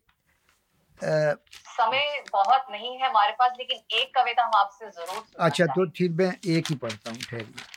समय 1.02 2.22
बहुत 2.32 2.66
नहीं 2.70 2.96
है 2.96 3.08
हमारे 3.08 3.32
पास 3.32 3.52
लेकिन 3.58 3.98
एक 3.98 4.12
कविता 4.14 4.44
हम 4.44 4.54
आपसे 4.56 4.90
ज़रूर 4.90 5.24
अच्छा 5.38 5.66
तो 5.66 5.84
ठीक 5.86 6.12
मैं 6.12 6.32
एक 6.46 6.70
ही 6.70 6.74
पढ़ता 6.76 7.10
हूँ 7.10 7.18
ठहरिए। 7.20 7.74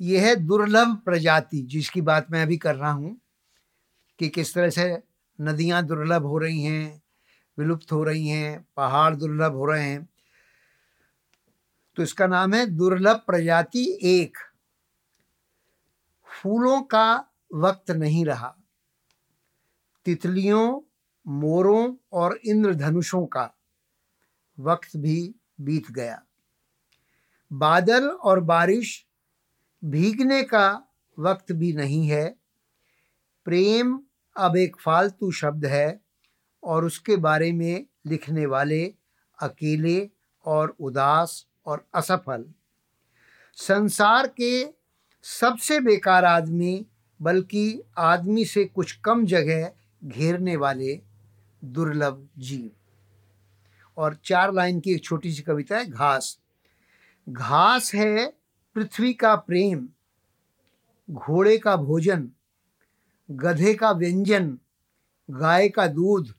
यह 0.00 0.26
है 0.26 0.34
दुर्लभ 0.36 0.96
प्रजाति 1.04 1.60
जिसकी 1.70 2.00
बात 2.00 2.30
मैं 2.30 2.42
अभी 2.42 2.56
कर 2.56 2.74
रहा 2.74 2.90
हूँ 2.90 3.16
कि 4.18 4.28
किस 4.28 4.54
तरह 4.54 4.70
से 4.70 5.02
नदियाँ 5.38 5.82
दुर्लभ 5.82 6.22
हो 6.22 6.38
रही 6.38 6.62
हैं 6.62 7.02
विलुप्त 7.58 7.92
हो 7.92 8.02
रही 8.04 8.28
हैं 8.28 8.64
पहाड़ 8.76 9.14
दुर्लभ 9.14 9.52
हो 9.52 9.66
रहे 9.66 9.84
हैं। 9.84 10.08
तो 11.96 12.02
इसका 12.02 12.26
नाम 12.26 12.54
है 12.54 12.64
दुर्लभ 12.66 13.22
प्रजाति 13.26 13.84
एक। 14.04 14.38
फूलों 16.28 16.80
का 16.82 17.04
वक्त 17.54 17.90
नहीं 17.90 18.24
रहा। 18.24 18.54
तितलियों, 20.04 20.80
मोरों 21.26 21.96
और 22.12 22.40
इंद्रधनुषों 22.44 23.26
का 23.26 23.54
वक्त 24.58 24.96
भी 24.96 25.34
बीत 25.60 25.90
गया। 25.90 26.22
बादल 27.52 28.08
और 28.08 28.40
बारिश 28.40 29.06
भीगने 29.84 30.42
का 30.42 30.82
वक्त 31.18 31.52
भी 31.52 31.72
नहीं 31.72 32.08
है। 32.08 32.36
प्रेम 33.44 34.02
अब 34.36 34.56
एक 34.56 34.76
फालतू 34.80 35.30
शब्द 35.30 35.66
है 35.66 36.00
और 36.62 36.84
उसके 36.84 37.16
बारे 37.16 37.52
में 37.52 37.86
लिखने 38.06 38.46
वाले 38.46 38.94
अकेले 39.42 40.10
और 40.44 40.76
उदास 40.80 41.46
और 41.66 41.88
असफल। 41.94 42.52
संसार 43.54 44.26
के 44.26 44.66
सबसे 45.22 45.80
बेकार 45.80 46.24
आदमी, 46.24 46.86
बल्कि 47.22 47.82
आदमी 47.98 48.44
से 48.44 48.64
कुछ 48.64 48.92
कम 48.92 49.26
जगह 49.26 49.72
घेरने 50.04 50.56
वाले 50.56 51.00
दुर्लभ 51.64 52.28
जीव। 52.38 52.70
और 53.96 54.14
चार 54.24 54.52
लाइन 54.52 54.80
की 54.80 54.92
एक 54.92 55.04
छोटी 55.04 55.32
सी 55.32 55.42
कविता 55.42 55.76
है, 55.76 55.86
घास। 55.86 56.38
घास 57.28 57.94
है 57.94 58.26
पृथ्वी 58.74 59.12
का 59.12 59.34
प्रेम, 59.36 59.88
घोड़े 61.10 61.58
का 61.58 61.76
भोजन, 61.76 62.28
गधे 63.30 63.74
का 63.74 63.90
व्यंजन, 63.90 64.58
गाय 65.30 65.68
का 65.68 65.86
दूध, 65.86 66.34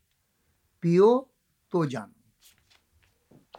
पियो 0.81 1.29
तो 1.71 1.85
जानो। 1.85 2.09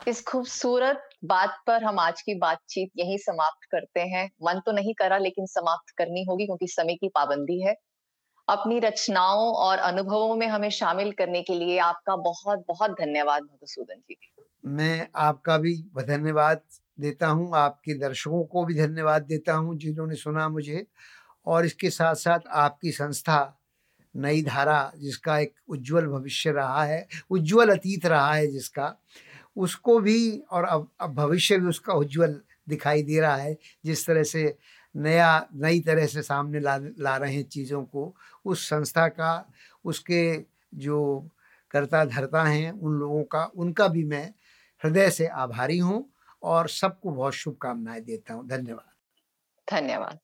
इस 0.09 0.24
खूबसूरत 0.24 1.09
बात 1.24 1.62
पर 1.66 1.84
हम 1.84 1.98
आज 1.98 2.22
की 2.22 2.34
बातचीत 2.34 2.90
यही 2.96 3.18
समाप्त 3.18 3.68
करते 3.70 4.00
हैं। 4.00 4.30
मन 4.42 4.61
तो 4.66 4.72
नहीं 4.72 4.94
करा, 4.94 5.18
लेकिन 5.18 5.46
समाप्त 5.46 5.94
करनी 5.98 6.24
होगी, 6.24 6.46
क्योंकि 6.46 6.66
समय 6.66 6.94
की 6.94 7.09
पाबंदी 7.09 7.61
है। 7.62 7.74
अपनी 8.49 8.78
रचनाओं 8.78 9.53
और 9.57 9.78
अनुभवों 9.80 10.34
में 10.36 10.47
हमें 10.47 10.68
शामिल 10.70 11.12
करने 11.12 11.42
के 11.42 11.55
लिए 11.55 11.78
आपका 11.80 12.16
बहुत 12.22 12.64
बहुत 12.68 12.90
धन्यवाद 12.90 13.42
मधुसूदन 13.42 14.01
जी। 14.09 14.16
मैं 14.64 15.07
आपका 15.16 15.57
भी 15.59 15.74
धन्यवाद 15.99 16.61
देता 16.99 17.26
हूँ, 17.28 17.51
आपके 17.57 17.95
दर्शकों 17.99 18.42
को 18.45 18.64
भी 18.64 18.74
धन्यवाद 18.74 19.22
देता 19.22 19.55
हूँ 19.55 19.76
जिन्होंने 19.78 20.14
सुना 20.14 20.49
मुझे 20.49 20.86
और 21.47 21.66
इसके 21.66 21.90
साथ 21.90 22.14
साथ 22.16 22.47
आपकी 22.57 22.92
संस्था 22.92 23.38
नई 24.14 24.42
धारा 24.42 24.92
जिसका 24.99 25.38
एक 25.38 25.55
उज्जवल 25.68 26.07
भविष्य 26.09 26.51
रहा 26.53 26.84
है, 26.84 27.07
उज्जवल 27.30 27.70
अतीत 27.70 28.07
रहा 28.07 28.32
है 28.34 28.47
जिसका, 28.47 28.95
उसको 29.57 29.99
भी 30.01 30.38
और 30.53 30.64
अब 30.64 30.88
अब 31.01 31.14
भविष्य 31.14 31.59
भी 31.59 31.68
उसका 31.68 31.95
उज्जवल 31.95 32.40
दिखाई 32.68 33.03
दे 33.03 33.20
रहा 33.20 33.36
है, 33.36 33.57
जिस 33.84 34.07
तरह 34.07 34.22
से 34.24 34.45
नया 34.95 35.47
नई 35.55 35.80
तरह 35.80 36.07
से 36.07 36.22
सामने 36.22 36.61
ला 36.61 36.76
ला 36.99 37.16
रहे 37.16 37.34
हैं 37.34 37.42
चीज़ों 37.42 37.82
को। 37.84 38.14
उस 38.45 38.68
संस्था 38.68 39.09
का 39.09 39.49
उसके 39.84 40.45
जो 40.74 41.28
करता 41.70 42.05
धरता 42.05 42.42
हैं 42.45 42.72
उन 42.72 42.92
लोगों 42.92 43.22
का 43.24 43.45
उनका 43.57 43.88
भी 43.88 44.05
मैं 44.05 44.26
हृदय 44.82 45.11
से 45.11 45.26
आभारी 45.26 45.78
हूँ 45.78 46.05
और 46.42 46.68
सबको 46.68 47.11
बहुत 47.11 47.32
शुभकामनाएँ 47.32 48.01
देता 48.01 48.34
हूँ। 48.34 48.47
धन्यवाद। 48.49 48.90
धन्यवाद। 49.68 50.18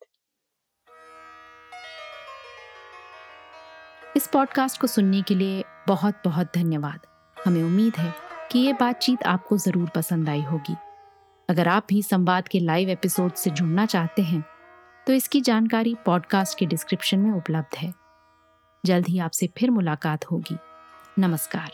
इस 4.17 4.27
पॉडकास्ट 4.27 4.81
को 4.81 4.87
सुनने 4.87 5.23
के 5.23 5.35
लिए 5.35 5.65
बहुत 5.89 6.23
बहुत 6.25 6.53
धन्यवाद। 6.55 7.07
हमें 7.37 7.63
उम्मीद 7.63 7.97
है 7.97 8.15
कि 8.53 8.59
ये 8.59 8.73
बातचीत 8.73 9.23
आपको 9.23 9.57
ज़रूर 9.59 9.89
पसंद 9.89 10.29
आई 10.29 10.43
होगी। 10.43 10.77
अगर 11.49 11.69
आप 11.69 11.87
भी 11.89 12.03
संवाद 12.03 12.49
के 12.49 12.59
लाइव 12.61 12.89
एपिसोड 12.89 13.35
से 13.35 13.51
जुड़ना 13.51 13.87
चाहते 13.87 14.23
हैं 14.23 14.45
तो 15.11 15.15
इसकी 15.15 15.41
जानकारी 15.41 15.97
पॉडकास्ट 16.07 16.59
के 16.59 16.67
डिस्क्रिप्शन 16.67 17.19
में 17.19 17.33
उपलब्ध 17.33 17.77
है। 17.77 17.95
जल्द 18.87 19.07
ही 19.09 19.19
आपसे 19.19 19.51
फिर 19.59 19.71
मुलाकात 19.71 20.25
होगी। 20.25 20.57
नमस्कार। 21.19 21.71